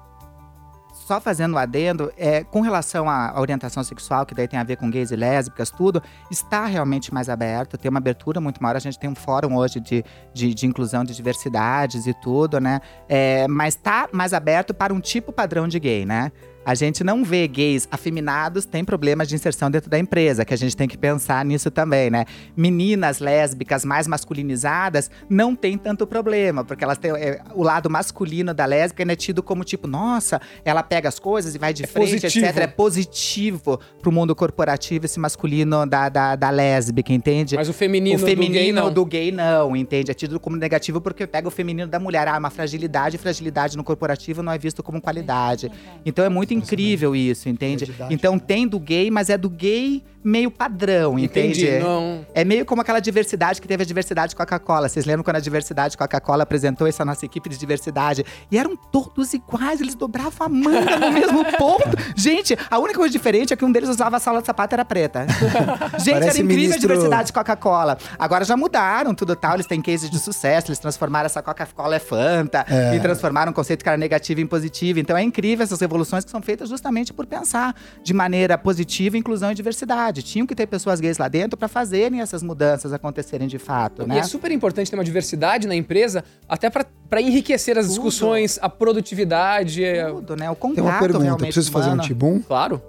só 1.08 1.18
fazendo 1.18 1.54
um 1.54 1.58
adendo, 1.58 2.12
é, 2.18 2.44
com 2.44 2.60
relação 2.60 3.08
à 3.08 3.30
à 3.30 3.40
orientação 3.40 3.82
sexual, 3.82 4.26
que 4.26 4.34
daí 4.34 4.46
tem 4.46 4.60
a 4.60 4.62
ver 4.62 4.76
com 4.76 4.90
gays 4.90 5.10
e 5.10 5.16
lésbicas, 5.16 5.70
tudo, 5.70 6.02
está 6.30 6.66
realmente 6.66 7.12
mais 7.14 7.30
aberto, 7.30 7.78
tem 7.78 7.88
uma 7.88 7.98
abertura 7.98 8.42
muito 8.42 8.62
maior. 8.62 8.76
A 8.76 8.78
gente 8.78 8.98
tem 8.98 9.08
um 9.08 9.14
fórum 9.14 9.56
hoje 9.56 9.80
de, 9.80 10.04
de, 10.34 10.52
de 10.52 10.66
inclusão 10.66 11.04
de 11.04 11.14
diversidades 11.14 12.06
e 12.06 12.12
tudo, 12.12 12.60
né? 12.60 12.80
É, 13.08 13.48
mas 13.48 13.74
está 13.74 14.06
mais 14.12 14.34
aberto 14.34 14.74
para 14.74 14.92
um 14.92 15.00
tipo 15.00 15.32
padrão 15.32 15.66
de 15.66 15.80
gay, 15.80 16.04
né? 16.04 16.30
A 16.68 16.74
gente 16.74 17.02
não 17.02 17.24
vê 17.24 17.48
gays 17.48 17.88
afeminados 17.90 18.66
tem 18.66 18.84
problemas 18.84 19.26
de 19.26 19.34
inserção 19.34 19.70
dentro 19.70 19.88
da 19.88 19.98
empresa, 19.98 20.44
que 20.44 20.52
a 20.52 20.56
gente 20.58 20.76
tem 20.76 20.86
que 20.86 20.98
pensar 20.98 21.42
nisso 21.42 21.70
também, 21.70 22.10
né? 22.10 22.26
Meninas 22.54 23.20
lésbicas 23.20 23.86
mais 23.86 24.06
masculinizadas 24.06 25.10
não 25.30 25.56
tem 25.56 25.78
tanto 25.78 26.06
problema, 26.06 26.62
porque 26.62 26.84
elas 26.84 26.98
têm 26.98 27.10
é, 27.12 27.40
o 27.54 27.62
lado 27.62 27.88
masculino 27.88 28.52
da 28.52 28.66
lésbica 28.66 29.02
é 29.10 29.16
tido 29.16 29.42
como 29.42 29.64
tipo, 29.64 29.88
nossa, 29.88 30.42
ela 30.62 30.82
pega 30.82 31.08
as 31.08 31.18
coisas 31.18 31.54
e 31.54 31.58
vai 31.58 31.72
de 31.72 31.84
É 31.84 31.86
frente, 31.86 32.10
positivo. 32.10 32.44
etc. 32.44 32.58
É 32.58 32.66
positivo 32.66 33.80
pro 34.02 34.12
mundo 34.12 34.36
corporativo 34.36 35.06
esse 35.06 35.18
masculino 35.18 35.86
da, 35.86 36.10
da, 36.10 36.36
da 36.36 36.50
lésbica, 36.50 37.14
entende? 37.14 37.56
Mas 37.56 37.70
o 37.70 37.72
feminino, 37.72 38.22
o 38.22 38.26
feminino 38.26 38.52
do 38.52 38.52
gay 38.52 38.72
não. 38.72 38.92
do 38.92 39.04
gay 39.06 39.32
não, 39.32 39.74
entende? 39.74 40.10
É 40.10 40.14
tido 40.14 40.38
como 40.38 40.54
negativo 40.54 41.00
porque 41.00 41.26
pega 41.26 41.48
o 41.48 41.50
feminino 41.50 41.88
da 41.88 41.98
mulher. 41.98 42.28
Ah, 42.28 42.36
uma 42.36 42.50
fragilidade, 42.50 43.16
e 43.16 43.18
fragilidade 43.18 43.74
no 43.74 43.82
corporativo 43.82 44.42
não 44.42 44.52
é 44.52 44.58
visto 44.58 44.82
como 44.82 45.00
qualidade. 45.00 45.72
Então 46.04 46.22
é 46.22 46.28
muito 46.28 46.57
incrível 46.58 47.16
isso, 47.16 47.48
entende? 47.48 47.90
Então 48.10 48.38
tem 48.38 48.66
do 48.66 48.78
gay, 48.78 49.10
mas 49.10 49.30
é 49.30 49.38
do 49.38 49.48
gay 49.48 50.02
meio 50.28 50.50
padrão, 50.50 51.18
entende? 51.18 51.64
Entendi. 51.66 51.82
Não. 51.82 52.24
É 52.34 52.44
meio 52.44 52.64
como 52.66 52.80
aquela 52.82 53.00
diversidade 53.00 53.60
que 53.60 53.66
teve 53.68 53.82
a 53.82 53.86
diversidade 53.86 54.36
Coca-Cola. 54.36 54.88
Vocês 54.88 55.04
lembram 55.06 55.24
quando 55.24 55.36
a 55.36 55.40
diversidade 55.40 55.96
Coca-Cola 55.96 56.42
apresentou 56.42 56.86
essa 56.86 57.04
nossa 57.04 57.24
equipe 57.24 57.48
de 57.48 57.56
diversidade? 57.58 58.24
E 58.50 58.58
eram 58.58 58.76
todos 58.76 59.32
iguais, 59.34 59.80
eles 59.80 59.94
dobravam 59.94 60.46
a 60.46 60.48
manga 60.48 60.98
no 60.98 61.10
mesmo 61.12 61.44
ponto. 61.56 61.84
Gente, 62.16 62.56
a 62.70 62.78
única 62.78 62.98
coisa 62.98 63.10
diferente 63.12 63.52
é 63.52 63.56
que 63.56 63.64
um 63.64 63.72
deles 63.72 63.88
usava 63.88 64.16
a 64.16 64.20
sala 64.20 64.40
de 64.40 64.46
sapato 64.46 64.74
era 64.74 64.84
preta. 64.84 65.26
Gente, 65.98 66.12
Parece 66.12 66.38
era 66.38 66.38
incrível 66.38 66.46
ministro- 66.46 66.76
a 66.76 66.78
diversidade 66.94 67.32
Coca-Cola. 67.32 67.98
Agora 68.18 68.44
já 68.44 68.56
mudaram 68.56 69.14
tudo 69.14 69.34
tal, 69.34 69.54
eles 69.54 69.66
têm 69.66 69.80
cases 69.80 70.10
de 70.10 70.18
sucesso, 70.18 70.68
eles 70.68 70.78
transformaram 70.78 71.26
essa 71.26 71.42
Coca-Cola 71.42 71.96
é 71.96 71.98
Fanta 71.98 72.64
É. 72.68 72.96
e 72.96 73.00
transformaram 73.00 73.50
um 73.50 73.54
conceito 73.54 73.82
que 73.82 73.88
era 73.88 73.96
negativo 73.98 74.40
em 74.40 74.46
positivo. 74.46 74.98
Então 74.98 75.16
é 75.16 75.22
incrível 75.22 75.64
essas 75.64 75.80
revoluções 75.80 76.24
que 76.24 76.30
são 76.30 76.42
feitas 76.42 76.68
justamente 76.68 77.12
por 77.12 77.26
pensar 77.26 77.74
de 78.02 78.12
maneira 78.12 78.56
positiva 78.58 79.16
inclusão 79.16 79.50
e 79.52 79.54
diversidade. 79.54 80.17
Tinham 80.22 80.46
que 80.46 80.54
ter 80.54 80.66
pessoas 80.66 81.00
gays 81.00 81.18
lá 81.18 81.28
dentro 81.28 81.56
para 81.56 81.68
fazerem 81.68 82.20
essas 82.20 82.42
mudanças 82.42 82.92
acontecerem 82.92 83.46
de 83.48 83.58
fato, 83.58 84.02
E 84.02 84.06
né? 84.06 84.18
é 84.18 84.22
super 84.22 84.50
importante 84.50 84.90
ter 84.90 84.96
uma 84.96 85.04
diversidade 85.04 85.66
na 85.66 85.74
empresa, 85.74 86.22
até 86.48 86.68
para 86.70 87.20
enriquecer 87.20 87.76
as 87.78 87.86
Tudo. 87.86 87.94
discussões, 87.94 88.58
a 88.62 88.68
produtividade. 88.68 89.82
é- 89.84 90.06
Tudo, 90.10 90.36
né? 90.36 90.50
O 90.50 90.56
contato 90.56 90.74
Tem 90.76 90.84
uma 90.84 90.98
pergunta, 90.98 91.36
preciso 91.36 91.70
fazer 91.70 91.88
um 91.88 91.92
humano. 91.94 92.02
tibum? 92.02 92.40
Claro. 92.40 92.82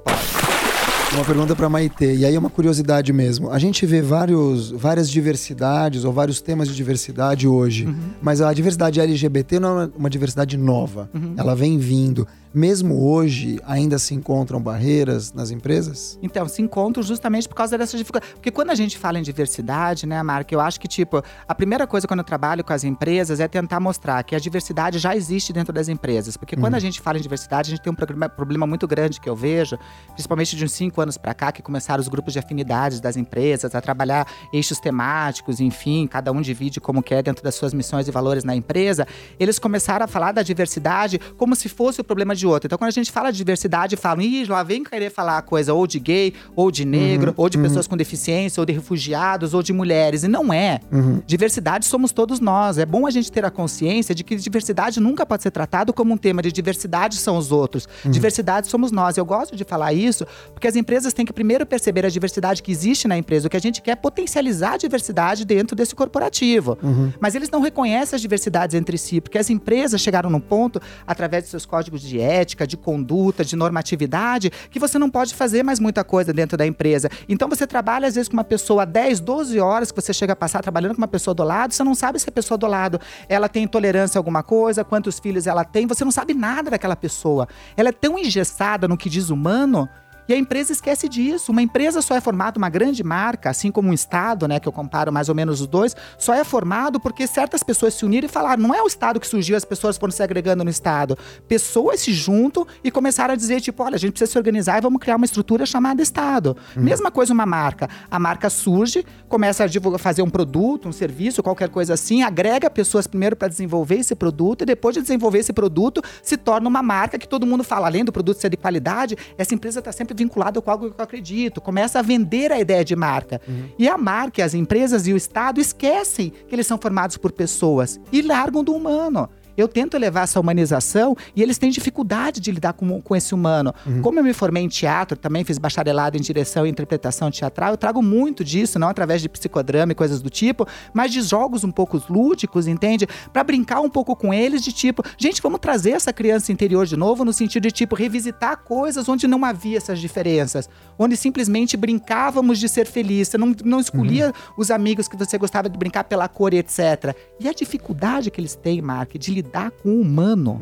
Uma 1.14 1.26
pergunta 1.26 1.56
para 1.56 1.68
Maitê. 1.68 2.18
E 2.18 2.24
aí 2.26 2.36
é 2.36 2.40
uma 2.40 2.52
curiosidade 2.52 3.12
mesmo. 3.12 3.50
A 3.50 3.58
gente 3.58 3.84
vê 3.84 4.00
vários, 4.00 4.70
várias 4.70 5.10
diversidades 5.10 6.04
ou 6.06 6.14
vários 6.14 6.40
temas 6.40 6.68
de 6.68 6.76
diversidade 6.76 7.48
hoje. 7.48 7.88
Uhum. 7.88 7.96
Mas 8.22 8.42
a 8.42 8.54
diversidade 8.54 9.00
LGBT 9.02 9.60
não 9.60 9.82
é 9.82 9.90
uma 9.98 10.10
diversidade 10.10 10.56
nova. 10.56 11.10
Ela 11.36 11.56
vem 11.56 11.80
vindo. 11.80 12.28
Mesmo 12.52 13.08
hoje, 13.08 13.60
ainda 13.64 14.00
se 14.00 14.16
encontram 14.16 14.60
barreiras 14.60 15.32
nas 15.32 15.52
empresas? 15.52 16.18
Então, 16.20 16.48
se 16.50 16.64
encontram 16.64 17.04
justamente 17.04 17.48
por 17.48 17.54
causa 17.54 17.78
dessa 17.78 17.96
dificuldade. 17.96 18.34
Porque 18.34 18.50
quando 18.50 18.72
a 18.72 18.76
gente 18.76 18.98
fala 18.98 19.20
em 19.20 19.22
diversidade, 19.22 20.08
né, 20.08 20.24
Marca, 20.24 20.54
eu 20.56 20.60
acho 20.60 20.80
que, 20.80 20.88
tipo, 20.88 21.24
a 21.48 21.54
primeira 21.54 21.86
coisa 21.86 22.08
quando 22.08 22.22
eu 22.22 22.24
trabalho 22.24 22.64
com 22.64 22.74
as 22.74 22.84
empresas 22.84 23.40
é 23.40 23.48
tentar 23.48 23.80
mostrar 23.80 24.24
que 24.24 24.36
a 24.36 24.40
diversidade 24.40 24.98
já 24.98 25.16
existe 25.16 25.54
dentro 25.54 25.72
das 25.72 25.88
empresas. 25.88 26.36
Porque 26.38 26.56
quando 26.56 26.74
a 26.74 26.80
gente 26.80 27.00
fala 27.00 27.20
em 27.20 27.22
diversidade, 27.22 27.70
a 27.70 27.76
gente 27.76 27.84
tem 27.84 27.94
um 27.94 27.96
problema, 27.96 28.28
problema 28.28 28.66
muito 28.66 28.88
grande 28.88 29.22
que 29.22 29.30
eu 29.30 29.36
vejo, 29.36 29.78
principalmente 30.14 30.56
de 30.56 30.66
uns 30.66 30.72
cinco 30.72 31.02
anos 31.02 31.18
para 31.18 31.36
cá, 31.36 31.52
que 31.52 31.62
começaram 31.62 32.02
os 32.02 32.08
grupos 32.08 32.34
de 32.34 32.40
afinidades 32.40 33.00
das 33.00 33.16
empresas 33.16 33.76
a 33.76 33.82
trabalhar 33.82 34.26
eixos 34.52 34.80
temáticos, 34.80 35.60
enfim, 35.60 36.08
cada 36.08 36.32
um 36.32 36.42
divide 36.42 36.82
como 36.82 37.04
quer 37.04 37.22
dentro 37.22 37.44
das 37.44 37.54
suas 37.54 37.76
missões 37.76 38.08
e 38.08 38.12
valores 38.12 38.44
na 38.44 38.56
empresa. 38.56 39.08
Eles 39.40 39.60
começaram 39.60 40.06
a 40.06 40.08
falar 40.08 40.32
da 40.32 40.42
diversidade 40.42 41.20
como 41.38 41.56
se 41.56 41.70
fosse 41.70 42.02
o 42.02 42.04
problema 42.04 42.36
de 42.39 42.39
outro. 42.48 42.68
Então, 42.68 42.78
quando 42.78 42.90
a 42.90 42.92
gente 42.94 43.12
fala 43.12 43.32
de 43.32 43.38
diversidade, 43.38 43.96
falam, 43.96 44.22
ih, 44.24 44.46
lá 44.46 44.64
vem 44.64 44.84
querer 44.84 45.10
falar 45.10 45.42
coisa 45.42 45.74
ou 45.74 45.86
de 45.86 46.00
gay, 46.00 46.34
ou 46.56 46.72
de 46.72 46.86
negro, 46.86 47.34
ou 47.38 47.50
de 47.50 47.58
pessoas 47.58 47.88
com 47.88 47.98
deficiência, 47.98 48.62
ou 48.62 48.66
de 48.66 48.74
refugiados, 48.74 49.54
ou 49.54 49.62
de 49.64 49.74
mulheres. 49.74 50.24
E 50.24 50.28
não 50.28 50.54
é. 50.54 50.80
Diversidade 51.26 51.86
somos 51.86 52.12
todos 52.12 52.40
nós. 52.40 52.78
É 52.78 52.86
bom 52.86 53.06
a 53.06 53.12
gente 53.12 53.32
ter 53.32 53.46
a 53.46 53.52
consciência 53.52 54.14
de 54.14 54.24
que 54.24 54.36
diversidade 54.36 55.00
nunca 55.00 55.26
pode 55.26 55.44
ser 55.44 55.52
tratado 55.52 55.94
como 55.94 56.14
um 56.14 56.18
tema 56.18 56.42
de 56.42 56.52
diversidade 56.52 57.16
são 57.18 57.38
os 57.38 57.52
outros. 57.52 57.88
Diversidade 58.06 58.68
somos 58.68 58.92
nós. 58.92 59.18
Eu 59.18 59.26
gosto 59.26 59.56
de 59.56 59.64
falar 59.64 59.94
isso 59.94 60.26
porque 60.54 60.68
as 60.68 60.76
empresas 60.76 61.14
têm 61.14 61.26
que 61.26 61.34
primeiro 61.34 61.66
perceber 61.66 62.06
a 62.06 62.10
diversidade 62.10 62.62
que 62.62 62.72
existe 62.72 63.08
na 63.08 63.18
empresa. 63.18 63.48
O 63.48 63.50
que 63.50 63.58
a 63.58 63.62
gente 63.62 63.82
quer 63.82 63.92
é 63.92 63.96
potencializar 63.96 64.74
a 64.74 64.78
diversidade 64.78 65.46
dentro 65.46 65.76
desse 65.76 65.96
corporativo. 65.96 66.78
Mas 67.20 67.36
eles 67.36 67.50
não 67.50 67.62
reconhecem 67.62 68.16
as 68.16 68.22
diversidades 68.22 68.76
entre 68.76 68.98
si, 68.98 69.20
porque 69.20 69.38
as 69.38 69.50
empresas 69.50 70.00
chegaram 70.02 70.30
num 70.30 70.40
ponto, 70.40 70.82
através 71.08 71.44
de 71.44 71.50
seus 71.50 71.66
códigos 71.66 72.02
de 72.02 72.20
ética, 72.20 72.29
de 72.68 72.78
conduta, 72.78 73.44
de 73.44 73.56
normatividade, 73.56 74.52
que 74.70 74.80
você 74.80 75.00
não 75.00 75.10
pode 75.10 75.34
fazer 75.34 75.64
mais 75.64 75.80
muita 75.80 76.04
coisa 76.04 76.32
dentro 76.32 76.58
da 76.58 76.66
empresa. 76.66 77.10
Então 77.28 77.50
você 77.50 77.66
trabalha, 77.66 78.08
às 78.08 78.16
vezes, 78.16 78.28
com 78.28 78.34
uma 78.34 78.44
pessoa 78.44 78.86
10, 78.86 79.20
12 79.20 79.60
horas 79.60 79.92
que 79.92 80.02
você 80.02 80.14
chega 80.14 80.34
a 80.34 80.36
passar 80.36 80.62
trabalhando 80.62 80.96
com 80.96 81.02
uma 81.02 81.08
pessoa 81.08 81.34
do 81.34 81.44
lado, 81.44 81.74
você 81.74 81.84
não 81.84 81.96
sabe 81.96 82.20
se 82.20 82.30
a 82.30 82.32
pessoa 82.32 82.58
do 82.58 82.68
lado 82.68 83.00
ela 83.28 83.50
tem 83.50 83.64
intolerância 83.64 84.18
a 84.18 84.20
alguma 84.20 84.44
coisa, 84.44 84.84
quantos 84.84 85.20
filhos 85.20 85.48
ela 85.48 85.64
tem, 85.64 85.88
você 85.88 86.04
não 86.04 86.12
sabe 86.12 86.34
nada 86.34 86.70
daquela 86.70 86.96
pessoa. 86.96 87.48
Ela 87.76 87.90
é 87.90 87.94
tão 87.94 88.18
engessada 88.18 88.88
no 88.88 88.98
que 88.98 89.10
diz 89.10 89.30
humano 89.30 89.90
e 90.30 90.34
a 90.34 90.38
empresa 90.38 90.72
esquece 90.72 91.10
disso. 91.10 91.52
Uma 91.52 91.64
empresa 91.64 92.04
só 92.04 92.16
é 92.16 92.22
formada, 92.22 92.60
uma 92.60 92.70
grande 92.70 93.04
marca, 93.04 93.50
assim 93.50 93.72
como 93.72 93.90
um 93.90 93.94
Estado, 93.94 94.48
né, 94.48 94.60
que 94.60 94.68
eu 94.68 94.72
comparo 94.72 95.12
mais 95.12 95.28
ou 95.28 95.34
menos 95.34 95.60
os 95.60 95.66
dois, 95.66 95.96
só 96.20 96.36
é 96.36 96.44
formado 96.44 97.00
porque 97.00 97.26
certas 97.26 97.64
pessoas 97.64 97.96
se 97.96 98.06
uniram 98.06 98.28
e 98.28 98.30
falaram: 98.30 98.62
não 98.62 98.76
é 98.76 98.82
o 98.82 98.86
Estado 98.86 99.20
que 99.20 99.26
surgiu, 99.26 99.58
as 99.58 99.66
pessoas 99.66 99.98
foram 99.98 100.12
se 100.12 100.22
agregando 100.22 100.64
no 100.64 100.70
Estado. 100.70 101.18
Pessoas 101.48 102.02
se 102.02 102.14
juntam 102.14 102.68
e 102.84 102.92
começaram 102.92 103.34
a 103.34 103.36
dizer: 103.36 103.60
tipo, 103.60 103.82
olha, 103.82 103.96
a 103.96 103.98
gente 103.98 104.12
precisa 104.12 104.32
se 104.32 104.38
organizar 104.38 104.78
e 104.78 104.82
vamos 104.82 105.02
criar 105.02 105.16
uma 105.16 105.26
estrutura 105.26 105.66
chamada 105.66 106.00
Estado. 106.02 106.56
Mesma 106.76 107.10
coisa 107.10 107.34
uma 107.34 107.48
marca. 107.48 107.90
A 108.12 108.20
marca 108.20 108.52
surge, 108.52 109.04
começa 109.28 109.64
a 109.64 109.68
divulgar, 109.68 110.00
fazer 110.00 110.22
um 110.22 110.30
produto, 110.30 110.88
um 110.88 110.92
serviço, 110.92 111.42
qualquer 111.42 111.70
coisa 111.70 111.96
assim, 111.96 112.22
agrega 112.22 112.70
pessoas 112.70 113.08
primeiro 113.08 113.36
para 113.36 113.48
desenvolver 113.48 113.96
esse 113.96 114.14
produto 114.14 114.62
e 114.62 114.66
depois 114.66 114.94
de 114.94 115.02
desenvolver 115.02 115.40
esse 115.40 115.54
produto, 115.54 116.04
se 116.22 116.38
torna 116.38 116.68
uma 116.68 116.84
marca 116.84 117.18
que 117.18 117.28
todo 117.28 117.48
mundo 117.48 117.64
fala, 117.64 117.88
além 117.88 118.06
do 118.06 118.12
produto 118.12 118.40
ser 118.40 118.52
de 118.52 118.58
qualidade, 118.58 119.18
essa 119.36 119.56
empresa 119.56 119.80
está 119.80 119.92
sempre 119.92 120.19
vinculada 120.20 120.62
com 120.62 120.70
algo 120.70 120.92
que 120.92 121.00
eu 121.00 121.04
acredito, 121.04 121.60
começa 121.60 122.00
a 122.00 122.02
vender 122.04 122.52
a 122.52 122.60
ideia 122.60 122.86
de 122.86 122.96
marca. 122.96 123.42
E 123.78 123.90
a 123.90 123.98
marca, 123.98 124.46
as 124.46 124.54
empresas 124.54 125.08
e 125.08 125.14
o 125.14 125.18
Estado 125.18 125.60
esquecem 125.60 126.32
que 126.48 126.54
eles 126.54 126.68
são 126.68 126.78
formados 126.78 127.18
por 127.18 127.32
pessoas 127.32 128.00
e 128.12 128.22
largam 128.22 128.64
do 128.64 128.74
humano. 128.74 129.28
Eu 129.60 129.68
tento 129.68 129.98
levar 129.98 130.22
essa 130.22 130.40
humanização 130.40 131.18
e 131.36 131.44
eles 131.44 131.58
têm 131.58 131.70
dificuldade 131.70 132.40
de 132.40 132.50
lidar 132.50 132.72
com, 132.72 133.02
com 133.02 133.14
esse 133.14 133.36
humano. 133.36 133.74
Como 134.02 134.18
eu 134.18 134.24
me 134.24 134.34
formei 134.34 134.64
em 134.64 134.70
teatro, 134.70 135.18
também 135.18 135.44
fiz 135.44 135.58
bacharelado 135.58 136.16
em 136.16 136.22
direção 136.22 136.66
e 136.66 136.70
interpretação 136.70 137.30
teatral, 137.30 137.72
eu 137.72 137.78
trago 137.78 138.02
muito 138.02 138.42
disso, 138.42 138.80
não 138.80 138.88
através 138.88 139.22
de 139.22 139.28
psicodrama 139.28 139.92
e 139.92 139.96
coisas 139.96 140.22
do 140.22 140.30
tipo, 140.30 140.66
mas 140.94 141.12
de 141.12 141.22
jogos 141.22 141.66
um 141.66 141.72
pouco 141.72 142.02
lúdicos, 142.10 142.68
entende? 142.68 143.06
Pra 143.34 143.44
brincar 143.44 143.82
um 143.82 143.90
pouco 143.90 144.16
com 144.16 144.34
eles, 144.34 144.64
de 144.64 144.72
tipo, 144.72 145.04
gente, 145.18 145.42
vamos 145.42 145.60
trazer 145.60 145.92
essa 145.92 146.14
criança 146.14 146.54
interior 146.54 146.86
de 146.86 146.96
novo, 146.96 147.26
no 147.26 147.34
sentido 147.34 147.64
de, 147.64 147.72
tipo, 147.72 147.96
revisitar 147.96 148.64
coisas 148.64 149.10
onde 149.10 149.28
não 149.28 149.44
havia 149.44 149.76
essas 149.76 150.00
diferenças, 150.00 150.70
onde 150.98 151.18
simplesmente 151.18 151.76
brincávamos 151.76 152.60
de 152.60 152.70
ser 152.70 152.88
feliz, 152.88 153.28
você 153.28 153.38
não, 153.38 153.54
não 153.66 153.82
escolhia 153.82 154.34
os 154.58 154.72
amigos 154.72 155.10
que 155.10 155.18
você 155.18 155.38
gostava 155.38 155.68
de 155.68 155.78
brincar 155.78 156.06
pela 156.06 156.30
cor 156.30 156.54
e 156.54 156.60
etc. 156.60 157.14
E 157.42 157.50
a 157.50 157.54
dificuldade 157.54 158.32
que 158.32 158.40
eles 158.40 158.56
têm, 158.56 158.82
Mark, 158.82 159.18
de 159.18 159.34
lidar 159.34 159.49
com 159.82 159.90
o 159.90 160.02
humano, 160.02 160.60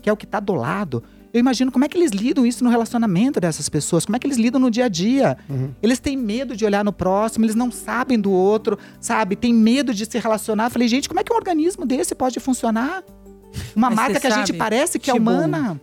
que 0.00 0.08
é 0.08 0.12
o 0.12 0.16
que 0.16 0.26
tá 0.26 0.40
do 0.40 0.54
lado. 0.54 1.02
Eu 1.32 1.38
imagino 1.38 1.70
como 1.70 1.84
é 1.84 1.88
que 1.88 1.96
eles 1.96 2.10
lidam 2.10 2.44
isso 2.44 2.64
no 2.64 2.70
relacionamento 2.70 3.38
dessas 3.40 3.68
pessoas, 3.68 4.04
como 4.04 4.16
é 4.16 4.18
que 4.18 4.26
eles 4.26 4.36
lidam 4.36 4.60
no 4.60 4.70
dia 4.70 4.86
a 4.86 4.88
dia. 4.88 5.36
Eles 5.82 6.00
têm 6.00 6.16
medo 6.16 6.56
de 6.56 6.64
olhar 6.64 6.84
no 6.84 6.92
próximo, 6.92 7.44
eles 7.44 7.54
não 7.54 7.70
sabem 7.70 8.18
do 8.18 8.32
outro, 8.32 8.78
sabe? 9.00 9.36
Tem 9.36 9.54
medo 9.54 9.94
de 9.94 10.06
se 10.06 10.18
relacionar. 10.18 10.66
Eu 10.66 10.70
falei, 10.70 10.88
gente, 10.88 11.08
como 11.08 11.20
é 11.20 11.24
que 11.24 11.32
um 11.32 11.36
organismo 11.36 11.86
desse 11.86 12.14
pode 12.14 12.40
funcionar? 12.40 13.04
Uma 13.74 13.90
Mas 13.90 13.96
marca 13.96 14.20
que 14.20 14.26
a 14.26 14.30
gente 14.30 14.52
parece 14.52 14.98
que 14.98 15.10
é 15.10 15.14
humana. 15.14 15.80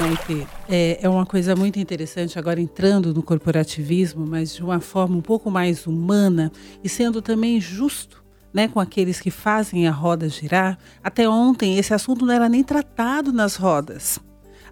Maite, 0.00 0.46
é, 0.68 0.98
é 1.02 1.08
uma 1.08 1.26
coisa 1.26 1.54
muito 1.54 1.78
interessante 1.78 2.38
agora 2.38 2.60
entrando 2.60 3.12
no 3.12 3.22
corporativismo, 3.22 4.26
mas 4.26 4.54
de 4.54 4.62
uma 4.62 4.80
forma 4.80 5.16
um 5.16 5.20
pouco 5.20 5.50
mais 5.50 5.86
humana 5.86 6.50
e 6.82 6.88
sendo 6.88 7.20
também 7.20 7.60
justo. 7.60 8.21
Né, 8.52 8.68
com 8.68 8.78
aqueles 8.78 9.18
que 9.18 9.30
fazem 9.30 9.88
a 9.88 9.90
roda 9.90 10.28
girar. 10.28 10.78
Até 11.02 11.26
ontem, 11.26 11.78
esse 11.78 11.94
assunto 11.94 12.26
não 12.26 12.34
era 12.34 12.50
nem 12.50 12.62
tratado 12.62 13.32
nas 13.32 13.56
rodas. 13.56 14.20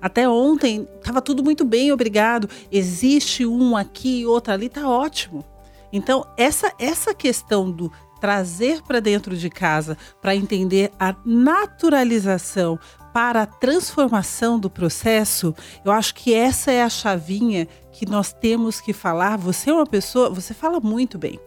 Até 0.00 0.28
ontem, 0.28 0.86
estava 0.98 1.22
tudo 1.22 1.42
muito 1.42 1.64
bem, 1.64 1.90
obrigado. 1.90 2.48
Existe 2.70 3.46
um 3.46 3.76
aqui, 3.76 4.26
outro 4.26 4.52
ali, 4.52 4.68
tá 4.68 4.88
ótimo. 4.88 5.44
Então, 5.92 6.26
essa, 6.36 6.72
essa 6.78 7.14
questão 7.14 7.70
do 7.70 7.90
trazer 8.20 8.82
para 8.82 9.00
dentro 9.00 9.36
de 9.36 9.48
casa 9.48 9.96
para 10.20 10.36
entender 10.36 10.92
a 10.98 11.16
naturalização 11.24 12.78
para 13.12 13.42
a 13.42 13.46
transformação 13.46 14.58
do 14.58 14.70
processo, 14.70 15.54
eu 15.84 15.90
acho 15.90 16.14
que 16.14 16.32
essa 16.32 16.70
é 16.70 16.82
a 16.82 16.88
chavinha 16.88 17.66
que 17.90 18.06
nós 18.06 18.32
temos 18.32 18.80
que 18.80 18.92
falar. 18.92 19.36
Você 19.36 19.70
é 19.70 19.72
uma 19.72 19.86
pessoa, 19.86 20.30
você 20.30 20.54
fala 20.54 20.78
muito 20.80 21.18
bem. 21.18 21.40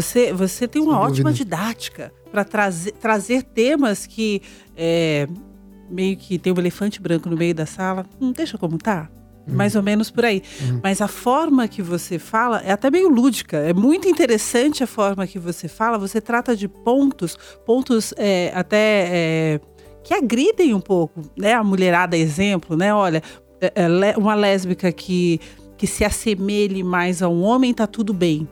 Você, 0.00 0.32
você 0.32 0.68
tem 0.68 0.80
uma 0.80 0.92
Sem 0.92 1.00
ótima 1.00 1.30
dúvida. 1.30 1.44
didática 1.44 2.12
para 2.30 2.44
trazer, 2.44 2.92
trazer 2.92 3.42
temas 3.42 4.06
que 4.06 4.40
é, 4.76 5.26
meio 5.90 6.16
que 6.16 6.38
tem 6.38 6.52
um 6.52 6.58
elefante 6.58 7.02
branco 7.02 7.28
no 7.28 7.36
meio 7.36 7.52
da 7.52 7.66
sala. 7.66 8.06
Hum, 8.20 8.30
deixa 8.30 8.56
como 8.56 8.78
tá. 8.78 9.10
Mais 9.50 9.74
ou 9.74 9.82
menos 9.82 10.10
por 10.10 10.26
aí. 10.26 10.42
Mas 10.82 11.00
a 11.00 11.08
forma 11.08 11.66
que 11.66 11.80
você 11.80 12.18
fala 12.18 12.60
é 12.60 12.70
até 12.70 12.90
meio 12.90 13.08
lúdica. 13.08 13.56
É 13.56 13.72
muito 13.72 14.06
interessante 14.06 14.84
a 14.84 14.86
forma 14.86 15.26
que 15.26 15.38
você 15.38 15.66
fala. 15.68 15.98
Você 15.98 16.20
trata 16.20 16.54
de 16.54 16.68
pontos, 16.68 17.38
pontos 17.64 18.12
é, 18.18 18.52
até 18.54 19.08
é, 19.10 19.60
que 20.04 20.12
agridem 20.12 20.74
um 20.74 20.80
pouco, 20.80 21.22
né? 21.34 21.54
A 21.54 21.64
mulherada, 21.64 22.14
exemplo, 22.14 22.76
né? 22.76 22.92
Olha, 22.92 23.22
é, 23.58 23.72
é, 23.74 24.18
uma 24.18 24.34
lésbica 24.34 24.92
que, 24.92 25.40
que 25.78 25.86
se 25.86 26.04
assemelhe 26.04 26.84
mais 26.84 27.22
a 27.22 27.28
um 27.30 27.42
homem, 27.42 27.72
tá 27.72 27.86
tudo 27.86 28.12
bem. 28.12 28.46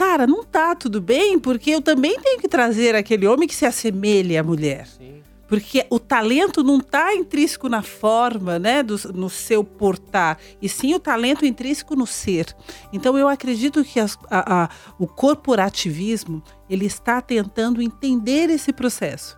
Cara, 0.00 0.26
não 0.26 0.42
tá 0.42 0.74
tudo 0.74 0.98
bem, 0.98 1.38
porque 1.38 1.70
eu 1.72 1.82
também 1.82 2.18
tenho 2.20 2.40
que 2.40 2.48
trazer 2.48 2.94
aquele 2.94 3.26
homem 3.26 3.46
que 3.46 3.54
se 3.54 3.66
assemelhe 3.66 4.34
à 4.38 4.42
mulher. 4.42 4.86
Sim. 4.86 5.20
Porque 5.46 5.84
o 5.90 5.98
talento 5.98 6.62
não 6.62 6.78
está 6.78 7.14
intrínseco 7.14 7.68
na 7.68 7.82
forma, 7.82 8.58
né, 8.58 8.82
do- 8.82 9.12
no 9.12 9.28
seu 9.28 9.62
portar, 9.62 10.38
e 10.62 10.70
sim 10.70 10.94
o 10.94 10.98
talento 10.98 11.44
intrínseco 11.44 11.94
no 11.94 12.06
ser. 12.06 12.46
Então 12.94 13.18
eu 13.18 13.28
acredito 13.28 13.84
que 13.84 14.00
as- 14.00 14.16
a- 14.30 14.62
a- 14.62 14.68
o 14.98 15.06
corporativismo 15.06 16.42
ele 16.70 16.86
está 16.86 17.20
tentando 17.20 17.82
entender 17.82 18.48
esse 18.48 18.72
processo, 18.72 19.36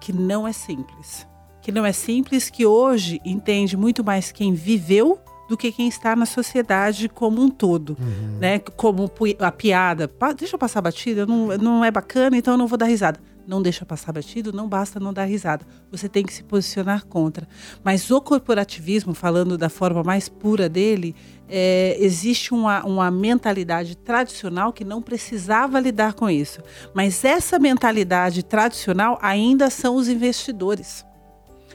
que 0.00 0.12
não 0.12 0.48
é 0.48 0.52
simples, 0.52 1.28
que 1.60 1.70
não 1.70 1.86
é 1.86 1.92
simples, 1.92 2.50
que 2.50 2.66
hoje 2.66 3.20
entende 3.24 3.76
muito 3.76 4.02
mais 4.02 4.32
quem 4.32 4.52
viveu 4.52 5.20
do 5.52 5.56
que 5.58 5.70
quem 5.70 5.86
está 5.86 6.16
na 6.16 6.24
sociedade 6.24 7.10
como 7.10 7.42
um 7.42 7.50
todo, 7.50 7.94
né? 8.40 8.58
Como 8.58 9.10
a 9.38 9.52
piada, 9.52 10.08
"Pa- 10.08 10.32
deixa 10.32 10.54
eu 10.54 10.58
passar 10.58 10.80
batida, 10.80 11.26
não, 11.26 11.48
não 11.58 11.84
é 11.84 11.90
bacana, 11.90 12.38
então 12.38 12.54
eu 12.54 12.58
não 12.58 12.66
vou 12.66 12.78
dar 12.78 12.86
risada. 12.86 13.20
Não 13.46 13.60
deixa 13.60 13.84
passar 13.84 14.12
batido, 14.12 14.50
não 14.50 14.66
basta 14.66 14.98
não 14.98 15.12
dar 15.12 15.24
risada. 15.24 15.66
Você 15.90 16.08
tem 16.08 16.24
que 16.24 16.32
se 16.32 16.42
posicionar 16.42 17.04
contra. 17.04 17.46
Mas 17.84 18.10
o 18.10 18.18
corporativismo, 18.18 19.12
falando 19.12 19.58
da 19.58 19.68
forma 19.68 20.02
mais 20.02 20.26
pura 20.26 20.70
dele, 20.70 21.14
é, 21.48 21.96
existe 21.98 22.54
uma, 22.54 22.82
uma 22.86 23.10
mentalidade 23.10 23.94
tradicional 23.96 24.72
que 24.72 24.84
não 24.84 25.02
precisava 25.02 25.78
lidar 25.80 26.14
com 26.14 26.30
isso. 26.30 26.62
Mas 26.94 27.24
essa 27.26 27.58
mentalidade 27.58 28.42
tradicional 28.42 29.18
ainda 29.20 29.68
são 29.68 29.96
os 29.96 30.08
investidores. 30.08 31.04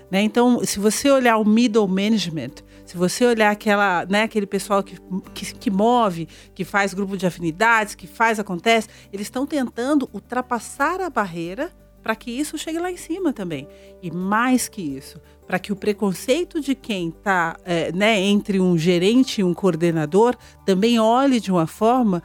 Né? 0.09 0.21
Então, 0.21 0.63
se 0.63 0.80
você 0.80 1.11
olhar 1.11 1.38
o 1.38 1.43
middle 1.43 1.86
management, 1.86 2.63
se 2.88 2.95
você 2.95 3.25
olhar 3.25 3.51
aquela, 3.51 4.05
né, 4.05 4.23
aquele 4.23 4.47
pessoal 4.47 4.81
que, 4.81 4.97
que, 5.33 5.53
que 5.53 5.69
move, 5.69 6.25
que 6.55 6.63
faz 6.63 6.93
grupo 6.93 7.17
de 7.17 7.27
afinidades, 7.27 7.93
que 7.93 8.07
faz, 8.07 8.39
acontece, 8.39 8.88
eles 9.11 9.27
estão 9.27 9.45
tentando 9.45 10.09
ultrapassar 10.13 11.01
a 11.01 11.09
barreira 11.09 11.69
para 12.01 12.15
que 12.15 12.31
isso 12.31 12.57
chegue 12.57 12.79
lá 12.79 12.89
em 12.89 12.95
cima 12.95 13.33
também. 13.33 13.67
E 14.01 14.09
mais 14.09 14.69
que 14.69 14.81
isso, 14.81 15.19
para 15.45 15.59
que 15.59 15.73
o 15.73 15.75
preconceito 15.75 16.61
de 16.61 16.73
quem 16.73 17.09
está 17.09 17.57
né, 17.93 18.21
entre 18.21 18.61
um 18.61 18.77
gerente 18.77 19.41
e 19.41 19.43
um 19.43 19.53
coordenador 19.53 20.33
também 20.65 20.97
olhe 20.97 21.41
de 21.41 21.51
uma 21.51 21.67
forma 21.67 22.23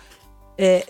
é, 0.56 0.86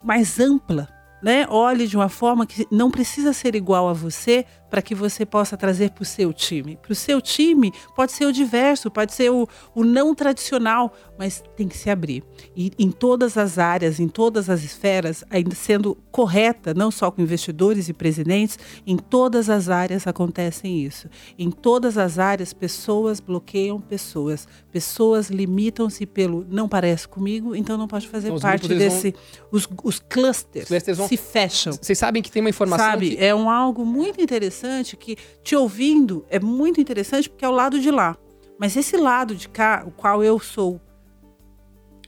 mais 0.00 0.38
ampla 0.38 0.88
né? 1.22 1.46
Olhe 1.48 1.86
de 1.86 1.96
uma 1.96 2.08
forma 2.08 2.44
que 2.44 2.66
não 2.70 2.90
precisa 2.90 3.32
ser 3.32 3.54
igual 3.54 3.88
a 3.88 3.92
você 3.92 4.44
para 4.72 4.80
que 4.80 4.94
você 4.94 5.26
possa 5.26 5.54
trazer 5.54 5.90
para 5.90 6.00
o 6.00 6.06
seu 6.06 6.32
time. 6.32 6.78
Para 6.80 6.92
o 6.92 6.94
seu 6.94 7.20
time 7.20 7.70
pode 7.94 8.10
ser 8.12 8.24
o 8.24 8.32
diverso, 8.32 8.90
pode 8.90 9.12
ser 9.12 9.30
o, 9.30 9.46
o 9.74 9.84
não 9.84 10.14
tradicional, 10.14 10.94
mas 11.18 11.44
tem 11.54 11.68
que 11.68 11.76
se 11.76 11.90
abrir. 11.90 12.24
E 12.56 12.72
em 12.78 12.90
todas 12.90 13.36
as 13.36 13.58
áreas, 13.58 14.00
em 14.00 14.08
todas 14.08 14.48
as 14.48 14.64
esferas, 14.64 15.22
ainda 15.28 15.54
sendo 15.54 15.94
correta, 16.10 16.72
não 16.72 16.90
só 16.90 17.10
com 17.10 17.20
investidores 17.20 17.90
e 17.90 17.92
presidentes, 17.92 18.58
em 18.86 18.96
todas 18.96 19.50
as 19.50 19.68
áreas 19.68 20.06
acontecem 20.06 20.82
isso. 20.82 21.06
Em 21.38 21.50
todas 21.50 21.98
as 21.98 22.18
áreas, 22.18 22.54
pessoas 22.54 23.20
bloqueiam 23.20 23.78
pessoas. 23.78 24.48
Pessoas 24.70 25.28
limitam-se 25.28 26.06
pelo 26.06 26.46
não 26.48 26.66
parece 26.66 27.06
comigo, 27.06 27.54
então 27.54 27.76
não 27.76 27.86
pode 27.86 28.08
fazer 28.08 28.28
Então, 28.28 28.40
parte 28.40 28.68
desse. 28.68 29.14
Os, 29.50 29.68
os 29.84 30.00
clusters, 30.00 30.62
Os 30.64 30.68
clusters 30.68 30.96
vão- 30.96 31.08
se 31.08 31.18
fecham. 31.18 31.74
Vocês 31.74 31.98
sabem 31.98 32.22
que 32.22 32.32
tem 32.32 32.40
uma 32.40 32.48
informação 32.48 32.86
Sabe, 32.86 33.16
que... 33.16 33.22
é 33.22 33.34
um 33.34 33.50
algo 33.50 33.84
muito 33.84 34.18
interessante 34.62 34.96
que 34.96 35.16
te 35.42 35.56
ouvindo 35.56 36.24
é 36.30 36.38
muito 36.38 36.80
interessante 36.80 37.28
porque 37.28 37.44
é 37.44 37.48
o 37.48 37.52
lado 37.52 37.80
de 37.80 37.90
lá. 37.90 38.16
Mas 38.58 38.76
esse 38.76 38.96
lado 38.96 39.34
de 39.34 39.48
cá, 39.48 39.82
o 39.86 39.90
qual 39.90 40.22
eu 40.22 40.38
sou 40.38 40.80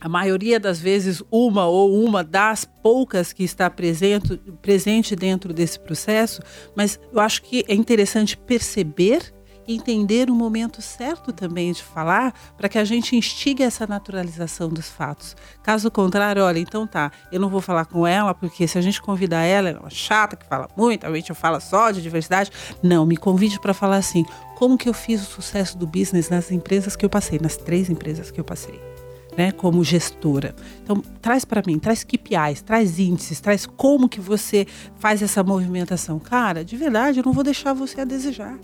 a 0.00 0.08
maioria 0.08 0.60
das 0.60 0.78
vezes 0.78 1.22
uma 1.30 1.66
ou 1.66 2.04
uma 2.04 2.22
das 2.22 2.64
poucas 2.64 3.32
que 3.32 3.42
está 3.42 3.70
presente, 3.70 4.36
presente 4.60 5.16
dentro 5.16 5.52
desse 5.52 5.80
processo, 5.80 6.42
mas 6.76 7.00
eu 7.12 7.18
acho 7.18 7.42
que 7.42 7.64
é 7.66 7.74
interessante 7.74 8.36
perceber 8.36 9.32
entender 9.66 10.30
o 10.30 10.34
momento 10.34 10.80
certo 10.82 11.32
também 11.32 11.72
de 11.72 11.82
falar 11.82 12.34
para 12.56 12.68
que 12.68 12.78
a 12.78 12.84
gente 12.84 13.16
instigue 13.16 13.62
essa 13.62 13.86
naturalização 13.86 14.68
dos 14.68 14.88
fatos. 14.88 15.36
Caso 15.62 15.90
contrário, 15.90 16.42
olha, 16.42 16.58
então 16.58 16.86
tá, 16.86 17.10
eu 17.32 17.40
não 17.40 17.48
vou 17.48 17.60
falar 17.60 17.84
com 17.86 18.06
ela 18.06 18.34
porque 18.34 18.66
se 18.66 18.78
a 18.78 18.80
gente 18.80 19.00
convidar 19.00 19.42
ela, 19.42 19.68
ela 19.68 19.78
é 19.78 19.80
uma 19.80 19.90
chata 19.90 20.36
que 20.36 20.46
fala 20.46 20.68
muito, 20.76 21.06
a 21.06 21.14
gente 21.14 21.32
fala 21.34 21.60
só 21.60 21.90
de 21.90 22.02
diversidade. 22.02 22.50
Não, 22.82 23.06
me 23.06 23.16
convide 23.16 23.60
para 23.60 23.74
falar 23.74 23.96
assim, 23.96 24.24
como 24.56 24.78
que 24.78 24.88
eu 24.88 24.94
fiz 24.94 25.22
o 25.22 25.30
sucesso 25.30 25.76
do 25.76 25.86
business 25.86 26.28
nas 26.28 26.50
empresas 26.50 26.96
que 26.96 27.04
eu 27.04 27.10
passei, 27.10 27.38
nas 27.38 27.56
três 27.56 27.88
empresas 27.90 28.30
que 28.30 28.40
eu 28.40 28.44
passei 28.44 28.80
né, 29.36 29.52
como 29.52 29.82
gestora. 29.84 30.54
Então, 30.82 31.02
traz 31.20 31.44
para 31.44 31.62
mim, 31.66 31.78
traz 31.78 32.04
KPIs, 32.04 32.62
traz 32.64 32.98
índices, 32.98 33.40
traz 33.40 33.66
como 33.66 34.08
que 34.08 34.20
você 34.20 34.66
faz 34.98 35.22
essa 35.22 35.42
movimentação. 35.42 36.18
Cara, 36.18 36.64
de 36.64 36.76
verdade, 36.76 37.20
eu 37.20 37.24
não 37.24 37.32
vou 37.32 37.44
deixar 37.44 37.72
você 37.72 38.00
a 38.00 38.04
desejar. 38.04 38.58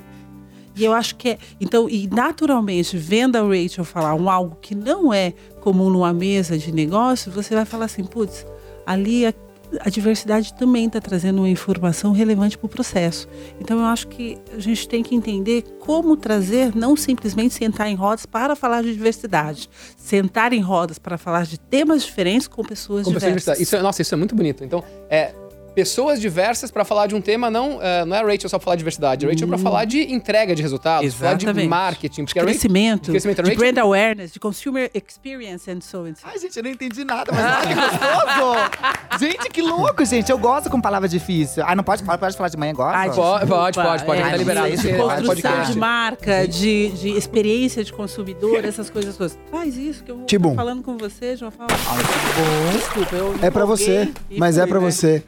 E 0.77 0.85
eu 0.85 0.93
acho 0.93 1.17
que 1.17 1.31
é. 1.31 1.39
Então, 1.61 1.89
e 1.89 2.09
naturalmente, 2.09 2.97
vendo 2.97 3.37
a 3.37 3.43
Rachel 3.43 3.85
falar 3.85 4.15
um 4.15 4.31
algo 4.31 4.57
que 4.61 4.75
não 4.75 5.13
é 5.13 5.33
comum 5.61 5.91
numa 5.91 6.13
mesa 6.13 6.57
de 6.57 6.73
negócio, 6.73 7.31
você 7.31 7.55
vai 7.55 7.65
falar 7.65 7.87
assim, 7.87 8.05
putz, 8.05 8.47
ali 8.87 9.27
a, 9.27 9.35
a 9.81 9.91
diversidade 9.91 10.55
também 10.55 10.87
está 10.87 11.01
trazendo 11.01 11.39
uma 11.39 11.49
informação 11.49 12.13
relevante 12.13 12.57
para 12.57 12.67
o 12.67 12.69
processo. 12.69 13.29
Então, 13.61 13.79
eu 13.79 13.85
acho 13.85 14.09
que 14.09 14.39
a 14.55 14.59
gente 14.59 14.89
tem 14.89 15.03
que 15.03 15.15
entender 15.15 15.63
como 15.81 16.17
trazer, 16.17 16.75
não 16.75 16.97
simplesmente 16.97 17.55
sentar 17.55 17.89
em 17.89 17.95
rodas 17.95 18.25
para 18.25 18.55
falar 18.57 18.83
de 18.83 18.93
diversidade, 18.93 19.69
sentar 19.97 20.53
em 20.53 20.61
rodas 20.61 20.99
para 20.99 21.19
falar 21.19 21.45
de 21.45 21.59
temas 21.59 22.05
diferentes 22.05 22.49
com 22.49 22.63
pessoas 22.63 23.05
Como 23.05 23.19
diversas. 23.19 23.61
Isso 23.61 23.77
é, 23.77 23.83
nossa, 23.83 24.03
isso 24.03 24.15
é 24.15 24.17
muito 24.17 24.35
bonito. 24.35 24.65
Então, 24.65 24.83
é 25.09 25.35
pessoas 25.75 26.21
diversas 26.21 26.71
para 26.71 26.85
falar 26.85 27.07
de 27.07 27.15
um 27.15 27.21
tema, 27.21 27.51
não, 27.51 27.81
é, 27.81 28.05
não 28.05 28.17
é 28.17 28.21
a 28.21 28.23
Rachel 28.23 28.49
só 28.49 28.59
pra 28.59 28.65
falar 28.65 28.77
de 28.77 28.81
diversidade, 28.81 29.27
a 29.27 29.29
Rachel 29.29 29.49
para 29.49 29.59
falar 29.59 29.85
de 29.85 30.13
entrega 30.13 30.55
de 30.55 30.63
resultados, 30.63 31.15
falar 31.15 31.35
de 31.35 31.45
Exatamente. 31.47 31.69
marketing, 31.69 32.23
Rachel, 32.23 32.43
Crescimento, 32.45 33.05
de 33.07 33.11
crescimento. 33.13 33.37
De 33.43 33.51
Rachel- 33.51 33.59
brand 33.59 33.79
awareness, 33.79 34.33
de 34.33 34.41
consumer 34.41 34.91
experience 34.95 35.71
and 35.71 35.81
so 35.81 35.99
on. 36.05 36.13
Ai, 36.25 36.39
gente, 36.39 36.57
eu 36.57 36.63
não 36.63 36.71
entendi 36.71 37.05
nada, 37.05 37.31
mas 37.33 37.45
olha 37.45 37.67
que 37.69 37.75
gostoso! 37.75 38.61
gente, 39.21 39.51
que 39.51 39.63
louco, 39.63 40.05
gente. 40.05 40.31
Eu 40.31 40.39
gosto 40.39 40.69
com 40.71 40.81
palavra 40.81 41.09
difícil. 41.09 41.63
Ah, 41.67 41.75
não 41.75 41.85
pode, 41.85 42.03
pode, 42.03 42.19
pode 42.19 42.37
falar 42.37 42.49
de 42.49 42.57
manhã 42.57 42.73
agora? 42.73 42.97
Ai, 42.97 43.11
Pode, 43.11 43.47
pode, 43.47 43.75
pode, 43.79 44.05
pode, 44.05 44.21
é, 44.21 44.31
tá 44.31 44.37
liberado. 44.37 44.71
de 44.77 44.93
construção 44.97 45.63
de 45.65 45.79
marca, 45.79 46.47
de, 46.49 46.89
de 46.91 47.09
experiência 47.11 47.83
de 47.85 47.93
consumidor, 47.93 48.65
essas 48.65 48.89
coisas 48.91 49.17
todas. 49.17 49.39
Faz 49.51 49.77
isso 49.77 50.03
que 50.05 50.11
eu 50.11 50.17
vou 50.19 50.27
tô 50.27 50.55
falando 50.55 50.83
com 50.83 50.97
você 50.97 51.37
de 51.37 51.45
uma 51.45 51.51
forma. 51.51 51.69
Ai, 51.89 51.99
que 51.99 52.41
bom. 52.41 52.79
Desculpa, 52.79 53.17
eu 53.17 53.35
É 53.43 53.51
pra 53.51 53.65
empolguei 53.65 53.87
você, 53.87 54.13
mas 54.39 54.59
é 54.59 54.67
pra 54.67 54.81
né? 54.81 54.91
você. 54.91 55.23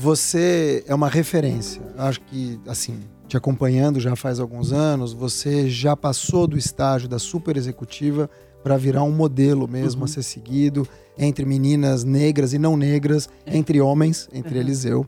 Você 0.00 0.84
é 0.86 0.94
uma 0.94 1.08
referência. 1.08 1.82
Acho 1.98 2.20
que, 2.20 2.60
assim, 2.68 3.00
te 3.26 3.36
acompanhando 3.36 3.98
já 3.98 4.14
faz 4.14 4.38
alguns 4.38 4.72
anos, 4.72 5.12
você 5.12 5.68
já 5.68 5.96
passou 5.96 6.46
do 6.46 6.56
estágio 6.56 7.08
da 7.08 7.18
super 7.18 7.56
executiva 7.56 8.30
para 8.62 8.76
virar 8.76 9.02
um 9.02 9.10
modelo 9.10 9.66
mesmo 9.66 10.02
Uhum. 10.02 10.04
a 10.04 10.08
ser 10.08 10.22
seguido 10.22 10.86
entre 11.18 11.44
meninas 11.44 12.04
negras 12.04 12.52
e 12.52 12.58
não 12.60 12.76
negras, 12.76 13.28
É. 13.44 13.56
entre 13.58 13.80
homens, 13.80 14.28
entre 14.32 14.54
Uhum. 14.54 14.60
eles 14.60 14.84
eu. 14.84 15.04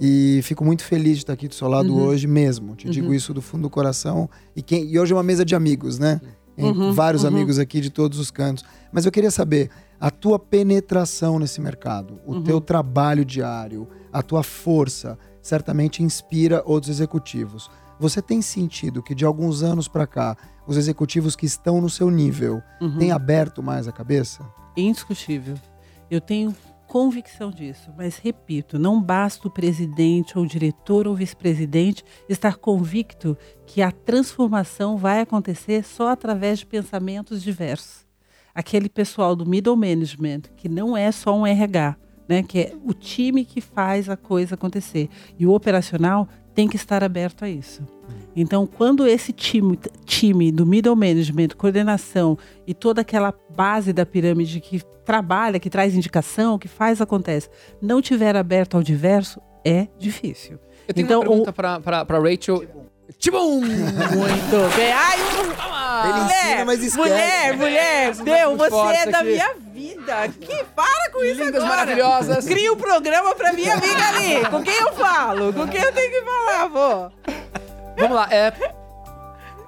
E 0.00 0.40
fico 0.42 0.64
muito 0.64 0.82
feliz 0.82 1.18
de 1.18 1.22
estar 1.22 1.34
aqui 1.34 1.46
do 1.46 1.54
seu 1.54 1.68
lado 1.68 1.94
Uhum. 1.94 2.02
hoje 2.02 2.26
mesmo. 2.26 2.74
Te 2.74 2.90
digo 2.90 3.06
Uhum. 3.10 3.14
isso 3.14 3.32
do 3.32 3.40
fundo 3.40 3.62
do 3.62 3.70
coração. 3.70 4.28
E, 4.56 4.60
quem, 4.62 4.84
e 4.90 4.98
hoje 4.98 5.12
é 5.12 5.16
uma 5.16 5.22
mesa 5.22 5.44
de 5.44 5.54
amigos, 5.54 6.00
né? 6.00 6.20
Uhum, 6.58 6.92
vários 6.92 7.22
uhum. 7.22 7.28
amigos 7.28 7.60
aqui 7.60 7.80
de 7.80 7.90
todos 7.90 8.18
os 8.18 8.28
cantos. 8.32 8.64
Mas 8.92 9.06
eu 9.06 9.12
queria 9.12 9.30
saber 9.30 9.70
a 10.00 10.10
tua 10.10 10.36
penetração 10.36 11.38
nesse 11.38 11.60
mercado, 11.60 12.18
o 12.26 12.40
teu 12.42 12.60
trabalho 12.60 13.24
diário, 13.24 13.86
a 14.12 14.22
tua 14.22 14.42
força, 14.42 15.18
certamente 15.40 16.02
inspira 16.02 16.62
outros 16.66 16.90
executivos. 16.90 17.70
Você 17.98 18.20
tem 18.20 18.42
sentido 18.42 19.02
que 19.02 19.14
de 19.14 19.24
alguns 19.24 19.62
anos 19.62 19.88
para 19.88 20.06
cá, 20.06 20.36
os 20.66 20.76
executivos 20.76 21.34
que 21.36 21.46
estão 21.46 21.80
no 21.80 21.88
seu 21.90 22.10
nível 22.10 22.62
Uhum. 22.80 22.98
têm 22.98 23.12
aberto 23.12 23.62
mais 23.62 23.86
a 23.88 23.92
cabeça? 23.92 24.44
Indiscutível. 24.76 25.54
Eu 26.10 26.20
tenho 26.20 26.54
convicção 26.86 27.50
disso. 27.50 27.90
Mas 27.96 28.18
repito, 28.18 28.78
não 28.78 29.00
basta 29.00 29.48
o 29.48 29.50
presidente 29.50 30.36
ou 30.36 30.44
o 30.44 30.46
diretor 30.46 31.08
ou 31.08 31.14
vice-presidente 31.14 32.04
estar 32.28 32.56
convicto 32.56 33.34
que 33.66 33.80
a 33.80 33.90
transformação 33.90 34.98
vai 34.98 35.20
acontecer 35.20 35.84
só 35.84 36.10
através 36.10 36.58
de 36.58 36.66
pensamentos 36.66 37.42
diversos. 37.42 38.04
Aquele 38.54 38.90
pessoal 38.90 39.34
do 39.34 39.46
middle 39.46 39.74
management, 39.76 40.42
que 40.54 40.68
não 40.68 40.94
é 40.94 41.10
só 41.10 41.34
um 41.34 41.46
RH, 41.46 41.96
né, 42.28 42.42
que 42.42 42.58
é 42.60 42.72
o 42.84 42.92
time 42.94 43.44
que 43.44 43.60
faz 43.60 44.08
a 44.08 44.16
coisa 44.16 44.54
acontecer. 44.54 45.08
E 45.38 45.46
o 45.46 45.52
operacional 45.52 46.28
tem 46.54 46.68
que 46.68 46.76
estar 46.76 47.02
aberto 47.02 47.44
a 47.44 47.48
isso. 47.48 47.82
Então, 48.36 48.66
quando 48.66 49.06
esse 49.06 49.32
time, 49.32 49.78
time 50.04 50.50
do 50.52 50.64
middle 50.66 50.94
management, 50.96 51.48
coordenação 51.56 52.36
e 52.66 52.74
toda 52.74 53.00
aquela 53.00 53.34
base 53.54 53.92
da 53.92 54.04
pirâmide 54.06 54.60
que 54.60 54.80
trabalha, 55.04 55.58
que 55.58 55.68
traz 55.70 55.94
indicação, 55.94 56.58
que 56.58 56.68
faz 56.68 57.00
acontece, 57.00 57.48
não 57.80 58.00
tiver 58.00 58.36
aberto 58.36 58.76
ao 58.76 58.82
diverso, 58.82 59.40
é 59.64 59.88
difícil. 59.98 60.58
Eu 60.86 60.94
tenho 60.94 61.04
Então, 61.06 61.20
uma 61.20 61.28
pergunta 61.28 61.52
pra, 61.52 62.04
pra 62.04 62.18
Rachel. 62.18 62.64
Tibum! 63.18 63.60
Muito 63.62 64.76
bem. 64.76 64.92
Ai, 64.92 65.18
Ele 66.08 66.24
ensina, 66.24 66.64
mas 66.64 66.82
esquece. 66.82 66.98
mulher, 66.98 67.56
mulher, 67.56 68.14
muito 68.48 68.58
você 68.58 68.96
é 68.96 69.10
da 69.10 69.18
aqui. 69.18 69.28
minha 69.32 69.54
vida. 69.54 69.71
Que 70.40 70.64
para 70.76 71.10
com 71.10 71.24
isso 71.24 71.42
Lindas, 71.42 71.62
agora. 71.62 71.76
maravilhosas. 71.80 72.44
Cria 72.44 72.72
um 72.72 72.76
programa 72.76 73.34
pra 73.34 73.52
minha 73.52 73.74
amiga 73.74 74.08
ali. 74.08 74.46
Com 74.50 74.62
quem 74.62 74.74
eu 74.74 74.92
falo? 74.92 75.52
Com 75.52 75.66
quem 75.68 75.80
eu 75.80 75.92
tenho 75.92 76.10
que 76.10 76.22
falar, 76.22 76.66
vô? 76.68 77.10
Vamos 77.98 78.16
lá, 78.16 78.28
é. 78.30 78.52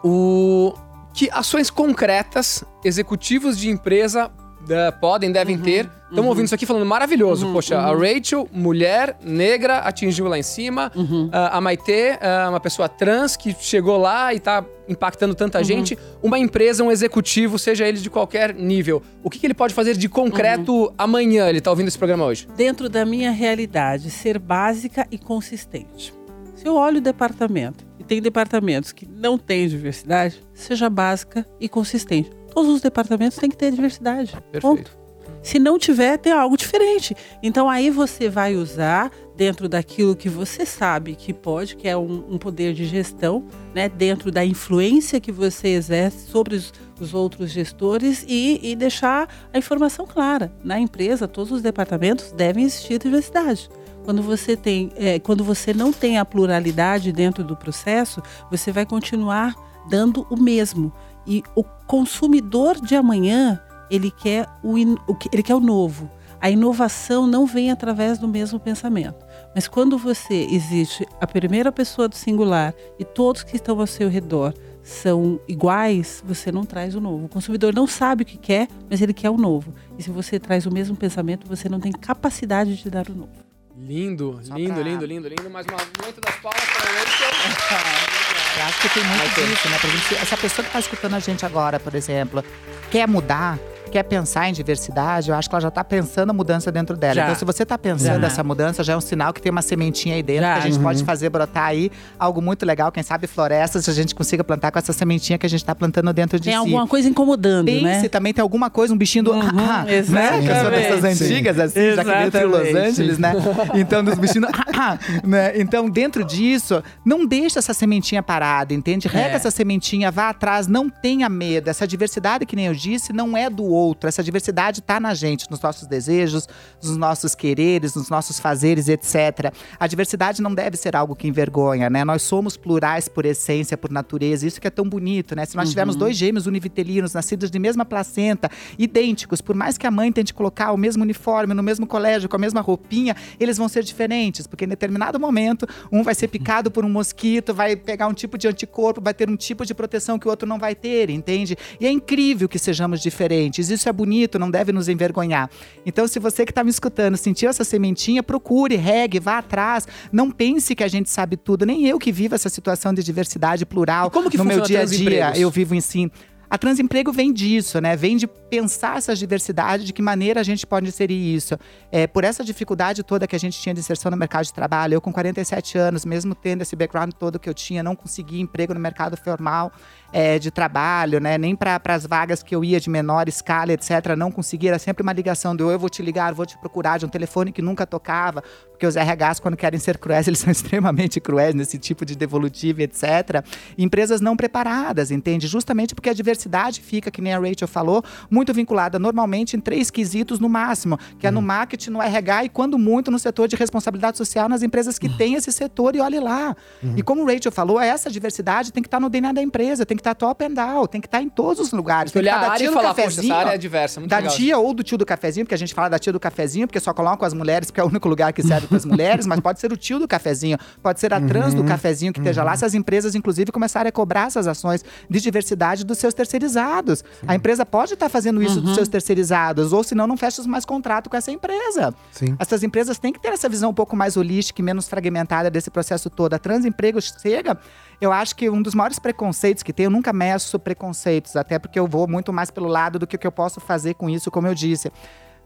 O. 0.02 0.74
Que 1.12 1.30
ações 1.32 1.70
concretas 1.70 2.64
executivos 2.84 3.56
de 3.56 3.70
empresa 3.70 4.30
eh, 4.68 4.90
podem, 4.92 5.30
devem 5.30 5.58
ter. 5.58 5.88
Estamos 6.08 6.28
ouvindo 6.28 6.46
isso 6.46 6.54
aqui 6.54 6.64
falando 6.64 6.86
maravilhoso. 6.86 7.52
Poxa, 7.52 7.76
a 7.76 7.92
Rachel, 7.92 8.48
mulher, 8.52 9.16
negra, 9.20 9.78
atingiu 9.78 10.28
lá 10.28 10.38
em 10.38 10.42
cima. 10.44 10.92
Ah, 11.32 11.58
a 11.58 11.60
Maitê, 11.60 12.16
ah, 12.20 12.46
uma 12.50 12.60
pessoa 12.60 12.88
trans 12.88 13.36
que 13.36 13.54
chegou 13.58 13.96
lá 13.96 14.32
e 14.32 14.38
tá 14.38 14.64
impactando 14.88 15.34
tanta 15.34 15.62
gente. 15.64 15.98
Uma 16.22 16.38
empresa, 16.38 16.84
um 16.84 16.90
executivo, 16.92 17.58
seja 17.58 17.88
ele 17.88 17.98
de 17.98 18.08
qualquer 18.08 18.54
nível. 18.54 19.02
O 19.24 19.30
que, 19.30 19.40
que 19.40 19.46
ele 19.46 19.54
pode 19.54 19.74
fazer 19.74 19.96
de 19.96 20.08
concreto 20.08 20.92
amanhã? 20.96 21.48
Ele 21.48 21.60
tá 21.60 21.70
ouvindo 21.70 21.88
esse 21.88 21.98
programa 21.98 22.24
hoje. 22.24 22.46
Dentro 22.56 22.88
da 22.88 23.04
minha 23.04 23.32
realidade, 23.32 24.08
ser 24.10 24.38
básica 24.38 25.08
e 25.10 25.18
consistente. 25.18 26.14
Se 26.54 26.68
eu 26.68 26.76
olho 26.76 26.98
o 26.98 27.02
departamento 27.02 27.84
e 27.98 28.04
tem 28.04 28.22
departamentos 28.22 28.92
que 28.92 29.06
não 29.06 29.36
têm 29.36 29.66
diversidade, 29.66 30.40
seja 30.54 30.88
básica 30.88 31.44
e 31.60 31.68
consistente. 31.68 32.30
Todos 32.54 32.72
os 32.72 32.80
departamentos 32.80 33.36
têm 33.36 33.50
que 33.50 33.56
ter 33.56 33.70
diversidade. 33.70 34.32
Perfeito. 34.52 34.62
Ponto. 34.62 35.04
Se 35.44 35.58
não 35.58 35.78
tiver, 35.78 36.16
tem 36.16 36.32
algo 36.32 36.56
diferente. 36.56 37.14
Então 37.42 37.68
aí 37.68 37.90
você 37.90 38.30
vai 38.30 38.56
usar 38.56 39.10
dentro 39.36 39.68
daquilo 39.68 40.16
que 40.16 40.28
você 40.28 40.64
sabe 40.64 41.14
que 41.14 41.34
pode, 41.34 41.76
que 41.76 41.86
é 41.86 41.94
um, 41.94 42.24
um 42.30 42.38
poder 42.38 42.72
de 42.72 42.86
gestão, 42.86 43.44
né? 43.74 43.86
Dentro 43.86 44.30
da 44.30 44.42
influência 44.42 45.20
que 45.20 45.30
você 45.30 45.68
exerce 45.68 46.30
sobre 46.30 46.54
os, 46.54 46.72
os 46.98 47.12
outros 47.12 47.50
gestores 47.50 48.24
e, 48.26 48.58
e 48.62 48.74
deixar 48.74 49.28
a 49.52 49.58
informação 49.58 50.06
clara. 50.06 50.50
Na 50.64 50.80
empresa, 50.80 51.28
todos 51.28 51.52
os 51.52 51.60
departamentos 51.60 52.32
devem 52.32 52.64
existir 52.64 52.98
diversidade. 52.98 53.68
Quando 54.02 54.22
você 54.22 54.56
tem, 54.56 54.92
é, 54.96 55.18
quando 55.18 55.44
você 55.44 55.74
não 55.74 55.92
tem 55.92 56.18
a 56.18 56.24
pluralidade 56.24 57.12
dentro 57.12 57.44
do 57.44 57.54
processo, 57.54 58.22
você 58.50 58.72
vai 58.72 58.86
continuar 58.86 59.54
dando 59.88 60.26
o 60.30 60.40
mesmo. 60.40 60.90
E 61.26 61.42
o 61.54 61.62
consumidor 61.86 62.80
de 62.80 62.94
amanhã, 62.94 63.60
ele 63.90 64.10
quer 64.10 64.46
o, 64.62 64.74
o 65.10 65.16
ele 65.32 65.42
quer 65.42 65.54
o 65.54 65.60
novo. 65.60 66.10
A 66.40 66.50
inovação 66.50 67.26
não 67.26 67.46
vem 67.46 67.70
através 67.70 68.18
do 68.18 68.28
mesmo 68.28 68.60
pensamento. 68.60 69.24
Mas 69.54 69.66
quando 69.66 69.96
você 69.96 70.46
existe 70.50 71.06
a 71.18 71.26
primeira 71.26 71.72
pessoa 71.72 72.06
do 72.06 72.14
singular 72.14 72.74
e 72.98 73.04
todos 73.04 73.42
que 73.42 73.56
estão 73.56 73.80
ao 73.80 73.86
seu 73.86 74.10
redor 74.10 74.52
são 74.82 75.40
iguais, 75.48 76.22
você 76.26 76.52
não 76.52 76.64
traz 76.64 76.94
o 76.94 77.00
novo. 77.00 77.24
O 77.24 77.28
consumidor 77.30 77.74
não 77.74 77.86
sabe 77.86 78.24
o 78.24 78.26
que 78.26 78.36
quer, 78.36 78.68
mas 78.90 79.00
ele 79.00 79.14
quer 79.14 79.30
o 79.30 79.38
novo. 79.38 79.72
E 79.98 80.02
se 80.02 80.10
você 80.10 80.38
traz 80.38 80.66
o 80.66 80.70
mesmo 80.70 80.94
pensamento, 80.94 81.46
você 81.48 81.66
não 81.66 81.80
tem 81.80 81.92
capacidade 81.92 82.76
de 82.76 82.90
dar 82.90 83.08
o 83.08 83.14
novo. 83.14 83.32
Lindo, 83.78 84.38
Só 84.42 84.54
lindo, 84.54 84.74
pra- 84.74 84.82
lindo, 84.82 85.06
lindo, 85.06 85.28
lindo. 85.28 85.48
Mais 85.50 85.64
uma 85.66 85.78
muito 86.04 86.20
das 86.20 86.34
palmas 86.36 86.62
para 86.62 86.90
Rachel. 86.90 88.14
Eu 88.56 88.64
acho 88.64 88.80
que 88.80 88.88
tem 88.88 89.04
muito 89.04 89.34
disso, 89.34 89.68
né? 89.68 89.76
Exemplo, 89.76 90.00
se 90.08 90.14
essa 90.14 90.36
pessoa 90.36 90.62
que 90.64 90.68
está 90.68 90.78
escutando 90.78 91.14
a 91.14 91.18
gente 91.18 91.44
agora, 91.44 91.80
por 91.80 91.94
exemplo, 91.94 92.44
quer 92.90 93.08
mudar, 93.08 93.58
quer 93.94 94.02
pensar 94.02 94.48
em 94.48 94.52
diversidade, 94.52 95.30
eu 95.30 95.36
acho 95.36 95.48
que 95.48 95.54
ela 95.54 95.60
já 95.62 95.68
está 95.68 95.84
pensando 95.84 96.30
a 96.30 96.32
mudança 96.32 96.72
dentro 96.72 96.96
dela. 96.96 97.14
Já. 97.14 97.22
Então, 97.26 97.34
se 97.36 97.44
você 97.44 97.62
está 97.62 97.78
pensando 97.78 98.20
Já. 98.22 98.26
essa 98.26 98.42
mudança, 98.42 98.82
já 98.82 98.94
é 98.94 98.96
um 98.96 99.00
sinal 99.00 99.32
que 99.32 99.40
tem 99.40 99.52
uma 99.52 99.62
sementinha 99.62 100.16
aí 100.16 100.22
dentro, 100.22 100.42
Já. 100.42 100.54
que 100.54 100.58
a 100.58 100.62
gente 100.62 100.76
Uhum. 100.78 100.82
pode 100.82 101.04
fazer 101.04 101.28
brotar 101.30 101.66
aí 101.66 101.92
algo 102.18 102.42
muito 102.42 102.66
legal. 102.66 102.90
Quem 102.90 103.04
sabe 103.04 103.28
florestas, 103.28 103.88
a 103.88 103.92
gente 103.92 104.12
consiga 104.12 104.42
plantar 104.42 104.72
com 104.72 104.80
essa 104.80 104.92
sementinha 104.92 105.38
que 105.38 105.46
a 105.46 105.48
gente 105.48 105.60
está 105.60 105.76
plantando 105.76 106.12
dentro 106.12 106.40
de 106.40 106.46
Tem 106.46 106.52
si. 106.54 106.58
alguma 106.58 106.88
coisa 106.88 107.08
incomodando, 107.08 107.66
Pense 107.66 107.82
né? 107.84 108.08
também 108.08 108.34
tem 108.34 108.42
alguma 108.42 108.68
coisa, 108.68 108.92
um 108.92 108.96
bichinho 108.96 109.22
do. 109.24 109.30
Uhum, 109.32 109.40
ah, 109.60 109.80
ah, 109.82 109.84
né? 109.84 109.94
exatamente. 109.96 110.44
Que 110.46 110.50
eu 110.50 110.60
sou 110.60 110.70
dessas 110.72 111.04
antigas, 111.04 111.58
assim, 111.60 111.92
já 111.94 112.04
que 112.04 112.10
veio 112.10 112.30
de 112.32 112.44
Los 112.44 112.60
Exatamente. 112.66 112.88
Angeles, 112.90 113.18
né? 113.18 113.32
Então, 113.74 114.02
dos 114.02 114.18
bichinhos. 114.18 114.48
ah, 114.52 114.64
ah, 114.76 114.98
né? 115.24 115.52
Então, 115.60 115.88
dentro 115.88 116.24
disso, 116.24 116.82
não 117.04 117.24
deixa 117.24 117.60
essa 117.60 117.72
sementinha 117.72 118.24
parada, 118.24 118.74
entende? 118.74 119.06
Rega 119.06 119.28
É. 119.30 119.36
essa 119.36 119.52
sementinha, 119.52 120.10
vá 120.10 120.30
atrás, 120.30 120.66
não 120.66 120.90
tenha 120.90 121.28
medo. 121.28 121.70
Essa 121.70 121.86
diversidade, 121.86 122.44
que 122.44 122.56
nem 122.56 122.66
eu 122.66 122.74
disse, 122.74 123.12
não 123.12 123.36
é 123.36 123.48
do 123.48 123.62
outro. 123.64 123.83
Essa 124.02 124.22
diversidade 124.22 124.80
tá 124.80 124.98
na 124.98 125.14
gente, 125.14 125.50
nos 125.50 125.60
nossos 125.60 125.86
desejos, 125.86 126.48
nos 126.82 126.96
nossos 126.96 127.34
quereres, 127.34 127.94
nos 127.94 128.08
nossos 128.08 128.38
fazeres, 128.38 128.88
etc. 128.88 129.52
A 129.78 129.86
diversidade 129.86 130.40
não 130.40 130.54
deve 130.54 130.76
ser 130.76 130.96
algo 130.96 131.14
que 131.14 131.28
envergonha, 131.28 131.90
né? 131.90 132.04
Nós 132.04 132.22
somos 132.22 132.56
plurais 132.56 133.08
por 133.08 133.24
essência, 133.26 133.76
por 133.76 133.90
natureza. 133.90 134.46
Isso 134.46 134.60
que 134.60 134.66
é 134.66 134.70
tão 134.70 134.88
bonito, 134.88 135.34
né? 135.34 135.44
Se 135.44 135.56
nós 135.56 135.68
tivermos 135.68 135.96
dois 135.96 136.16
gêmeos 136.16 136.46
univitelinos, 136.46 137.12
nascidos 137.12 137.50
de 137.50 137.58
mesma 137.58 137.84
placenta, 137.84 138.50
idênticos, 138.78 139.40
por 139.40 139.54
mais 139.54 139.76
que 139.76 139.86
a 139.86 139.90
mãe 139.90 140.10
tente 140.12 140.32
colocar 140.32 140.72
o 140.72 140.76
mesmo 140.76 141.02
uniforme 141.02 141.54
no 141.54 141.62
mesmo 141.62 141.86
colégio, 141.86 142.28
com 142.28 142.36
a 142.36 142.38
mesma 142.38 142.60
roupinha, 142.60 143.16
eles 143.38 143.58
vão 143.58 143.68
ser 143.68 143.82
diferentes, 143.82 144.46
porque 144.46 144.64
em 144.64 144.68
determinado 144.68 145.18
momento, 145.18 145.66
um 145.90 146.02
vai 146.02 146.14
ser 146.14 146.28
picado 146.28 146.70
por 146.70 146.84
um 146.84 146.88
mosquito, 146.88 147.54
vai 147.54 147.76
pegar 147.76 148.06
um 148.06 148.14
tipo 148.14 148.38
de 148.38 148.48
anticorpo, 148.48 149.00
vai 149.00 149.14
ter 149.14 149.28
um 149.28 149.36
tipo 149.36 149.64
de 149.64 149.74
proteção 149.74 150.18
que 150.18 150.26
o 150.26 150.30
outro 150.30 150.48
não 150.48 150.58
vai 150.58 150.74
ter, 150.74 151.10
entende? 151.10 151.56
E 151.80 151.86
é 151.86 151.90
incrível 151.90 152.48
que 152.48 152.58
sejamos 152.58 153.00
diferentes. 153.00 153.70
Isso 153.74 153.88
é 153.88 153.92
bonito, 153.92 154.38
não 154.38 154.50
deve 154.50 154.72
nos 154.72 154.88
envergonhar. 154.88 155.50
Então, 155.84 156.06
se 156.06 156.18
você 156.18 156.44
que 156.44 156.50
está 156.50 156.62
me 156.64 156.70
escutando 156.70 157.16
sentiu 157.16 157.50
essa 157.50 157.64
sementinha, 157.64 158.22
procure, 158.22 158.76
regue, 158.76 159.20
vá 159.20 159.38
atrás. 159.38 159.86
Não 160.12 160.30
pense 160.30 160.74
que 160.74 160.84
a 160.84 160.88
gente 160.88 161.10
sabe 161.10 161.36
tudo. 161.36 161.66
Nem 161.66 161.86
eu 161.86 161.98
que 161.98 162.12
vivo 162.12 162.34
essa 162.34 162.48
situação 162.48 162.92
de 162.92 163.02
diversidade 163.02 163.66
plural 163.66 164.08
E 164.08 164.10
como 164.10 164.30
que 164.30 164.38
no 164.38 164.44
meu 164.44 164.60
dia 164.60 164.82
a 164.82 164.84
dia, 164.84 165.32
eu 165.36 165.50
vivo 165.50 165.74
em 165.74 165.80
si. 165.80 166.10
A 166.48 166.58
transemprego 166.58 167.12
vem 167.12 167.32
disso, 167.32 167.80
né? 167.80 167.96
Vem 167.96 168.16
de 168.16 168.26
pensar 168.26 168.98
essa 168.98 169.14
diversidade, 169.14 169.84
de 169.84 169.92
que 169.92 170.02
maneira 170.02 170.40
a 170.40 170.44
gente 170.44 170.66
pode 170.66 170.86
inserir 170.86 171.34
isso. 171.34 171.58
É, 171.90 172.06
por 172.06 172.24
essa 172.24 172.44
dificuldade 172.44 173.02
toda 173.02 173.26
que 173.26 173.34
a 173.34 173.38
gente 173.38 173.60
tinha 173.60 173.74
de 173.74 173.80
inserção 173.80 174.10
no 174.10 174.16
mercado 174.16 174.44
de 174.44 174.52
trabalho, 174.52 174.94
eu 174.94 175.00
com 175.00 175.12
47 175.12 175.78
anos, 175.78 176.04
mesmo 176.04 176.34
tendo 176.34 176.62
esse 176.62 176.76
background 176.76 177.12
todo 177.18 177.38
que 177.38 177.48
eu 177.48 177.54
tinha, 177.54 177.82
não 177.82 177.96
consegui 177.96 178.40
emprego 178.40 178.74
no 178.74 178.80
mercado 178.80 179.16
formal 179.16 179.72
é, 180.12 180.38
de 180.38 180.50
trabalho, 180.50 181.18
né? 181.18 181.36
Nem 181.36 181.56
para 181.56 181.80
as 181.86 182.06
vagas 182.06 182.42
que 182.42 182.54
eu 182.54 182.62
ia 182.62 182.78
de 182.78 182.88
menor 182.88 183.28
escala, 183.28 183.72
etc. 183.72 184.14
Não 184.16 184.30
conseguia. 184.30 184.70
Era 184.70 184.78
sempre 184.78 185.02
uma 185.02 185.12
ligação 185.12 185.56
do 185.56 185.70
eu 185.70 185.78
vou 185.78 185.88
te 185.88 186.02
ligar, 186.02 186.32
vou 186.34 186.46
te 186.46 186.56
procurar, 186.58 186.98
de 186.98 187.06
um 187.06 187.08
telefone 187.08 187.50
que 187.50 187.62
nunca 187.62 187.86
tocava. 187.86 188.42
Porque 188.74 188.86
os 188.86 188.96
RHs, 188.96 189.38
quando 189.40 189.56
querem 189.56 189.78
ser 189.78 189.98
cruéis, 189.98 190.26
eles 190.28 190.40
são 190.40 190.50
extremamente 190.50 191.20
cruéis 191.20 191.54
nesse 191.54 191.78
tipo 191.78 192.04
de 192.04 192.16
devolutivo, 192.16 192.82
etc. 192.82 193.44
Empresas 193.78 194.20
não 194.20 194.36
preparadas, 194.36 195.10
entende? 195.10 195.46
Justamente 195.46 195.94
porque 195.94 196.10
a 196.10 196.12
diversidade 196.12 196.80
fica, 196.80 197.10
que 197.10 197.22
nem 197.22 197.32
a 197.32 197.38
Rachel 197.38 197.68
falou, 197.68 198.02
muito 198.28 198.52
vinculada 198.52 198.98
normalmente 198.98 199.56
em 199.56 199.60
três 199.60 199.90
quesitos 199.90 200.40
no 200.40 200.48
máximo, 200.48 200.98
que 201.18 201.26
é 201.26 201.30
no 201.30 201.40
marketing, 201.40 201.90
no 201.90 202.02
RH 202.02 202.44
e, 202.44 202.48
quando 202.48 202.78
muito, 202.78 203.10
no 203.10 203.18
setor 203.18 203.46
de 203.48 203.56
responsabilidade 203.56 204.18
social 204.18 204.48
nas 204.48 204.62
empresas 204.62 204.98
que 204.98 205.08
têm 205.08 205.34
esse 205.34 205.52
setor 205.52 205.94
e 205.94 206.00
olhe 206.00 206.18
lá. 206.18 206.56
E 206.96 207.02
como 207.02 207.22
o 207.22 207.26
Rachel 207.26 207.52
falou, 207.52 207.80
essa 207.80 208.10
diversidade 208.10 208.72
tem 208.72 208.82
que 208.82 208.88
estar 208.88 209.00
no 209.00 209.08
DNA 209.08 209.32
da 209.32 209.42
empresa, 209.42 209.86
tem 209.86 209.96
que 209.96 210.00
estar 210.00 210.14
top 210.14 210.44
and 210.44 210.52
down, 210.52 210.86
tem 210.86 211.00
que 211.00 211.06
estar 211.06 211.22
em 211.22 211.28
todos 211.28 211.60
os 211.60 211.72
lugares. 211.72 212.12
Tem 212.12 212.22
que 212.22 212.28
olhar 212.28 212.38
a 212.38 212.40
da 212.40 212.52
área 212.52 212.64
e 212.64 212.66
do 212.66 212.72
falar, 212.72 212.88
poxa, 212.88 213.02
essa 213.02 213.10
cafezinho, 213.10 213.34
área 213.34 213.54
é 213.54 213.58
diversa, 213.58 214.00
muito 214.00 214.10
da 214.10 214.18
legal. 214.18 214.34
tia 214.34 214.58
ou 214.58 214.74
do 214.74 214.82
tio 214.82 214.98
do 214.98 215.06
cafezinho, 215.06 215.46
porque 215.46 215.54
a 215.54 215.58
gente 215.58 215.72
fala 215.72 215.88
da 215.88 215.98
tia 215.98 216.12
do 216.12 216.20
cafezinho, 216.20 216.66
porque 216.66 216.80
só 216.80 216.92
colocam 216.92 217.26
as 217.26 217.34
mulheres, 217.34 217.70
porque 217.70 217.80
é 217.80 217.84
o 217.84 217.86
único 217.86 218.08
lugar 218.08 218.32
que 218.32 218.42
serve 218.42 218.63
para 218.66 218.76
as 218.76 218.84
mulheres, 218.84 219.26
mas 219.26 219.40
pode 219.40 219.60
ser 219.60 219.72
o 219.72 219.76
tio 219.76 219.98
do 219.98 220.08
cafezinho, 220.08 220.58
pode 220.82 221.00
ser 221.00 221.12
a 221.12 221.20
trans 221.20 221.54
do 221.54 221.64
cafezinho 221.64 222.12
que 222.12 222.20
esteja 222.20 222.42
lá, 222.42 222.56
se 222.56 222.64
as 222.64 222.74
empresas, 222.74 223.14
inclusive, 223.14 223.50
começarem 223.52 223.88
a 223.88 223.92
cobrar 223.92 224.26
essas 224.26 224.46
ações 224.46 224.84
de 225.08 225.20
diversidade 225.20 225.84
dos 225.84 225.98
seus 225.98 226.14
terceirizados. 226.14 227.04
A 227.26 227.34
empresa 227.34 227.64
pode 227.64 227.94
estar 227.94 228.08
fazendo 228.08 228.42
isso 228.42 228.60
dos 228.60 228.74
seus 228.74 228.88
terceirizados, 228.88 229.72
ou 229.72 229.82
senão 229.82 230.06
não 230.06 230.16
fecha 230.16 230.42
mais 230.44 230.64
contrato 230.64 231.08
com 231.08 231.16
essa 231.16 231.30
empresa. 231.30 231.94
Sim. 232.10 232.36
Essas 232.38 232.62
empresas 232.62 232.98
têm 232.98 233.12
que 233.12 233.20
ter 233.20 233.28
essa 233.28 233.48
visão 233.48 233.70
um 233.70 233.74
pouco 233.74 233.96
mais 233.96 234.16
holística 234.16 234.60
e 234.60 234.64
menos 234.64 234.88
fragmentada 234.88 235.50
desse 235.50 235.70
processo 235.70 236.10
todo. 236.10 236.34
A 236.34 236.38
Transemprego 236.38 237.00
chega, 237.00 237.58
eu 238.00 238.12
acho 238.12 238.34
que 238.34 238.50
um 238.50 238.60
dos 238.60 238.74
maiores 238.74 238.98
preconceitos 238.98 239.62
que 239.62 239.72
tem, 239.72 239.84
eu 239.84 239.90
nunca 239.90 240.12
meço 240.12 240.58
preconceitos, 240.58 241.36
até 241.36 241.58
porque 241.58 241.78
eu 241.78 241.86
vou 241.86 242.06
muito 242.08 242.32
mais 242.32 242.50
pelo 242.50 242.68
lado 242.68 242.98
do 242.98 243.06
que 243.06 243.16
o 243.16 243.18
que 243.18 243.26
eu 243.26 243.32
posso 243.32 243.60
fazer 243.60 243.94
com 243.94 244.10
isso, 244.10 244.30
como 244.30 244.46
eu 244.46 244.54
disse. 244.54 244.90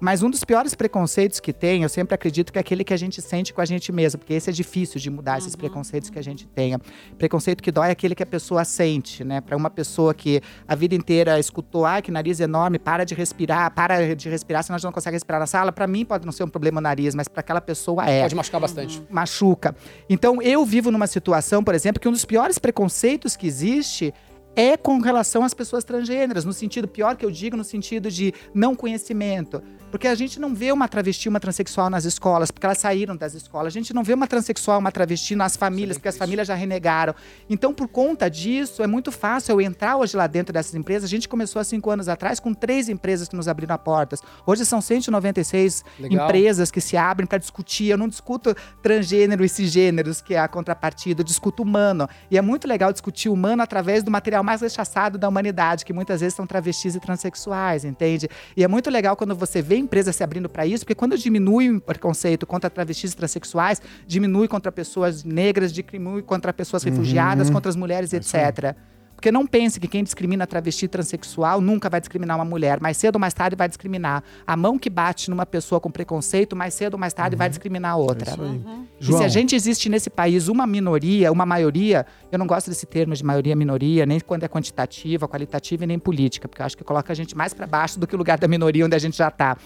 Mas 0.00 0.22
um 0.22 0.30
dos 0.30 0.44
piores 0.44 0.74
preconceitos 0.74 1.40
que 1.40 1.52
tem, 1.52 1.82
eu 1.82 1.88
sempre 1.88 2.14
acredito 2.14 2.52
que 2.52 2.58
é 2.58 2.60
aquele 2.60 2.84
que 2.84 2.94
a 2.94 2.96
gente 2.96 3.20
sente 3.20 3.52
com 3.52 3.60
a 3.60 3.64
gente 3.64 3.90
mesmo, 3.90 4.18
porque 4.18 4.32
esse 4.32 4.48
é 4.48 4.52
difícil 4.52 5.00
de 5.00 5.10
mudar 5.10 5.38
esses 5.38 5.56
preconceitos 5.56 6.08
que 6.08 6.18
a 6.18 6.22
gente 6.22 6.46
tenha. 6.46 6.80
Preconceito 7.16 7.62
que 7.62 7.72
dói 7.72 7.88
é 7.88 7.90
aquele 7.90 8.14
que 8.14 8.22
a 8.22 8.26
pessoa 8.26 8.64
sente, 8.64 9.24
né? 9.24 9.40
Para 9.40 9.56
uma 9.56 9.70
pessoa 9.70 10.14
que 10.14 10.40
a 10.66 10.74
vida 10.74 10.94
inteira 10.94 11.38
escutou, 11.38 11.84
ai, 11.84 12.00
que 12.00 12.10
nariz 12.10 12.38
enorme, 12.38 12.78
para 12.78 13.04
de 13.04 13.14
respirar, 13.14 13.72
para 13.74 14.14
de 14.14 14.28
respirar, 14.28 14.62
senão 14.62 14.76
a 14.76 14.78
gente 14.78 14.84
não 14.84 14.92
consegue 14.92 15.16
respirar 15.16 15.40
na 15.40 15.46
sala. 15.46 15.72
Para 15.72 15.86
mim 15.86 16.04
pode 16.04 16.24
não 16.24 16.32
ser 16.32 16.44
um 16.44 16.48
problema 16.48 16.78
o 16.78 16.82
nariz, 16.82 17.14
mas 17.14 17.26
para 17.26 17.40
aquela 17.40 17.60
pessoa 17.60 18.08
é 18.08 18.22
Pode 18.22 18.34
machucar 18.36 18.60
bastante. 18.60 19.02
machuca. 19.10 19.74
Então, 20.08 20.40
eu 20.40 20.64
vivo 20.64 20.90
numa 20.90 21.06
situação, 21.06 21.64
por 21.64 21.74
exemplo, 21.74 22.00
que 22.00 22.08
um 22.08 22.12
dos 22.12 22.24
piores 22.24 22.58
preconceitos 22.58 23.36
que 23.36 23.46
existe 23.46 24.14
é 24.58 24.76
com 24.76 24.98
relação 24.98 25.44
às 25.44 25.54
pessoas 25.54 25.84
transgêneras, 25.84 26.44
no 26.44 26.52
sentido 26.52 26.88
pior 26.88 27.16
que 27.16 27.24
eu 27.24 27.30
digo, 27.30 27.56
no 27.56 27.62
sentido 27.62 28.10
de 28.10 28.34
não 28.52 28.74
conhecimento. 28.74 29.62
Porque 29.90 30.06
a 30.06 30.14
gente 30.14 30.38
não 30.38 30.54
vê 30.54 30.70
uma 30.70 30.86
travesti, 30.86 31.28
uma 31.28 31.40
transexual 31.40 31.88
nas 31.88 32.04
escolas, 32.04 32.50
porque 32.50 32.66
elas 32.66 32.78
saíram 32.78 33.16
das 33.16 33.34
escolas. 33.34 33.68
A 33.68 33.70
gente 33.78 33.94
não 33.94 34.04
vê 34.04 34.12
uma 34.12 34.26
transexual, 34.26 34.78
uma 34.78 34.92
travesti 34.92 35.34
nas 35.34 35.56
famílias, 35.56 35.96
porque 35.96 36.08
as 36.08 36.18
famílias 36.18 36.46
já 36.46 36.54
renegaram. 36.54 37.14
Então, 37.48 37.72
por 37.72 37.88
conta 37.88 38.28
disso, 38.28 38.82
é 38.82 38.86
muito 38.86 39.10
fácil 39.10 39.52
eu 39.52 39.60
entrar 39.62 39.96
hoje 39.96 40.16
lá 40.16 40.26
dentro 40.26 40.52
dessas 40.52 40.74
empresas. 40.74 41.04
A 41.04 41.10
gente 41.10 41.28
começou 41.28 41.60
há 41.60 41.64
cinco 41.64 41.90
anos 41.90 42.08
atrás 42.08 42.38
com 42.38 42.52
três 42.52 42.88
empresas 42.88 43.28
que 43.28 43.36
nos 43.36 43.48
abriram 43.48 43.74
as 43.74 43.80
portas. 43.80 44.20
Hoje 44.46 44.66
são 44.66 44.80
196 44.80 45.84
Legal. 45.98 46.26
empresas 46.26 46.70
que 46.70 46.80
se 46.80 46.96
abrem 46.96 47.26
para 47.26 47.38
discutir. 47.38 47.86
Eu 47.86 47.96
não 47.96 48.08
discuto 48.08 48.54
transgênero 48.82 49.44
e 49.44 49.48
cisgêneros, 49.48 50.20
que 50.20 50.34
é 50.34 50.38
a 50.38 50.48
contrapartida, 50.48 51.22
eu 51.22 51.24
discuto 51.24 51.62
humano. 51.62 52.06
E 52.30 52.36
é 52.36 52.42
muito 52.42 52.68
legal 52.68 52.92
discutir 52.92 53.30
humano 53.30 53.62
através 53.62 54.02
do 54.02 54.10
material 54.10 54.44
mais 54.44 54.60
rechaçado 54.60 55.16
da 55.16 55.28
humanidade, 55.28 55.84
que 55.84 55.92
muitas 55.94 56.20
vezes 56.20 56.34
são 56.34 56.46
travestis 56.46 56.94
e 56.94 57.00
transexuais, 57.00 57.84
entende? 57.84 58.28
E 58.54 58.62
é 58.62 58.68
muito 58.68 58.90
legal 58.90 59.16
quando 59.16 59.34
você 59.34 59.62
vê 59.62 59.77
empresas 59.78 60.16
se 60.16 60.22
abrindo 60.24 60.48
para 60.48 60.66
isso, 60.66 60.84
porque 60.84 60.94
quando 60.94 61.16
diminui 61.16 61.70
o 61.70 61.80
preconceito 61.80 62.46
contra 62.46 62.68
travestis 62.68 63.12
e 63.12 63.16
transexuais, 63.16 63.80
diminui 64.06 64.48
contra 64.48 64.70
pessoas 64.70 65.24
negras, 65.24 65.72
diminui 65.72 66.22
contra 66.22 66.52
pessoas 66.52 66.82
refugiadas, 66.82 67.48
contra 67.50 67.68
as 67.68 67.76
mulheres, 67.76 68.12
etc. 68.12 68.76
Porque 69.18 69.32
não 69.32 69.44
pense 69.44 69.80
que 69.80 69.88
quem 69.88 70.04
discrimina 70.04 70.46
travesti 70.46 70.84
e 70.84 70.88
transexual 70.88 71.60
nunca 71.60 71.90
vai 71.90 71.98
discriminar 71.98 72.36
uma 72.36 72.44
mulher. 72.44 72.80
Mais 72.80 72.96
cedo 72.96 73.16
ou 73.16 73.20
mais 73.20 73.34
tarde 73.34 73.56
vai 73.56 73.66
discriminar. 73.66 74.22
A 74.46 74.56
mão 74.56 74.78
que 74.78 74.88
bate 74.88 75.28
numa 75.28 75.44
pessoa 75.44 75.80
com 75.80 75.90
preconceito, 75.90 76.54
mais 76.54 76.72
cedo 76.72 76.94
ou 76.94 77.00
mais 77.00 77.12
tarde 77.12 77.34
vai 77.34 77.48
discriminar 77.48 77.94
a 77.94 77.96
outra. 77.96 78.30
É 78.30 78.34
isso 78.34 78.42
aí. 78.44 78.62
E 79.00 79.04
João, 79.04 79.18
se 79.18 79.24
a 79.24 79.28
gente 79.28 79.56
existe 79.56 79.88
nesse 79.88 80.08
país 80.08 80.46
uma 80.46 80.68
minoria, 80.68 81.32
uma 81.32 81.44
maioria, 81.44 82.06
eu 82.30 82.38
não 82.38 82.46
gosto 82.46 82.70
desse 82.70 82.86
termo 82.86 83.12
de 83.12 83.24
maioria 83.24 83.56
minoria, 83.56 84.06
nem 84.06 84.20
quando 84.20 84.44
é 84.44 84.48
quantitativa, 84.48 85.26
qualitativa 85.26 85.82
e 85.82 85.86
nem 85.88 85.98
política, 85.98 86.46
porque 86.46 86.62
eu 86.62 86.66
acho 86.66 86.76
que 86.76 86.84
coloca 86.84 87.12
a 87.12 87.16
gente 87.16 87.36
mais 87.36 87.52
para 87.52 87.66
baixo 87.66 87.98
do 87.98 88.06
que 88.06 88.14
o 88.14 88.18
lugar 88.18 88.38
da 88.38 88.46
minoria 88.46 88.86
onde 88.86 88.94
a 88.94 89.00
gente 89.00 89.16
já 89.16 89.26
está. 89.26 89.56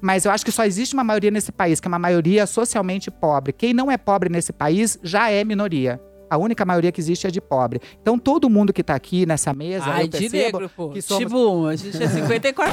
Mas 0.00 0.24
eu 0.24 0.30
acho 0.30 0.44
que 0.44 0.52
só 0.52 0.64
existe 0.64 0.94
uma 0.94 1.02
maioria 1.02 1.32
nesse 1.32 1.50
país, 1.50 1.80
que 1.80 1.88
é 1.88 1.90
uma 1.90 1.98
maioria 1.98 2.46
socialmente 2.46 3.10
pobre. 3.10 3.52
Quem 3.52 3.74
não 3.74 3.90
é 3.90 3.96
pobre 3.96 4.28
nesse 4.28 4.52
país 4.52 4.96
já 5.02 5.28
é 5.28 5.42
minoria. 5.42 6.00
A 6.32 6.38
única 6.38 6.64
maioria 6.64 6.90
que 6.90 7.00
existe 7.00 7.26
é 7.26 7.30
de 7.30 7.40
pobre. 7.40 7.80
Então 8.00 8.18
todo 8.18 8.48
mundo 8.48 8.72
que 8.72 8.82
tá 8.82 8.94
aqui 8.94 9.26
nessa 9.26 9.52
mesa, 9.52 9.84
Ai, 9.86 10.04
eu 10.04 10.08
de 10.08 10.18
percebo 10.18 10.36
negro, 10.58 10.70
pô. 10.74 10.88
que 10.90 11.02
somos 11.02 11.24
Tipo, 11.24 11.66
a 11.66 11.76
gente 11.76 12.02
é 12.02 12.06
54%. 12.08 12.72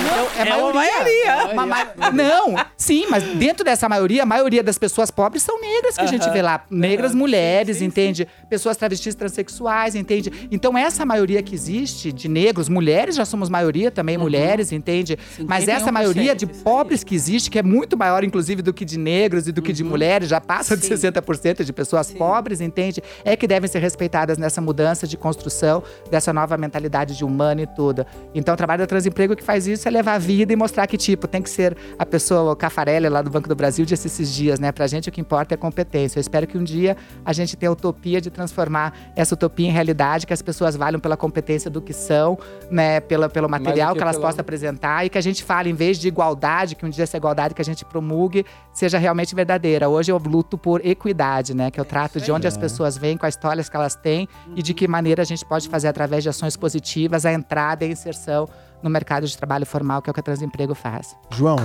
então 0.00 0.44
é 0.44 0.48
é, 0.48 0.56
uma 0.56 0.72
maioria. 0.72 1.52
Uma 1.52 1.66
ma- 1.66 2.10
Não, 2.12 2.54
sim, 2.76 3.06
mas 3.08 3.22
dentro 3.22 3.64
dessa 3.64 3.88
maioria, 3.88 4.22
a 4.22 4.26
maioria 4.26 4.62
das 4.62 4.78
pessoas 4.78 5.10
pobres 5.10 5.42
são 5.42 5.60
negras 5.60 5.94
que 5.96 6.00
a 6.02 6.06
gente 6.06 6.28
vê 6.30 6.42
lá. 6.42 6.64
Negras 6.70 7.14
mulheres, 7.14 7.80
entende? 7.80 8.26
Pessoas 8.50 8.76
travestis 8.76 9.14
transexuais, 9.14 9.94
entende? 9.94 10.48
Então, 10.50 10.76
essa 10.76 11.04
maioria 11.06 11.42
que 11.42 11.54
existe 11.54 12.12
de 12.12 12.28
negros, 12.28 12.68
mulheres 12.68 13.14
já 13.16 13.24
somos 13.24 13.48
maioria 13.48 13.90
também, 13.90 14.18
mulheres, 14.18 14.72
entende? 14.72 15.16
Mas 15.46 15.68
essa 15.68 15.86
51%, 15.86 15.92
maioria 15.92 16.34
de 16.34 16.46
pobres 16.46 17.04
que 17.04 17.14
existe, 17.14 17.50
que 17.50 17.58
é 17.58 17.62
muito 17.62 17.96
maior, 17.96 18.24
inclusive, 18.24 18.62
do 18.62 18.72
que 18.72 18.84
de 18.84 18.98
negros 18.98 19.46
e 19.46 19.52
do 19.52 19.62
que 19.62 19.72
de 19.72 19.84
mulheres, 19.84 20.28
já 20.28 20.40
passa 20.40 20.76
de 20.76 20.84
Sim. 20.86 20.94
60% 20.94 21.62
de 21.64 21.72
pessoas 21.72 22.10
pobres, 22.10 22.60
entende? 22.60 22.87
É 23.24 23.36
que 23.36 23.46
devem 23.46 23.68
ser 23.68 23.78
respeitadas 23.78 24.38
nessa 24.38 24.60
mudança 24.60 25.06
de 25.06 25.16
construção 25.16 25.82
dessa 26.10 26.32
nova 26.32 26.56
mentalidade 26.56 27.16
de 27.16 27.24
humano 27.24 27.60
e 27.60 27.66
tudo. 27.66 28.04
Então, 28.34 28.54
o 28.54 28.56
trabalho 28.56 28.80
da 28.80 28.86
Transemprego 28.86 29.34
que 29.36 29.42
faz 29.42 29.66
isso 29.66 29.86
é 29.86 29.90
levar 29.90 30.14
a 30.14 30.18
vida 30.18 30.52
e 30.52 30.56
mostrar 30.56 30.86
que, 30.86 30.96
tipo, 30.96 31.26
tem 31.28 31.42
que 31.42 31.50
ser 31.50 31.76
a 31.98 32.06
pessoa, 32.06 32.52
o 32.52 32.56
Cafarelli 32.56 33.08
lá 33.08 33.22
do 33.22 33.30
Banco 33.30 33.48
do 33.48 33.54
Brasil, 33.54 33.84
disse 33.84 34.06
esses 34.06 34.32
dias, 34.32 34.58
né? 34.58 34.72
Pra 34.72 34.86
gente 34.86 35.08
o 35.08 35.12
que 35.12 35.20
importa 35.20 35.54
é 35.54 35.56
competência. 35.56 36.18
Eu 36.18 36.20
espero 36.20 36.46
que 36.46 36.56
um 36.56 36.64
dia 36.64 36.96
a 37.24 37.32
gente 37.32 37.56
tenha 37.56 37.70
a 37.70 37.72
utopia 37.72 38.20
de 38.20 38.30
transformar 38.30 38.92
essa 39.16 39.34
utopia 39.34 39.68
em 39.68 39.70
realidade, 39.72 40.26
que 40.26 40.32
as 40.32 40.42
pessoas 40.42 40.76
valham 40.76 41.00
pela 41.00 41.16
competência 41.16 41.70
do 41.70 41.80
que 41.80 41.92
são, 41.92 42.38
né? 42.70 43.00
Pela, 43.00 43.28
pelo 43.28 43.48
material 43.48 43.92
que 43.92 43.98
que 43.98 44.02
elas 44.02 44.16
pela- 44.16 44.28
possam 44.28 44.40
apresentar 44.40 45.04
e 45.04 45.08
que 45.08 45.18
a 45.18 45.20
gente 45.20 45.42
fale, 45.44 45.70
em 45.70 45.74
vez 45.74 45.98
de 45.98 46.08
igualdade, 46.08 46.74
que 46.74 46.84
um 46.86 46.88
dia 46.90 47.04
essa 47.04 47.16
igualdade 47.16 47.54
que 47.54 47.62
a 47.62 47.64
gente 47.64 47.84
promulgue 47.84 48.44
seja 48.78 48.96
realmente 48.96 49.34
verdadeira. 49.34 49.88
Hoje 49.88 50.12
eu 50.12 50.18
luto 50.18 50.56
por 50.56 50.84
equidade, 50.86 51.52
né? 51.52 51.68
Que 51.68 51.80
eu 51.80 51.84
trato 51.84 52.20
de 52.20 52.30
onde 52.30 52.46
as 52.46 52.56
pessoas 52.56 52.96
vêm, 52.96 53.16
com 53.16 53.26
as 53.26 53.34
histórias 53.34 53.68
que 53.68 53.76
elas 53.76 53.96
têm 53.96 54.28
e 54.54 54.62
de 54.62 54.72
que 54.72 54.86
maneira 54.86 55.22
a 55.22 55.24
gente 55.24 55.44
pode 55.44 55.68
fazer 55.68 55.88
através 55.88 56.22
de 56.22 56.28
ações 56.28 56.56
positivas 56.56 57.26
a 57.26 57.32
entrada 57.32 57.84
e 57.84 57.88
a 57.88 57.90
inserção 57.90 58.48
no 58.80 58.88
mercado 58.88 59.26
de 59.26 59.36
trabalho 59.36 59.66
formal, 59.66 60.00
que 60.00 60.08
é 60.08 60.12
o 60.12 60.14
que 60.14 60.20
a 60.20 60.22
Transemprego 60.22 60.76
faz. 60.76 61.16
João. 61.30 61.58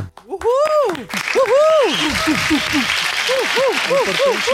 É 3.90 4.02
importante 4.02 4.50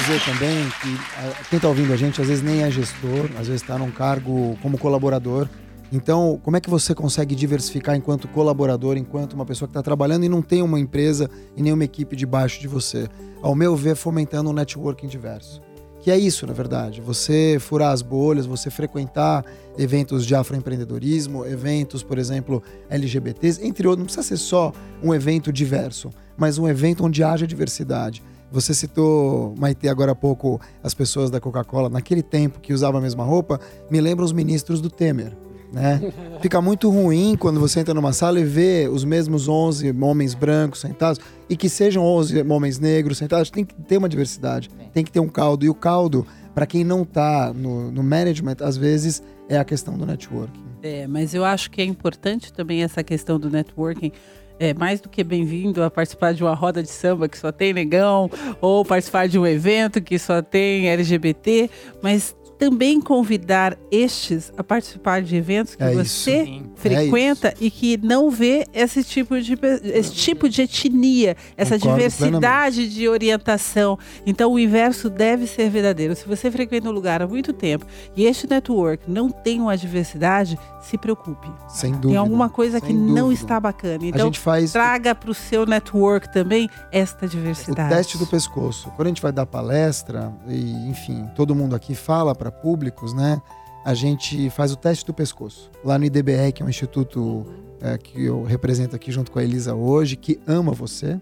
dizer 0.00 0.20
também 0.24 0.68
que 0.82 0.98
ah, 1.16 1.32
quem 1.48 1.56
está 1.58 1.68
ouvindo 1.68 1.92
a 1.92 1.96
gente 1.96 2.20
às 2.20 2.26
vezes 2.26 2.42
nem 2.42 2.64
é 2.64 2.70
gestor, 2.72 3.26
às 3.38 3.46
vezes 3.46 3.62
está 3.62 3.78
num 3.78 3.92
cargo 3.92 4.58
como 4.60 4.76
colaborador. 4.76 5.48
Então, 5.92 6.40
como 6.42 6.56
é 6.56 6.60
que 6.60 6.70
você 6.70 6.94
consegue 6.94 7.34
diversificar 7.34 7.94
enquanto 7.94 8.26
colaborador, 8.28 8.96
enquanto 8.96 9.34
uma 9.34 9.46
pessoa 9.46 9.68
que 9.68 9.70
está 9.70 9.82
trabalhando 9.82 10.24
e 10.24 10.28
não 10.28 10.42
tem 10.42 10.62
uma 10.62 10.80
empresa 10.80 11.30
e 11.56 11.62
nenhuma 11.62 11.84
equipe 11.84 12.16
debaixo 12.16 12.60
de 12.60 12.66
você? 12.66 13.08
Ao 13.42 13.54
meu 13.54 13.76
ver, 13.76 13.94
fomentando 13.94 14.50
um 14.50 14.52
networking 14.52 15.06
diverso. 15.06 15.60
Que 16.00 16.10
é 16.10 16.18
isso, 16.18 16.46
na 16.46 16.52
verdade. 16.52 17.00
Você 17.00 17.56
furar 17.58 17.90
as 17.90 18.02
bolhas, 18.02 18.44
você 18.44 18.68
frequentar 18.68 19.42
eventos 19.78 20.26
de 20.26 20.34
afroempreendedorismo, 20.34 21.46
eventos, 21.46 22.02
por 22.02 22.18
exemplo, 22.18 22.62
LGBTs, 22.90 23.64
entre 23.64 23.86
outros. 23.86 24.00
Não 24.00 24.04
precisa 24.04 24.22
ser 24.22 24.36
só 24.36 24.70
um 25.02 25.14
evento 25.14 25.50
diverso, 25.50 26.10
mas 26.36 26.58
um 26.58 26.68
evento 26.68 27.04
onde 27.06 27.24
haja 27.24 27.46
diversidade. 27.46 28.22
Você 28.52 28.74
citou, 28.74 29.54
Maite, 29.58 29.88
agora 29.88 30.12
há 30.12 30.14
pouco, 30.14 30.60
as 30.82 30.92
pessoas 30.92 31.30
da 31.30 31.40
Coca-Cola, 31.40 31.88
naquele 31.88 32.22
tempo 32.22 32.60
que 32.60 32.74
usavam 32.74 33.00
a 33.00 33.02
mesma 33.02 33.24
roupa, 33.24 33.58
me 33.90 34.00
lembra 34.00 34.24
os 34.24 34.32
ministros 34.32 34.82
do 34.82 34.90
Temer. 34.90 35.34
Né? 35.74 36.12
Fica 36.40 36.60
muito 36.62 36.88
ruim 36.88 37.36
quando 37.36 37.58
você 37.58 37.80
entra 37.80 37.92
numa 37.92 38.12
sala 38.12 38.38
e 38.38 38.44
vê 38.44 38.88
os 38.88 39.04
mesmos 39.04 39.48
11 39.48 39.92
homens 40.00 40.32
brancos 40.32 40.80
sentados 40.80 41.20
e 41.50 41.56
que 41.56 41.68
sejam 41.68 42.04
11 42.04 42.42
homens 42.42 42.78
negros 42.78 43.18
sentados. 43.18 43.50
Tem 43.50 43.64
que 43.64 43.74
ter 43.74 43.98
uma 43.98 44.08
diversidade, 44.08 44.70
tem 44.92 45.02
que 45.02 45.10
ter 45.10 45.18
um 45.18 45.28
caldo. 45.28 45.64
E 45.64 45.68
o 45.68 45.74
caldo, 45.74 46.24
para 46.54 46.64
quem 46.64 46.84
não 46.84 47.04
tá 47.04 47.52
no, 47.52 47.90
no 47.90 48.04
management, 48.04 48.56
às 48.60 48.76
vezes 48.76 49.20
é 49.48 49.58
a 49.58 49.64
questão 49.64 49.98
do 49.98 50.06
networking. 50.06 50.62
É, 50.80 51.08
mas 51.08 51.34
eu 51.34 51.44
acho 51.44 51.70
que 51.70 51.82
é 51.82 51.84
importante 51.84 52.52
também 52.52 52.84
essa 52.84 53.02
questão 53.02 53.40
do 53.40 53.50
networking. 53.50 54.12
É 54.60 54.72
mais 54.72 55.00
do 55.00 55.08
que 55.08 55.24
bem-vindo 55.24 55.82
a 55.82 55.90
participar 55.90 56.32
de 56.32 56.44
uma 56.44 56.54
roda 56.54 56.80
de 56.80 56.88
samba 56.88 57.28
que 57.28 57.36
só 57.36 57.50
tem 57.50 57.72
negão, 57.72 58.30
ou 58.60 58.84
participar 58.84 59.26
de 59.26 59.36
um 59.36 59.44
evento 59.44 60.00
que 60.00 60.16
só 60.16 60.40
tem 60.40 60.88
LGBT, 60.88 61.68
mas 62.00 62.36
também 62.58 63.00
convidar 63.00 63.76
estes 63.90 64.52
a 64.56 64.62
participar 64.64 65.22
de 65.22 65.36
eventos 65.36 65.74
que 65.74 65.82
É 65.82 65.92
isso. 65.94 66.04
você 66.04 66.44
Sim. 66.44 66.70
frequenta 66.74 67.54
e 67.60 67.70
que 67.70 67.96
não 68.02 68.30
vê 68.30 68.66
esse 68.72 69.02
tipo 69.04 69.40
de 69.40 69.58
esse 69.82 70.12
tipo 70.12 70.48
de 70.48 70.62
etnia, 70.62 71.36
essa 71.56 71.74
Concordo 71.78 71.96
diversidade 71.98 72.88
de 72.88 73.08
orientação. 73.08 73.98
Então 74.26 74.52
o 74.52 74.58
inverso 74.58 75.08
deve 75.10 75.46
ser 75.46 75.68
verdadeiro. 75.70 76.14
Se 76.14 76.26
você 76.26 76.50
frequenta 76.50 76.88
um 76.88 76.92
lugar 76.92 77.22
há 77.22 77.26
muito 77.26 77.52
tempo 77.52 77.86
e 78.16 78.24
este 78.24 78.48
network 78.48 79.10
não 79.10 79.30
tem 79.30 79.60
uma 79.60 79.76
diversidade, 79.76 80.58
se 80.80 80.96
preocupe. 80.98 81.48
Sem 81.68 81.92
dúvida. 81.92 82.08
Tem 82.08 82.16
alguma 82.16 82.48
coisa 82.48 82.78
sem 82.78 82.88
que 82.88 82.92
não 82.94 83.28
dúvida. 83.28 83.42
está 83.42 83.60
bacana. 83.60 84.04
a 84.04 84.06
Então 84.06 84.26
gente 84.26 84.38
faz 84.38 84.72
traga 84.72 85.14
para 85.14 85.30
o 85.30 85.34
seu 85.34 85.66
network 85.66 86.32
também 86.32 86.68
esta 86.92 87.26
o 87.26 87.28
diversidade. 87.28 87.94
teste 87.94 88.18
do 88.18 88.26
pescoço. 88.26 88.90
Quando 88.96 89.06
a 89.06 89.10
gente 89.10 89.22
vai 89.22 89.32
dar 89.32 89.46
palestra, 89.46 90.32
e 90.46 90.88
enfim, 90.88 91.28
todo 91.34 91.54
mundo 91.54 91.74
aqui 91.74 91.94
fala 91.94 92.34
para 92.34 92.43
públicos, 92.50 93.12
né? 93.12 93.40
A 93.84 93.94
gente 93.94 94.48
faz 94.50 94.72
o 94.72 94.76
teste 94.76 95.04
do 95.04 95.12
pescoço. 95.12 95.70
Lá 95.84 95.98
no 95.98 96.04
IDBR, 96.04 96.52
que 96.52 96.62
é 96.62 96.66
um 96.66 96.68
instituto 96.68 97.44
é, 97.80 97.98
que 97.98 98.24
eu 98.24 98.42
represento 98.42 98.96
aqui 98.96 99.12
junto 99.12 99.30
com 99.30 99.38
a 99.38 99.44
Elisa 99.44 99.74
hoje, 99.74 100.16
que 100.16 100.40
ama 100.46 100.72
você. 100.72 101.20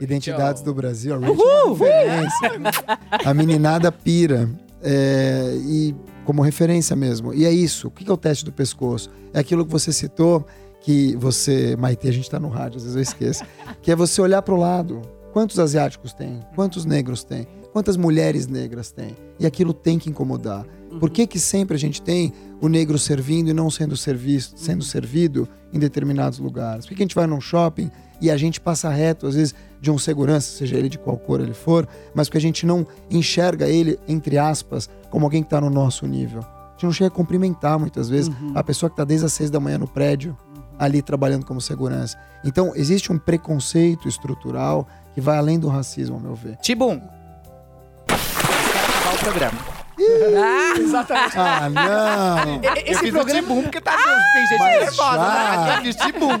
Identidades 0.00 0.62
do 0.62 0.74
Brasil, 0.74 1.14
a 1.14 1.18
uma 1.18 1.28
referência. 1.28 2.62
A 3.24 3.34
meninada 3.34 3.92
pira. 3.92 4.48
É, 4.82 5.52
e 5.66 5.94
como 6.24 6.42
referência 6.42 6.94
mesmo. 6.94 7.32
E 7.32 7.44
é 7.44 7.50
isso. 7.50 7.88
O 7.88 7.90
que 7.90 8.08
é 8.08 8.12
o 8.12 8.16
teste 8.16 8.44
do 8.44 8.52
pescoço? 8.52 9.10
É 9.32 9.40
aquilo 9.40 9.64
que 9.64 9.72
você 9.72 9.92
citou, 9.92 10.46
que 10.80 11.16
você, 11.16 11.76
Maite, 11.76 12.08
a 12.08 12.12
gente 12.12 12.30
tá 12.30 12.38
no 12.38 12.48
rádio, 12.48 12.76
às 12.78 12.82
vezes 12.84 12.96
eu 12.96 13.02
esqueço, 13.02 13.44
que 13.82 13.90
é 13.90 13.96
você 13.96 14.20
olhar 14.20 14.42
para 14.42 14.54
o 14.54 14.56
lado. 14.56 15.02
Quantos 15.32 15.58
asiáticos 15.58 16.12
tem? 16.12 16.40
Quantos 16.54 16.84
negros 16.84 17.22
tem? 17.22 17.46
Quantas 17.76 17.98
mulheres 17.98 18.46
negras 18.46 18.90
tem. 18.90 19.14
E 19.38 19.44
aquilo 19.44 19.74
tem 19.74 19.98
que 19.98 20.08
incomodar. 20.08 20.64
Por 20.98 21.10
que, 21.10 21.26
que 21.26 21.38
sempre 21.38 21.74
a 21.76 21.78
gente 21.78 22.00
tem 22.00 22.32
o 22.58 22.68
negro 22.68 22.98
servindo 22.98 23.50
e 23.50 23.52
não 23.52 23.70
sendo, 23.70 23.94
serviço, 23.98 24.54
sendo 24.56 24.82
servido 24.82 25.46
em 25.74 25.78
determinados 25.78 26.38
lugares? 26.38 26.86
Por 26.86 26.92
que, 26.92 26.94
que 26.94 27.02
a 27.02 27.04
gente 27.04 27.14
vai 27.14 27.26
num 27.26 27.38
shopping 27.38 27.90
e 28.18 28.30
a 28.30 28.36
gente 28.38 28.62
passa 28.62 28.88
reto, 28.88 29.26
às 29.26 29.34
vezes, 29.34 29.54
de 29.78 29.90
um 29.90 29.98
segurança, 29.98 30.56
seja 30.56 30.74
ele 30.74 30.88
de 30.88 30.98
qual 30.98 31.18
cor 31.18 31.38
ele 31.38 31.52
for, 31.52 31.86
mas 32.14 32.28
porque 32.28 32.38
a 32.38 32.40
gente 32.40 32.64
não 32.64 32.86
enxerga 33.10 33.68
ele, 33.68 33.98
entre 34.08 34.38
aspas, 34.38 34.88
como 35.10 35.26
alguém 35.26 35.42
que 35.42 35.48
está 35.48 35.60
no 35.60 35.68
nosso 35.68 36.06
nível? 36.06 36.40
A 36.40 36.70
gente 36.76 36.84
não 36.84 36.92
chega 36.94 37.08
a 37.08 37.10
cumprimentar 37.10 37.78
muitas 37.78 38.08
vezes 38.08 38.28
Uhum. 38.40 38.52
a 38.54 38.64
pessoa 38.64 38.88
que 38.88 38.94
está 38.94 39.04
desde 39.04 39.26
as 39.26 39.34
seis 39.34 39.50
da 39.50 39.60
manhã 39.60 39.76
no 39.76 39.86
prédio, 39.86 40.34
ali 40.78 41.02
trabalhando 41.02 41.44
como 41.44 41.60
segurança. 41.60 42.16
Então, 42.42 42.72
existe 42.74 43.12
um 43.12 43.18
preconceito 43.18 44.08
estrutural 44.08 44.88
que 45.14 45.20
vai 45.20 45.36
além 45.36 45.58
do 45.58 45.68
racismo, 45.68 46.16
ao 46.16 46.22
meu 46.22 46.34
ver. 46.34 46.56
Tibum. 46.56 47.00
O 49.16 49.18
programa. 49.18 49.76
Exatamente. 50.78 51.38
Ah, 51.38 51.70
não! 51.70 52.56
E- 52.62 52.90
Esse 52.90 53.06
eu 53.08 53.12
programa, 53.14 53.40
Tibum 53.40 53.62
porque 53.62 53.80
tá 53.80 53.92
tem 53.96 54.46
gente 54.46 54.58
mas 54.58 54.80
nervosa, 54.80 55.16
já. 55.16 55.56
né? 55.66 55.76
Eu 55.78 55.82
fiz 55.82 55.96
Tibum. 55.96 56.40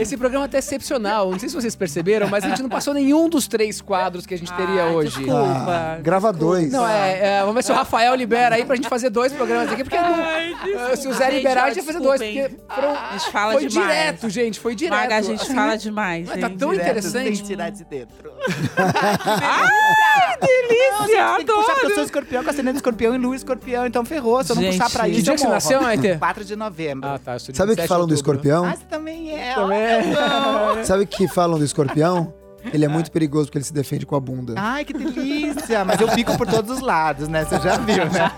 esse 0.00 0.16
programa 0.16 0.48
tá 0.48 0.58
excepcional. 0.58 1.30
Não 1.32 1.38
sei 1.38 1.48
se 1.48 1.54
vocês 1.56 1.74
perceberam, 1.74 2.28
mas 2.28 2.44
a 2.44 2.48
gente 2.48 2.62
não 2.62 2.68
passou 2.68 2.94
nenhum 2.94 3.28
dos 3.28 3.48
três 3.48 3.80
quadros 3.80 4.24
que 4.24 4.34
a 4.34 4.38
gente 4.38 4.52
teria 4.52 4.84
Ai, 4.84 4.90
hoje. 4.94 5.18
desculpa. 5.18 5.42
Ah, 5.68 5.98
grava 6.00 6.32
dois. 6.32 6.70
Não, 6.70 6.86
é, 6.88 7.18
é, 7.38 7.40
Vamos 7.40 7.56
ver 7.56 7.64
se 7.64 7.72
o 7.72 7.74
Rafael 7.74 8.14
libera 8.14 8.54
aí 8.54 8.64
pra 8.64 8.76
gente 8.76 8.88
fazer 8.88 9.10
dois 9.10 9.32
programas 9.32 9.72
aqui, 9.72 9.82
porque 9.82 9.98
não- 9.98 10.96
se 10.96 11.08
o 11.08 11.12
Zé 11.12 11.24
Gente, 11.26 11.36
liberar, 11.38 11.64
a 11.64 11.70
gente 11.70 11.82
vai 11.84 11.92
fazer 11.94 12.04
dois, 12.04 12.20
desculpem. 12.20 12.50
porque 12.56 12.74
foram- 12.80 12.94
A 12.96 13.12
gente 13.18 13.30
fala 13.32 13.52
foi 13.54 13.66
demais. 13.66 13.88
direto, 13.90 14.30
gente, 14.30 14.60
foi 14.60 14.74
direto. 14.76 14.96
Maga, 15.00 15.16
a 15.16 15.22
gente 15.22 15.42
assim, 15.42 15.54
fala 15.54 15.76
demais, 15.76 16.28
mas 16.28 16.40
tá 16.40 16.48
hein? 16.48 16.56
tão 16.56 16.70
Direto, 16.70 16.86
interessante. 16.86 17.36
Sem 17.36 17.44
tirar 17.46 17.70
de 17.70 17.82
dentro. 17.84 18.32
delícia, 20.46 21.36
Tem 21.36 21.46
que 21.46 21.52
puxar 21.52 21.72
porque 21.74 21.86
eu 21.86 21.94
sou 21.94 22.04
escorpião, 22.04 22.44
com 22.44 22.50
ascendente 22.50 22.76
escorpião 22.76 23.14
e 23.14 23.18
lua 23.18 23.36
escorpião, 23.36 23.86
então 23.86 24.04
ferrou. 24.04 24.42
Se 24.44 24.52
eu 24.52 24.56
não 24.56 24.62
Gente, 24.62 24.72
puxar 24.78 24.90
pra 24.90 25.04
que 25.04 25.10
isso, 25.10 25.22
dia 25.22 25.30
eu 25.32 25.34
que 25.34 25.40
você 25.40 25.44
morro. 25.46 25.54
nasceu, 25.54 25.82
Maite? 25.82 26.18
4 26.18 26.44
de 26.44 26.56
novembro. 26.56 27.08
Ah, 27.08 27.18
tá. 27.18 27.34
eu 27.34 27.40
sou 27.40 27.52
de 27.52 27.58
Sabe 27.58 27.72
o 27.72 27.74
que 27.76 27.82
27 27.82 27.88
falam 27.88 28.06
do 28.06 28.12
outubro. 28.12 28.34
escorpião? 28.36 28.64
Ah, 28.64 28.76
você 28.76 28.84
também 28.84 29.38
é. 29.38 29.54
Também 29.54 29.78
é. 29.82 30.84
Sabe 30.84 31.04
o 31.04 31.06
que 31.06 31.28
falam 31.28 31.58
do 31.58 31.64
escorpião? 31.64 32.34
Ele 32.72 32.84
é 32.84 32.88
muito 32.88 33.10
perigoso 33.10 33.46
porque 33.46 33.58
ele 33.58 33.64
se 33.64 33.72
defende 33.72 34.06
com 34.06 34.14
a 34.14 34.20
bunda. 34.20 34.54
Ai, 34.56 34.84
que 34.84 34.92
delícia! 34.92 35.84
Mas 35.84 36.00
eu 36.00 36.06
pico 36.08 36.36
por 36.38 36.46
todos 36.46 36.70
os 36.70 36.80
lados, 36.80 37.26
né? 37.26 37.44
Você 37.44 37.58
já 37.58 37.76
viu, 37.78 38.04
né? 38.04 38.30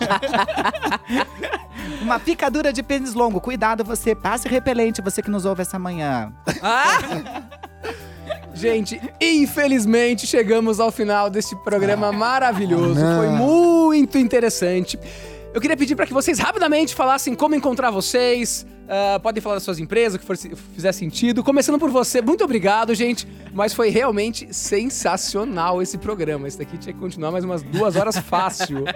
Uma 2.00 2.18
picadura 2.18 2.72
de 2.72 2.82
pênis 2.82 3.12
longo. 3.14 3.38
Cuidado, 3.40 3.84
você. 3.84 4.14
Passe 4.14 4.48
repelente, 4.48 5.02
você 5.02 5.20
que 5.20 5.30
nos 5.30 5.44
ouve 5.44 5.61
essa 5.62 5.78
manhã. 5.78 6.32
Gente, 8.55 9.00
infelizmente 9.20 10.26
chegamos 10.26 10.78
ao 10.78 10.92
final 10.92 11.28
desse 11.28 11.57
programa 11.64 12.12
maravilhoso. 12.12 13.00
não. 13.00 13.16
Foi 13.18 13.28
muito 13.28 14.16
interessante. 14.16 14.98
Eu 15.52 15.61
queria 15.61 15.76
pedir 15.76 15.94
para 15.94 16.07
que 16.07 16.12
vocês 16.12 16.38
rapidamente 16.38 16.94
falassem 16.94 17.34
como 17.34 17.55
encontrar 17.55 17.90
vocês. 17.90 18.66
ah, 18.88 19.20
podem 19.20 19.40
falar 19.40 19.55
das 19.55 19.62
suas 19.62 19.78
empresas, 19.78 20.16
o 20.16 20.18
que 20.18 20.26
for, 20.26 20.36
fizer 20.36 20.92
sentido. 20.92 21.44
Começando 21.44 21.78
por 21.78 21.90
você, 21.90 22.20
muito 22.20 22.42
obrigado, 22.42 22.94
gente. 22.94 23.26
Mas 23.52 23.72
foi 23.72 23.88
realmente 23.88 24.52
sensacional 24.52 25.80
esse 25.80 25.96
programa. 25.96 26.48
Esse 26.48 26.59
daqui 26.59 26.76
tinha 26.76 26.92
que 26.92 26.98
continuar 26.98 27.30
mais 27.30 27.44
umas 27.44 27.62
duas 27.62 27.94
horas 27.96 28.18
fácil. 28.18 28.84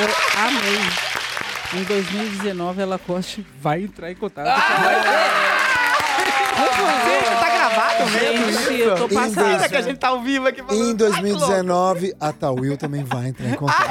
Eu 0.00 0.08
amei. 0.46 1.80
Em 1.80 1.84
2019, 1.84 2.82
ela 2.82 2.98
Coste 2.98 3.46
vai 3.60 3.82
entrar 3.84 4.10
em 4.10 4.14
contato. 4.16 4.46
Gente, 7.06 7.40
tá 7.40 7.48
gravado 7.50 8.10
mesmo? 8.10 8.52
Gente, 8.52 8.80
eu 8.80 8.96
tô 8.96 9.04
Em 9.06 9.14
passada. 9.14 9.56
dois- 9.58 9.66
que 9.68 9.76
a 9.76 9.80
gente 9.82 9.98
tá 9.98 10.08
ao 10.08 10.22
vivo 10.22 10.48
aqui 10.48 10.62
falando? 10.62 10.90
Em 10.90 10.94
2019, 10.94 12.14
a 12.20 12.32
Tawil 12.32 12.76
também 12.76 13.04
vai 13.04 13.28
entrar 13.28 13.46
em 13.48 13.54
contato. 13.54 13.86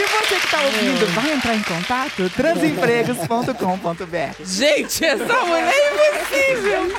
E 0.00 0.02
você 0.02 0.36
que 0.36 0.48
tá 0.48 0.62
ouvindo, 0.62 1.06
vai 1.14 1.30
entrar 1.30 1.54
em 1.54 1.62
contato? 1.62 2.30
transempregos.com.br 2.30 4.42
Gente, 4.42 5.04
essa 5.04 5.44
mulher 5.44 5.74
é 5.74 6.16
impossível. 6.16 6.90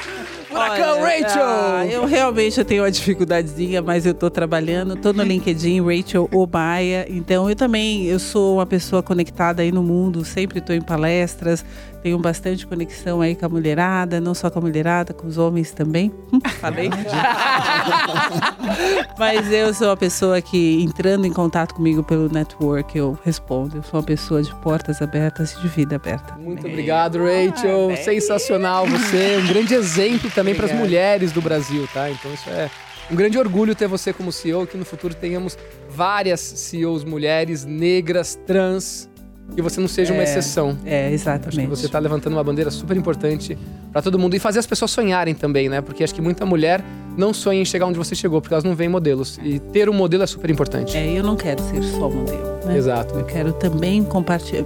Furacão 0.51 1.01
Rachel! 1.01 1.43
ah, 1.43 1.85
eu 1.85 2.05
realmente 2.05 2.59
eu 2.59 2.65
tenho 2.65 2.83
uma 2.83 2.91
dificuldadezinha, 2.91 3.81
mas 3.81 4.05
eu 4.05 4.13
tô 4.13 4.29
trabalhando, 4.29 4.95
tô 4.95 5.13
no 5.13 5.23
LinkedIn, 5.23 5.81
Rachel 5.81 6.29
Obaia. 6.31 7.05
Então 7.09 7.49
eu 7.49 7.55
também, 7.55 8.05
eu 8.05 8.19
sou 8.19 8.57
uma 8.57 8.65
pessoa 8.65 9.01
conectada 9.01 9.61
aí 9.61 9.71
no 9.71 9.81
mundo, 9.81 10.25
sempre 10.25 10.59
tô 10.59 10.73
em 10.73 10.81
palestras, 10.81 11.63
tenho 12.01 12.17
bastante 12.17 12.65
conexão 12.65 13.21
aí 13.21 13.35
com 13.35 13.45
a 13.45 13.49
mulherada, 13.49 14.19
não 14.19 14.33
só 14.33 14.49
com 14.49 14.59
a 14.59 14.61
mulherada, 14.61 15.13
com 15.13 15.27
os 15.27 15.37
homens 15.37 15.71
também. 15.71 16.11
Falei? 16.59 16.89
mas 19.17 19.51
eu 19.51 19.73
sou 19.73 19.87
uma 19.87 19.97
pessoa 19.97 20.41
que, 20.41 20.81
entrando 20.81 21.25
em 21.25 21.33
contato 21.33 21.75
comigo 21.75 22.03
pelo 22.03 22.27
network, 22.27 22.97
eu 22.97 23.17
respondo. 23.23 23.77
Eu 23.77 23.83
sou 23.83 23.99
uma 23.99 24.05
pessoa 24.05 24.41
de 24.41 24.53
portas 24.55 25.01
abertas 25.01 25.53
e 25.53 25.61
de 25.61 25.67
vida 25.67 25.95
aberta. 25.95 26.35
Muito 26.35 26.67
obrigado, 26.67 27.19
Rachel. 27.19 27.95
Sensacional 28.03 28.87
você. 28.87 29.37
Um 29.37 29.47
grande 29.47 29.75
exemplo 29.75 30.29
também 30.31 30.40
para 30.55 30.65
as 30.65 30.71
mulheres 30.71 31.31
do 31.31 31.41
Brasil, 31.41 31.87
tá? 31.93 32.09
Então 32.09 32.33
isso 32.33 32.49
é 32.49 32.69
um 33.09 33.15
grande 33.15 33.37
orgulho 33.37 33.75
ter 33.75 33.87
você 33.87 34.13
como 34.13 34.31
CEO, 34.31 34.65
que 34.65 34.77
no 34.77 34.85
futuro 34.85 35.13
tenhamos 35.13 35.57
várias 35.89 36.39
CEOs 36.39 37.03
mulheres, 37.03 37.65
negras, 37.65 38.39
trans, 38.47 39.09
e 39.57 39.61
você 39.61 39.81
não 39.81 39.87
seja 39.87 40.13
uma 40.13 40.21
É, 40.21 40.23
exceção. 40.23 40.77
É, 40.85 41.09
que 41.09 41.13
exatamente. 41.15 41.67
você 41.67 41.89
tá 41.89 41.99
levantando 41.99 42.33
uma 42.37 42.43
bandeira 42.43 42.71
super 42.71 42.95
importante 42.95 43.57
para 43.91 44.01
todo 44.01 44.17
mundo 44.17 44.33
e 44.33 44.39
fazer 44.39 44.59
as 44.59 44.65
pessoas 44.65 44.91
sonharem 44.91 45.35
também, 45.35 45.67
né? 45.67 45.81
Porque 45.81 46.03
acho 46.05 46.15
que 46.15 46.21
muita 46.21 46.45
mulher 46.45 46.81
não 47.17 47.33
sonha 47.33 47.61
em 47.61 47.65
chegar 47.65 47.85
onde 47.85 47.97
você 47.97 48.15
chegou, 48.15 48.39
porque 48.39 48.53
elas 48.53 48.63
não 48.63 48.75
veem 48.75 48.89
modelos. 48.89 49.37
E 49.43 49.59
ter 49.59 49.89
um 49.89 49.93
modelo 49.93 50.23
é 50.23 50.27
super 50.27 50.49
importante. 50.49 50.95
É, 50.95 51.11
eu 51.19 51.23
não 51.23 51.35
quero 51.35 51.61
ser 51.63 51.83
só 51.83 52.09
modelo, 52.09 52.65
né? 52.65 52.77
Exato. 52.77 53.13
Eu 53.15 53.25
quero 53.25 53.51
também 53.51 54.03
compartilhar, 54.05 54.63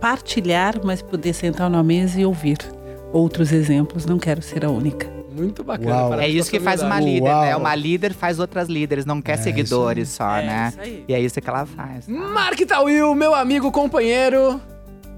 partilhar, 0.00 0.80
mas 0.82 1.00
poder 1.00 1.32
sentar 1.32 1.70
numa 1.70 1.84
mesa 1.84 2.20
e 2.20 2.26
ouvir 2.26 2.58
outros 3.12 3.52
exemplos. 3.52 4.04
Não 4.04 4.18
quero 4.18 4.42
ser 4.42 4.64
a 4.64 4.70
única. 4.70 5.13
Muito 5.34 5.64
bacana. 5.64 5.90
Uau. 6.08 6.14
É 6.20 6.28
isso 6.28 6.50
que 6.50 6.60
faz 6.60 6.82
uma 6.82 7.00
líder, 7.00 7.24
né? 7.34 7.50
Uau. 7.52 7.60
Uma 7.60 7.74
líder 7.74 8.12
faz 8.14 8.38
outras 8.38 8.68
líderes, 8.68 9.04
não 9.04 9.20
quer 9.20 9.32
É, 9.34 9.36
seguidores 9.36 10.08
só, 10.10 10.36
É, 10.36 10.46
né? 10.46 10.68
isso 10.70 10.80
aí. 10.80 11.04
E 11.08 11.14
é 11.14 11.20
isso 11.20 11.40
que 11.40 11.48
ela 11.48 11.66
faz. 11.66 12.06
Mark 12.08 12.58
Tawil, 12.60 13.14
meu 13.14 13.34
amigo, 13.34 13.70
companheiro. 13.72 14.60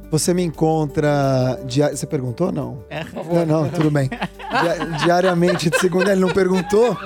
Você 0.09 0.33
me 0.33 0.43
encontra. 0.45 1.61
Dia... 1.67 1.89
Você 1.95 2.07
perguntou? 2.07 2.53
Não. 2.53 2.79
Não, 3.33 3.45
não, 3.45 3.69
tudo 3.69 3.91
bem. 3.91 4.09
Dia- 4.09 4.87
Diariamente, 5.05 5.69
de 5.69 5.79
segunda, 5.81 6.12
ele 6.12 6.21
não 6.21 6.29
perguntou. 6.29 6.97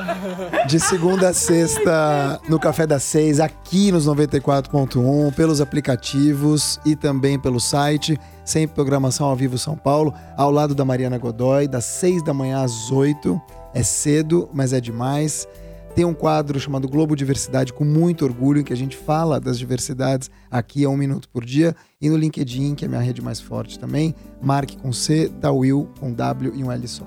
De 0.69 0.79
segunda 0.79 1.31
a 1.31 1.33
sexta, 1.33 2.39
no 2.47 2.61
Café 2.61 2.87
das 2.87 3.03
Seis, 3.03 3.41
aqui 3.41 3.91
nos 3.91 4.07
94.1, 4.07 5.35
pelos 5.35 5.63
aplicativos 5.63 6.79
e 6.85 6.95
também 6.95 7.39
pelo 7.39 7.59
site. 7.59 8.19
Sempre 8.51 8.74
programação 8.74 9.28
ao 9.28 9.36
vivo 9.36 9.57
São 9.57 9.76
Paulo, 9.76 10.12
ao 10.36 10.51
lado 10.51 10.74
da 10.74 10.84
Mariana 10.84 11.16
Godoy, 11.16 11.68
das 11.68 11.84
seis 11.84 12.20
da 12.20 12.34
manhã 12.34 12.64
às 12.64 12.90
oito. 12.90 13.40
É 13.72 13.84
cedo, 13.84 14.51
mas 14.53 14.72
é 14.72 14.80
demais. 14.80 15.46
Tem 15.94 16.05
um 16.05 16.12
quadro 16.12 16.59
chamado 16.59 16.88
Globo 16.88 17.14
Diversidade 17.14 17.72
com 17.72 17.84
muito 17.84 18.24
orgulho, 18.24 18.61
em 18.61 18.64
que 18.64 18.72
a 18.72 18.76
gente 18.76 18.96
fala 18.96 19.38
das 19.38 19.57
diversidades 19.57 20.28
aqui 20.51 20.84
a 20.84 20.88
um 20.88 20.96
minuto 20.96 21.28
por 21.28 21.44
dia. 21.44 21.76
E 22.01 22.11
no 22.11 22.16
LinkedIn, 22.16 22.74
que 22.74 22.84
é 22.84 22.88
a 22.88 22.88
minha 22.88 23.01
rede 23.01 23.22
mais 23.22 23.40
forte 23.40 23.78
também, 23.78 24.16
Mark 24.42 24.72
com 24.82 24.92
C, 24.92 25.28
da 25.28 25.53
Will 25.53 25.88
com 26.01 26.12
W 26.12 26.53
e 26.53 26.64
um 26.64 26.72
L 26.72 26.88
só. 26.88 27.05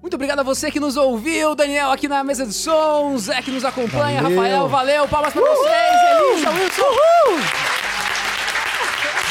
Muito 0.00 0.14
obrigado 0.14 0.38
a 0.38 0.44
você 0.44 0.70
que 0.70 0.78
nos 0.78 0.96
ouviu, 0.96 1.56
Daniel 1.56 1.90
aqui 1.90 2.06
na 2.06 2.22
mesa 2.22 2.46
de 2.46 2.54
som, 2.54 3.18
Zé 3.18 3.42
que 3.42 3.50
nos 3.50 3.64
acompanha, 3.64 4.22
Valeu. 4.22 4.38
Rafael, 4.38 4.68
valeu, 4.68 5.08
palmas 5.08 5.32
pra 5.32 5.42
vocês, 5.42 6.36
Elisa, 6.36 6.50
Wilson. 6.50 7.89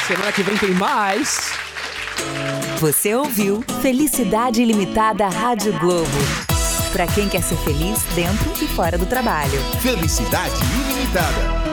Semana 0.10 0.32
que 0.32 0.42
vem 0.42 0.58
tem 0.58 0.72
mais. 0.72 1.52
Você 2.80 3.14
ouviu 3.14 3.64
Felicidade 3.80 4.60
Ilimitada 4.60 5.30
Rádio 5.30 5.72
Globo. 5.78 6.10
Para 6.92 7.06
quem 7.06 7.30
quer 7.30 7.44
ser 7.44 7.58
feliz 7.58 8.02
dentro 8.16 8.52
e 8.60 8.68
fora 8.70 8.98
do 8.98 9.06
trabalho. 9.06 9.62
Felicidade 9.84 10.56
ilimitada. 10.82 11.69